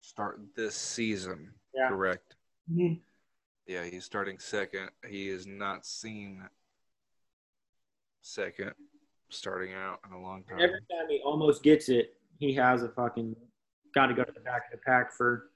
start 0.00 0.40
this 0.54 0.74
season. 0.74 1.50
Yeah. 1.74 1.88
Correct. 1.88 2.36
Mhm. 2.70 3.00
Yeah, 3.66 3.84
he's 3.84 4.04
starting 4.04 4.38
second. 4.38 4.90
He 5.08 5.28
is 5.28 5.46
not 5.46 5.86
seen 5.86 6.42
second 8.20 8.72
starting 9.28 9.72
out 9.72 10.00
in 10.06 10.12
a 10.12 10.20
long 10.20 10.44
time. 10.44 10.58
Every 10.60 10.80
time 10.80 11.08
he 11.08 11.20
almost 11.24 11.62
gets 11.62 11.88
it, 11.88 12.16
he 12.38 12.54
has 12.54 12.82
a 12.82 12.88
fucking 12.88 13.34
got 13.94 14.06
to 14.06 14.14
go 14.14 14.24
to 14.24 14.32
the 14.32 14.40
back 14.40 14.62
of 14.72 14.78
the 14.78 14.84
pack 14.84 15.12
for 15.12 15.50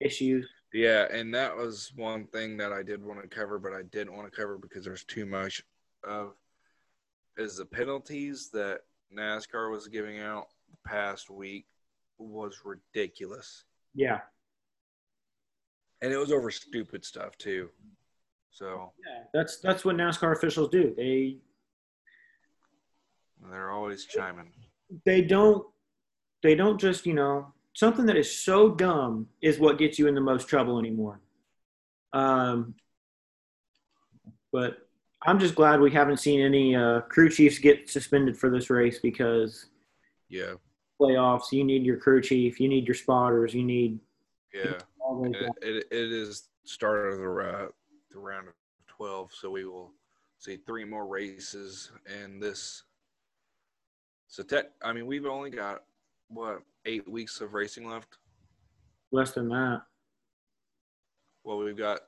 issues. 0.00 0.46
Yeah, 0.72 1.06
and 1.10 1.34
that 1.34 1.56
was 1.56 1.92
one 1.96 2.26
thing 2.26 2.56
that 2.58 2.72
I 2.72 2.82
did 2.82 3.02
want 3.02 3.22
to 3.22 3.28
cover, 3.28 3.58
but 3.58 3.72
I 3.72 3.82
didn't 3.90 4.14
want 4.14 4.30
to 4.30 4.36
cover 4.36 4.58
because 4.58 4.84
there's 4.84 5.04
too 5.04 5.24
much 5.24 5.62
of 6.04 6.34
is 7.36 7.56
the 7.56 7.64
penalties 7.64 8.50
that 8.52 8.80
NASCAR 9.16 9.70
was 9.70 9.88
giving 9.88 10.18
out 10.18 10.48
the 10.70 10.76
past 10.88 11.30
week 11.30 11.66
was 12.18 12.60
ridiculous. 12.64 13.64
Yeah. 13.94 14.20
And 16.02 16.12
it 16.12 16.16
was 16.16 16.30
over 16.32 16.50
stupid 16.50 17.04
stuff 17.04 17.36
too. 17.38 17.70
So 18.50 18.92
Yeah. 19.06 19.24
That's 19.34 19.58
that's 19.60 19.84
what 19.84 19.96
NASCAR 19.96 20.36
officials 20.36 20.68
do. 20.70 20.94
They 20.96 21.38
they're 23.50 23.70
always 23.70 24.04
chiming. 24.04 24.52
they 25.06 25.22
don't 25.22 25.64
they 26.42 26.54
don't 26.54 26.78
just 26.80 27.06
you 27.06 27.14
know 27.14 27.52
something 27.74 28.04
that 28.06 28.16
is 28.16 28.38
so 28.38 28.68
dumb 28.70 29.28
is 29.40 29.58
what 29.58 29.78
gets 29.78 29.98
you 29.98 30.06
in 30.08 30.14
the 30.14 30.20
most 30.20 30.48
trouble 30.48 30.78
anymore 30.78 31.20
um 32.12 32.74
but 34.52 34.88
i'm 35.22 35.38
just 35.38 35.54
glad 35.54 35.80
we 35.80 35.90
haven't 35.90 36.16
seen 36.18 36.40
any 36.40 36.74
uh, 36.74 37.00
crew 37.02 37.28
chiefs 37.30 37.58
get 37.58 37.88
suspended 37.88 38.36
for 38.36 38.50
this 38.50 38.70
race 38.70 38.98
because 38.98 39.66
Yeah. 40.28 40.54
playoffs 41.00 41.52
you 41.52 41.62
need 41.64 41.84
your 41.84 41.96
crew 41.98 42.20
chief 42.20 42.58
you 42.58 42.68
need 42.68 42.86
your 42.88 42.94
spotters 42.96 43.54
you 43.54 43.62
need 43.64 44.00
Yeah. 44.52 44.78
It, 45.24 45.54
it, 45.62 45.86
it 45.90 46.12
is 46.12 46.48
start 46.64 47.12
of 47.12 47.18
the, 47.18 47.24
uh, 47.24 47.68
the 48.10 48.18
round 48.18 48.48
of 48.48 48.54
12, 48.88 49.32
so 49.32 49.50
we 49.50 49.64
will 49.64 49.92
see 50.38 50.56
three 50.56 50.84
more 50.84 51.06
races 51.06 51.90
in 52.22 52.40
this. 52.40 52.84
So, 54.28 54.42
tech, 54.42 54.66
I 54.82 54.92
mean, 54.92 55.06
we've 55.06 55.26
only 55.26 55.50
got, 55.50 55.84
what, 56.28 56.62
eight 56.84 57.08
weeks 57.08 57.40
of 57.40 57.54
racing 57.54 57.88
left? 57.88 58.18
less 59.10 59.30
than 59.32 59.48
that 59.48 59.80
Well, 61.44 61.56
we've 61.58 61.76
got 61.78 62.00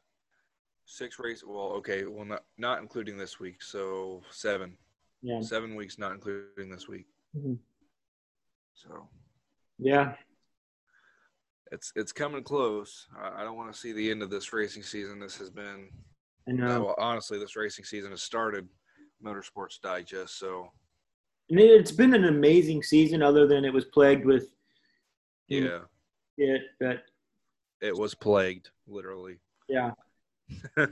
six 0.84 1.18
races. 1.18 1.44
Well, 1.46 1.72
okay, 1.78 2.04
well, 2.04 2.26
not, 2.26 2.44
not 2.58 2.80
including 2.82 3.16
this 3.16 3.40
week, 3.40 3.62
so 3.62 4.22
seven. 4.30 4.76
yeah 5.22 5.40
Seven 5.40 5.74
weeks, 5.74 5.98
not 5.98 6.12
including 6.12 6.68
this 6.70 6.88
week. 6.88 7.06
Mhm. 7.36 7.58
So, 8.74 9.08
yeah 9.78 10.14
it's 11.70 11.92
it's 11.96 12.12
coming 12.12 12.42
close. 12.42 13.06
I, 13.18 13.40
I 13.40 13.44
don't 13.44 13.56
want 13.56 13.72
to 13.72 13.78
see 13.78 13.92
the 13.92 14.10
end 14.10 14.22
of 14.22 14.30
this 14.30 14.52
racing 14.52 14.82
season. 14.82 15.18
This 15.20 15.36
has 15.36 15.50
been 15.50 15.88
i 16.48 16.52
know 16.52 16.66
Uh, 16.66 16.80
well, 16.80 16.94
honestly, 16.98 17.38
this 17.38 17.56
racing 17.56 17.84
season 17.84 18.10
has 18.10 18.22
started 18.22 18.68
Motorsports 19.24 19.80
Digest, 19.80 20.38
so 20.38 20.70
and 21.50 21.58
it, 21.58 21.70
it's 21.70 21.92
been 21.92 22.14
an 22.14 22.26
amazing 22.26 22.82
season 22.82 23.22
other 23.22 23.46
than 23.46 23.64
it 23.64 23.72
was 23.72 23.84
plagued 23.86 24.24
with 24.24 24.52
yeah, 25.48 25.80
it 26.38 26.62
but 26.78 27.02
it 27.80 27.96
was 27.96 28.14
plagued, 28.14 28.70
literally. 28.86 29.38
yeah 29.68 29.90
we 30.76 30.84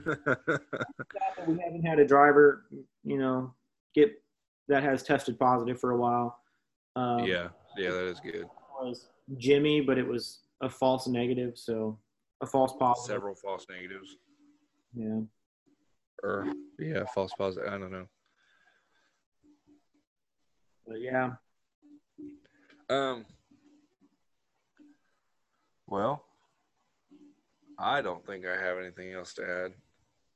haven't 1.63 1.85
had 1.85 1.99
a 1.99 2.05
driver, 2.05 2.65
you 3.03 3.17
know, 3.17 3.53
get 3.93 4.11
that 4.67 4.83
has 4.83 5.03
tested 5.03 5.39
positive 5.39 5.79
for 5.79 5.91
a 5.91 5.97
while. 5.97 6.39
Um, 6.95 7.25
yeah, 7.25 7.49
yeah, 7.77 7.91
that 7.91 8.05
is 8.05 8.19
good. 8.19 8.45
was 8.79 9.07
Jimmie, 9.37 9.81
but 9.81 9.97
it 9.97 10.07
was 10.07 10.39
a 10.61 10.69
false 10.69 11.07
negative, 11.07 11.57
so 11.57 11.97
a 12.41 12.45
false 12.45 12.73
positive. 12.79 13.15
Several 13.15 13.35
false 13.35 13.65
negatives, 13.69 14.15
Yeah, 14.93 15.21
or 16.23 16.47
yeah, 16.79 17.03
false 17.13 17.31
positive. 17.37 17.71
I 17.71 17.77
don't 17.77 17.91
know. 17.91 18.07
but 20.87 20.99
yeah, 21.01 21.31
Um. 22.89 23.25
Well, 25.87 26.23
I 27.79 28.01
don't 28.01 28.23
think 28.25 28.45
I 28.45 28.55
have 28.61 28.77
anything 28.77 29.11
else 29.13 29.33
to 29.35 29.43
add. 29.43 29.73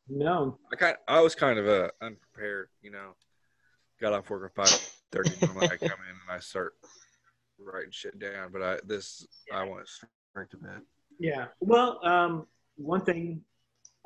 no, 0.10 0.58
I 0.72 0.76
kind, 0.76 0.98
I 1.08 1.20
was 1.22 1.36
kind 1.36 1.60
of 1.60 1.68
uh, 1.68 1.90
unprepared, 2.02 2.70
you 2.82 2.90
know. 2.92 3.16
Got 4.02 4.14
off 4.14 4.30
work 4.32 4.46
at 4.46 4.56
five 4.56 4.70
thirty. 5.12 5.30
I 5.42 5.46
come 5.48 5.60
in 5.60 6.18
and 6.18 6.32
I 6.32 6.40
start 6.40 6.74
writing 7.64 7.92
shit 7.92 8.20
down, 8.20 8.50
but 8.52 8.62
I 8.62 8.78
this 8.86 9.26
I 9.54 9.64
went 9.64 9.88
straight 9.88 10.50
to 10.52 10.58
bed. 10.58 10.82
yeah. 11.20 11.46
Well, 11.60 12.00
um, 12.06 12.48
one 12.76 13.02
thing 13.06 13.42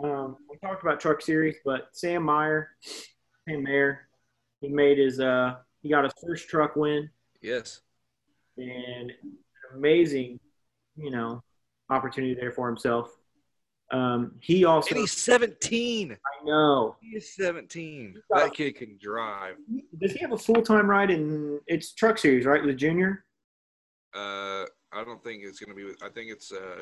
um, 0.03 0.37
we 0.49 0.57
talked 0.57 0.83
about 0.83 0.99
Truck 0.99 1.21
Series, 1.21 1.55
but 1.65 1.89
Sam 1.93 2.23
Meyer, 2.23 2.69
Sam 3.47 3.63
Mayer, 3.63 4.07
he 4.61 4.69
made 4.69 4.97
his 4.97 5.19
uh, 5.19 5.55
he 5.81 5.89
got 5.89 6.03
his 6.03 6.13
first 6.25 6.47
truck 6.49 6.75
win. 6.75 7.09
Yes. 7.41 7.81
and 8.57 9.11
amazing, 9.75 10.39
you 10.95 11.11
know, 11.11 11.43
opportunity 11.89 12.33
there 12.33 12.51
for 12.51 12.67
himself. 12.67 13.11
Um, 13.91 14.33
he 14.41 14.65
also, 14.65 14.89
And 14.89 14.99
he's 14.99 15.13
17. 15.13 16.11
I 16.11 16.43
know, 16.45 16.97
He 16.99 17.15
is 17.15 17.33
17. 17.35 18.15
got- 18.29 18.39
That 18.45 18.53
kid 18.53 18.75
can 18.75 18.97
drive. 19.01 19.55
does 20.01 20.11
he 20.11 20.19
have 20.19 20.33
a 20.33 20.37
full 20.37 20.61
time 20.61 20.89
ride 20.89 21.09
in 21.11 21.61
it's 21.67 21.93
Truck 21.93 22.17
Series, 22.17 22.45
right, 22.45 22.61
with 22.63 22.75
Junior? 22.77 23.23
Uh, 24.15 24.65
I 24.91 25.03
don't 25.03 25.23
think 25.23 25.43
it's 25.43 25.59
going 25.59 25.69
to 25.69 25.75
be 25.75 25.83
with, 25.83 26.01
I 26.01 26.09
think 26.09 26.31
it's 26.31 26.51
uh, 26.51 26.81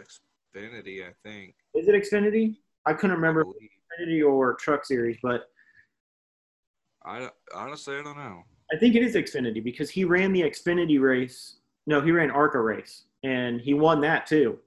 Xfinity, 0.56 1.08
I 1.08 1.12
think. 1.24 1.56
Is 1.74 1.88
it 1.88 1.96
Xfinity? 1.96 2.56
I 2.86 2.94
couldn't 2.94 3.16
remember 3.16 3.44
believe. 3.44 3.70
Xfinity 4.00 4.28
or 4.28 4.54
Truck 4.56 4.86
Series, 4.86 5.18
but 5.22 5.50
I 7.04 7.30
honestly, 7.54 7.98
I 7.98 8.04
don't 8.04 8.18
know. 8.18 8.44
I 8.74 8.78
think 8.78 8.96
it 8.96 9.04
is 9.04 9.16
Xfinity 9.16 9.64
because 9.64 9.90
he 9.90 10.06
ran 10.06 10.34
the 10.34 10.42
Xfinity 10.42 11.00
race. 11.00 11.58
No, 11.88 12.02
he 12.02 12.12
ran 12.12 12.32
ARCA 12.32 12.60
race, 12.60 13.04
and 13.24 13.62
he 13.62 13.74
won 13.74 14.02
that 14.02 14.26
too. 14.26 14.60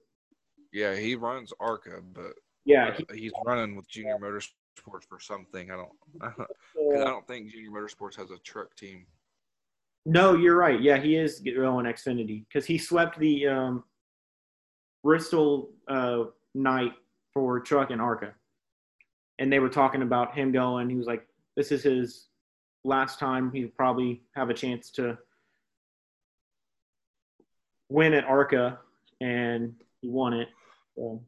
Yeah, 0.73 0.95
he 0.95 1.15
runs 1.15 1.53
ARCA, 1.61 2.01
but 2.13 2.35
Yeah, 2.65 2.95
he, 2.97 3.19
he's 3.19 3.33
running 3.45 3.77
with 3.77 3.89
Junior 3.89 4.19
Motorsports 4.19 5.05
for 5.09 5.19
something. 5.21 5.71
I 5.71 5.77
don't. 5.77 5.93
I 7.01 7.05
don't 7.05 7.27
think 7.27 7.51
Junior 7.51 7.71
Motorsports 7.71 8.17
has 8.17 8.31
a 8.31 8.39
truck 8.39 8.75
team. 8.77 9.07
No, 10.09 10.35
you're 10.35 10.57
right. 10.57 10.81
Yeah, 10.81 10.97
he 10.97 11.17
is 11.17 11.41
going 11.41 11.85
Xfinity 11.85 12.47
because 12.49 12.65
he 12.65 12.79
swept 12.79 13.19
the 13.19 13.47
um, 13.47 13.85
Bristol 15.05 15.69
uh, 15.87 16.25
night 16.55 16.95
for 17.35 17.61
truck 17.61 17.91
and 17.91 18.01
ARCA, 18.01 18.33
and 19.39 19.53
they 19.53 19.59
were 19.59 19.69
talking 19.69 20.01
about 20.01 20.35
him 20.35 20.51
going. 20.51 20.89
He 20.89 20.97
was 20.97 21.07
like, 21.07 21.27
"This 21.57 21.71
is 21.71 21.83
his 21.83 22.29
last 22.85 23.19
time. 23.19 23.53
He'll 23.53 23.69
probably 23.77 24.23
have 24.35 24.49
a 24.49 24.55
chance 24.55 24.91
to 24.93 25.19
win 27.91 28.15
at 28.15 28.25
ARCA," 28.25 28.79
and 29.21 29.75
he 30.01 30.09
won 30.09 30.33
it. 30.33 30.49
So. 30.97 31.23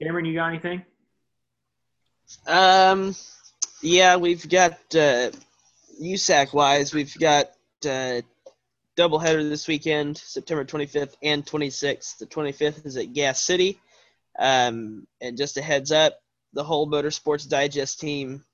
Cameron, 0.00 0.26
you 0.26 0.34
got 0.34 0.46
anything? 0.46 0.84
Um, 2.46 3.16
yeah, 3.82 4.16
we've 4.16 4.48
got 4.48 4.72
uh, 4.94 5.30
USAC 6.02 6.52
wise, 6.52 6.94
we've 6.94 7.16
got 7.18 7.46
uh, 7.86 8.22
doubleheader 8.96 9.48
this 9.48 9.68
weekend, 9.68 10.18
September 10.18 10.64
25th 10.64 11.14
and 11.22 11.46
26th. 11.46 12.18
The 12.18 12.26
25th 12.26 12.84
is 12.84 12.96
at 12.96 13.12
Gas 13.12 13.40
City. 13.40 13.80
Um, 14.38 15.06
and 15.20 15.36
just 15.36 15.56
a 15.56 15.62
heads 15.62 15.92
up, 15.92 16.20
the 16.52 16.64
whole 16.64 16.88
Motorsports 16.88 17.48
Digest 17.48 18.00
team 18.00 18.44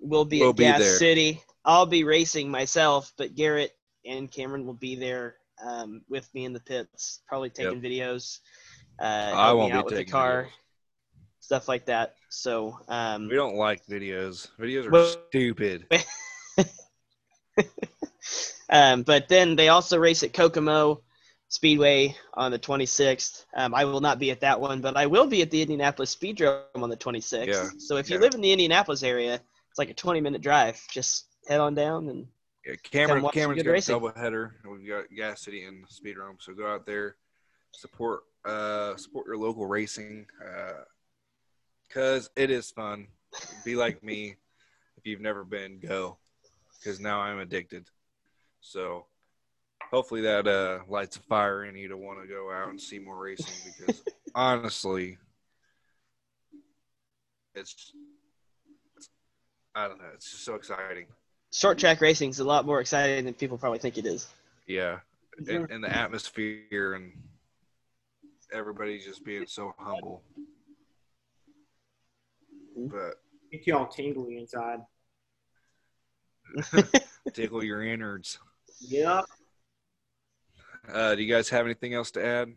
will 0.00 0.24
be 0.24 0.40
Will 0.40 0.50
at 0.50 0.56
be 0.56 0.64
Gas 0.64 0.80
there. 0.80 0.96
City. 0.96 1.42
I'll 1.64 1.86
be 1.86 2.04
racing 2.04 2.50
myself, 2.50 3.12
but 3.16 3.34
Garrett 3.34 3.72
and 4.04 4.30
Cameron 4.30 4.66
will 4.66 4.74
be 4.74 4.96
there 4.96 5.36
um, 5.64 6.02
with 6.08 6.32
me 6.34 6.44
in 6.44 6.52
the 6.52 6.60
pits, 6.60 7.20
probably 7.26 7.50
taking 7.50 7.80
videos. 7.80 8.38
Uh, 9.00 9.32
I 9.34 9.52
won't 9.52 9.72
be 9.72 9.78
out 9.78 9.84
with 9.86 9.96
the 9.96 10.04
car, 10.04 10.44
videos. 10.44 10.48
Stuff 11.46 11.68
like 11.68 11.86
that. 11.86 12.16
So 12.28 12.76
um, 12.88 13.28
We 13.28 13.36
don't 13.36 13.54
like 13.54 13.86
videos. 13.86 14.48
Videos 14.58 14.86
are 14.86 14.90
Well- 14.90 15.14
stupid. 15.28 15.86
um, 18.68 19.02
but 19.04 19.28
then 19.28 19.54
they 19.54 19.68
also 19.68 19.96
race 19.96 20.24
at 20.24 20.32
Kokomo 20.32 21.02
Speedway 21.48 22.16
on 22.34 22.50
the 22.50 22.58
26th. 22.58 23.44
Um, 23.56 23.74
I 23.76 23.84
will 23.84 24.00
not 24.00 24.18
be 24.18 24.32
at 24.32 24.40
that 24.40 24.60
one, 24.60 24.80
but 24.80 24.96
I 24.96 25.06
will 25.06 25.28
be 25.28 25.40
at 25.42 25.52
the 25.52 25.62
Indianapolis 25.62 26.14
Speedrome 26.14 26.62
on 26.74 26.90
the 26.90 26.96
26th. 26.96 27.46
Yeah, 27.46 27.68
So 27.78 27.96
if 27.96 28.10
you 28.10 28.16
yeah. 28.16 28.22
live 28.22 28.34
in 28.34 28.40
the 28.40 28.50
Indianapolis 28.50 29.04
area, 29.04 29.34
it's 29.70 29.78
like 29.78 29.90
a 29.90 29.94
20 29.94 30.20
minute 30.20 30.42
drive. 30.42 30.82
Just 30.90 31.26
head 31.46 31.60
on 31.60 31.76
down 31.76 32.08
and 32.08 32.26
Yeah, 32.66 32.74
Cameron, 32.82 33.24
Cameron's 33.32 33.62
got 33.62 33.70
racing. 33.70 33.94
a 33.94 34.00
double 34.00 34.12
header. 34.20 34.56
We've 34.68 34.88
got 34.88 35.04
Gas 35.14 35.42
City 35.44 35.62
and 35.62 35.86
Speedrome, 35.88 36.38
so 36.42 36.54
go 36.54 36.66
out 36.66 36.86
there, 36.86 37.14
support, 37.72 38.24
uh, 38.44 38.96
support 38.96 39.26
your 39.28 39.36
local 39.38 39.64
racing, 39.66 40.26
uh, 40.44 40.82
cause 41.92 42.30
it 42.36 42.50
is 42.50 42.70
fun. 42.70 43.08
Be 43.64 43.76
like 43.76 44.02
me, 44.02 44.36
if 44.96 45.06
you've 45.06 45.20
never 45.20 45.44
been, 45.44 45.78
go, 45.78 46.18
cause 46.84 47.00
now 47.00 47.20
I'm 47.20 47.38
addicted. 47.38 47.86
So 48.60 49.06
hopefully 49.90 50.22
that 50.22 50.46
uh, 50.46 50.80
lights 50.88 51.16
a 51.16 51.20
fire 51.20 51.64
in 51.64 51.76
you 51.76 51.88
to 51.88 51.96
want 51.96 52.20
to 52.20 52.26
go 52.26 52.50
out 52.52 52.68
and 52.68 52.80
see 52.80 52.98
more 52.98 53.16
racing, 53.16 53.72
because 53.78 54.02
honestly, 54.34 55.18
it's, 57.54 57.92
it's 58.96 59.08
I 59.74 59.88
don't 59.88 59.98
know, 59.98 60.04
it's 60.14 60.30
just 60.30 60.44
so 60.44 60.54
exciting. 60.54 61.06
short 61.52 61.78
track 61.78 62.00
racing 62.00 62.30
is 62.30 62.40
a 62.40 62.44
lot 62.44 62.66
more 62.66 62.80
exciting 62.80 63.24
than 63.24 63.34
people 63.34 63.58
probably 63.58 63.78
think 63.78 63.98
it 63.98 64.06
is. 64.06 64.26
Yeah, 64.66 64.98
and, 65.46 65.70
and 65.70 65.84
the 65.84 65.94
atmosphere 65.94 66.94
and 66.94 67.12
everybody 68.52 68.98
just 68.98 69.24
being 69.24 69.46
so 69.46 69.74
humble. 69.78 70.22
But 72.76 73.14
Get 73.52 73.66
you 73.66 73.76
all 73.76 73.86
tingly 73.86 74.38
inside. 74.38 74.80
tickle 77.32 77.62
your 77.64 77.82
innards. 77.84 78.38
Yep. 78.80 79.24
Uh, 80.92 81.14
do 81.14 81.22
you 81.22 81.32
guys 81.32 81.48
have 81.48 81.64
anything 81.64 81.94
else 81.94 82.10
to 82.12 82.24
add? 82.24 82.52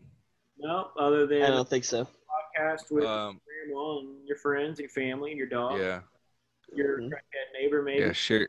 Nope. 0.58 0.92
Other 0.98 1.26
than 1.26 1.42
I 1.42 1.48
don't 1.48 1.68
think 1.68 1.84
so. 1.84 2.04
podcast 2.04 2.90
with 2.90 3.04
Um, 3.04 3.40
grandma 3.66 3.98
and 4.00 4.26
your 4.26 4.36
friends 4.36 4.78
and 4.78 4.80
your 4.80 4.90
family 4.90 5.30
and 5.30 5.38
your 5.38 5.48
dog, 5.48 5.78
yeah, 5.80 6.00
your 6.74 6.98
Mhm. 7.00 7.08
crackhead 7.10 7.52
neighbor, 7.60 7.82
maybe. 7.82 8.00
yeah, 8.00 8.12
sure. 8.12 8.48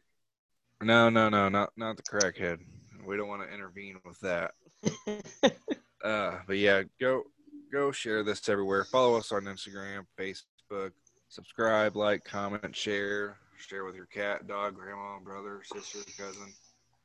No, 0.82 1.10
no, 1.10 1.30
no, 1.30 1.48
not 1.50 1.72
not 1.78 1.98
the 1.98 2.04
crackhead. 2.04 2.60
We 3.06 3.18
don't 3.18 3.28
want 3.28 3.44
to 3.48 3.54
intervene 3.54 4.00
with 4.06 4.20
that. 4.22 4.54
Uh, 6.04 6.40
but 6.48 6.58
yeah, 6.58 6.82
go 7.00 7.22
go 7.72 7.92
share 7.92 8.24
this 8.24 8.50
everywhere. 8.50 8.84
Follow 8.84 9.18
us 9.20 9.32
on 9.32 9.44
Instagram, 9.44 10.08
Facebook. 10.18 10.94
Subscribe, 11.32 11.96
like, 11.96 12.26
comment, 12.26 12.76
share. 12.76 13.38
Share 13.58 13.86
with 13.86 13.96
your 13.96 14.08
cat, 14.08 14.48
dog, 14.48 14.76
grandma, 14.76 15.18
brother, 15.24 15.62
sister, 15.64 16.00
cousin, 16.22 16.52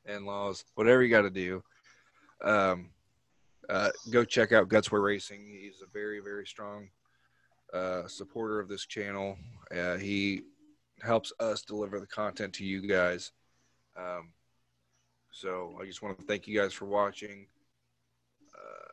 in-laws, 0.05 0.65
whatever 0.75 1.01
you 1.01 1.09
got 1.09 1.21
to 1.21 1.29
do. 1.29 1.63
Um, 2.43 2.89
uh, 3.69 3.91
go 4.11 4.25
check 4.25 4.51
out 4.51 4.67
Gutswear 4.67 5.01
Racing. 5.01 5.47
He's 5.61 5.81
a 5.81 5.89
very, 5.93 6.19
very 6.19 6.45
strong 6.45 6.89
uh, 7.73 8.05
supporter 8.07 8.59
of 8.59 8.67
this 8.67 8.85
channel. 8.85 9.37
Uh, 9.73 9.95
he 9.95 10.41
helps 11.01 11.31
us 11.39 11.61
deliver 11.61 12.01
the 12.01 12.07
content 12.07 12.51
to 12.55 12.65
you 12.65 12.85
guys. 12.85 13.31
Um, 13.95 14.33
so 15.31 15.77
I 15.81 15.85
just 15.85 16.01
want 16.01 16.19
to 16.19 16.25
thank 16.25 16.49
you 16.49 16.59
guys 16.59 16.73
for 16.73 16.83
watching. 16.83 17.47
Uh, 18.53 18.91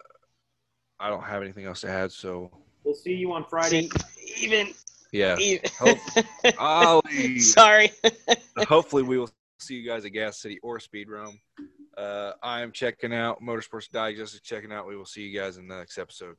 I 1.01 1.11
don't 1.11 1.25
have 1.25 1.43
anything 1.43 1.65
else 1.65 1.81
to 1.81 1.91
add. 1.91 2.13
So 2.13 2.53
We'll 2.85 2.95
see 2.95 3.15
you 3.15 3.33
on 3.33 3.47
Friday. 3.47 3.89
See, 3.89 4.45
even, 4.45 4.75
yeah, 5.15 5.37
Hope- 5.79 5.99
sorry. 7.39 7.93
hopefully 8.69 9.03
we 9.03 9.19
will 9.19 9.31
see 9.61 9.75
you 9.75 9.87
guys 9.87 10.05
at 10.05 10.13
Gas 10.13 10.41
City 10.41 10.59
or 10.63 10.79
Speedrome. 10.79 11.39
Uh, 11.97 12.33
I 12.43 12.61
am 12.63 12.73
checking 12.73 13.15
out 13.15 13.41
Motorsports 13.41 13.89
Digest 13.89 14.35
is 14.35 14.41
checking 14.41 14.73
out. 14.73 14.89
We 14.89 14.97
will 14.97 15.07
see 15.07 15.23
you 15.23 15.39
guys 15.39 15.57
in 15.57 15.69
the 15.69 15.77
next 15.77 15.99
episode. 15.99 16.33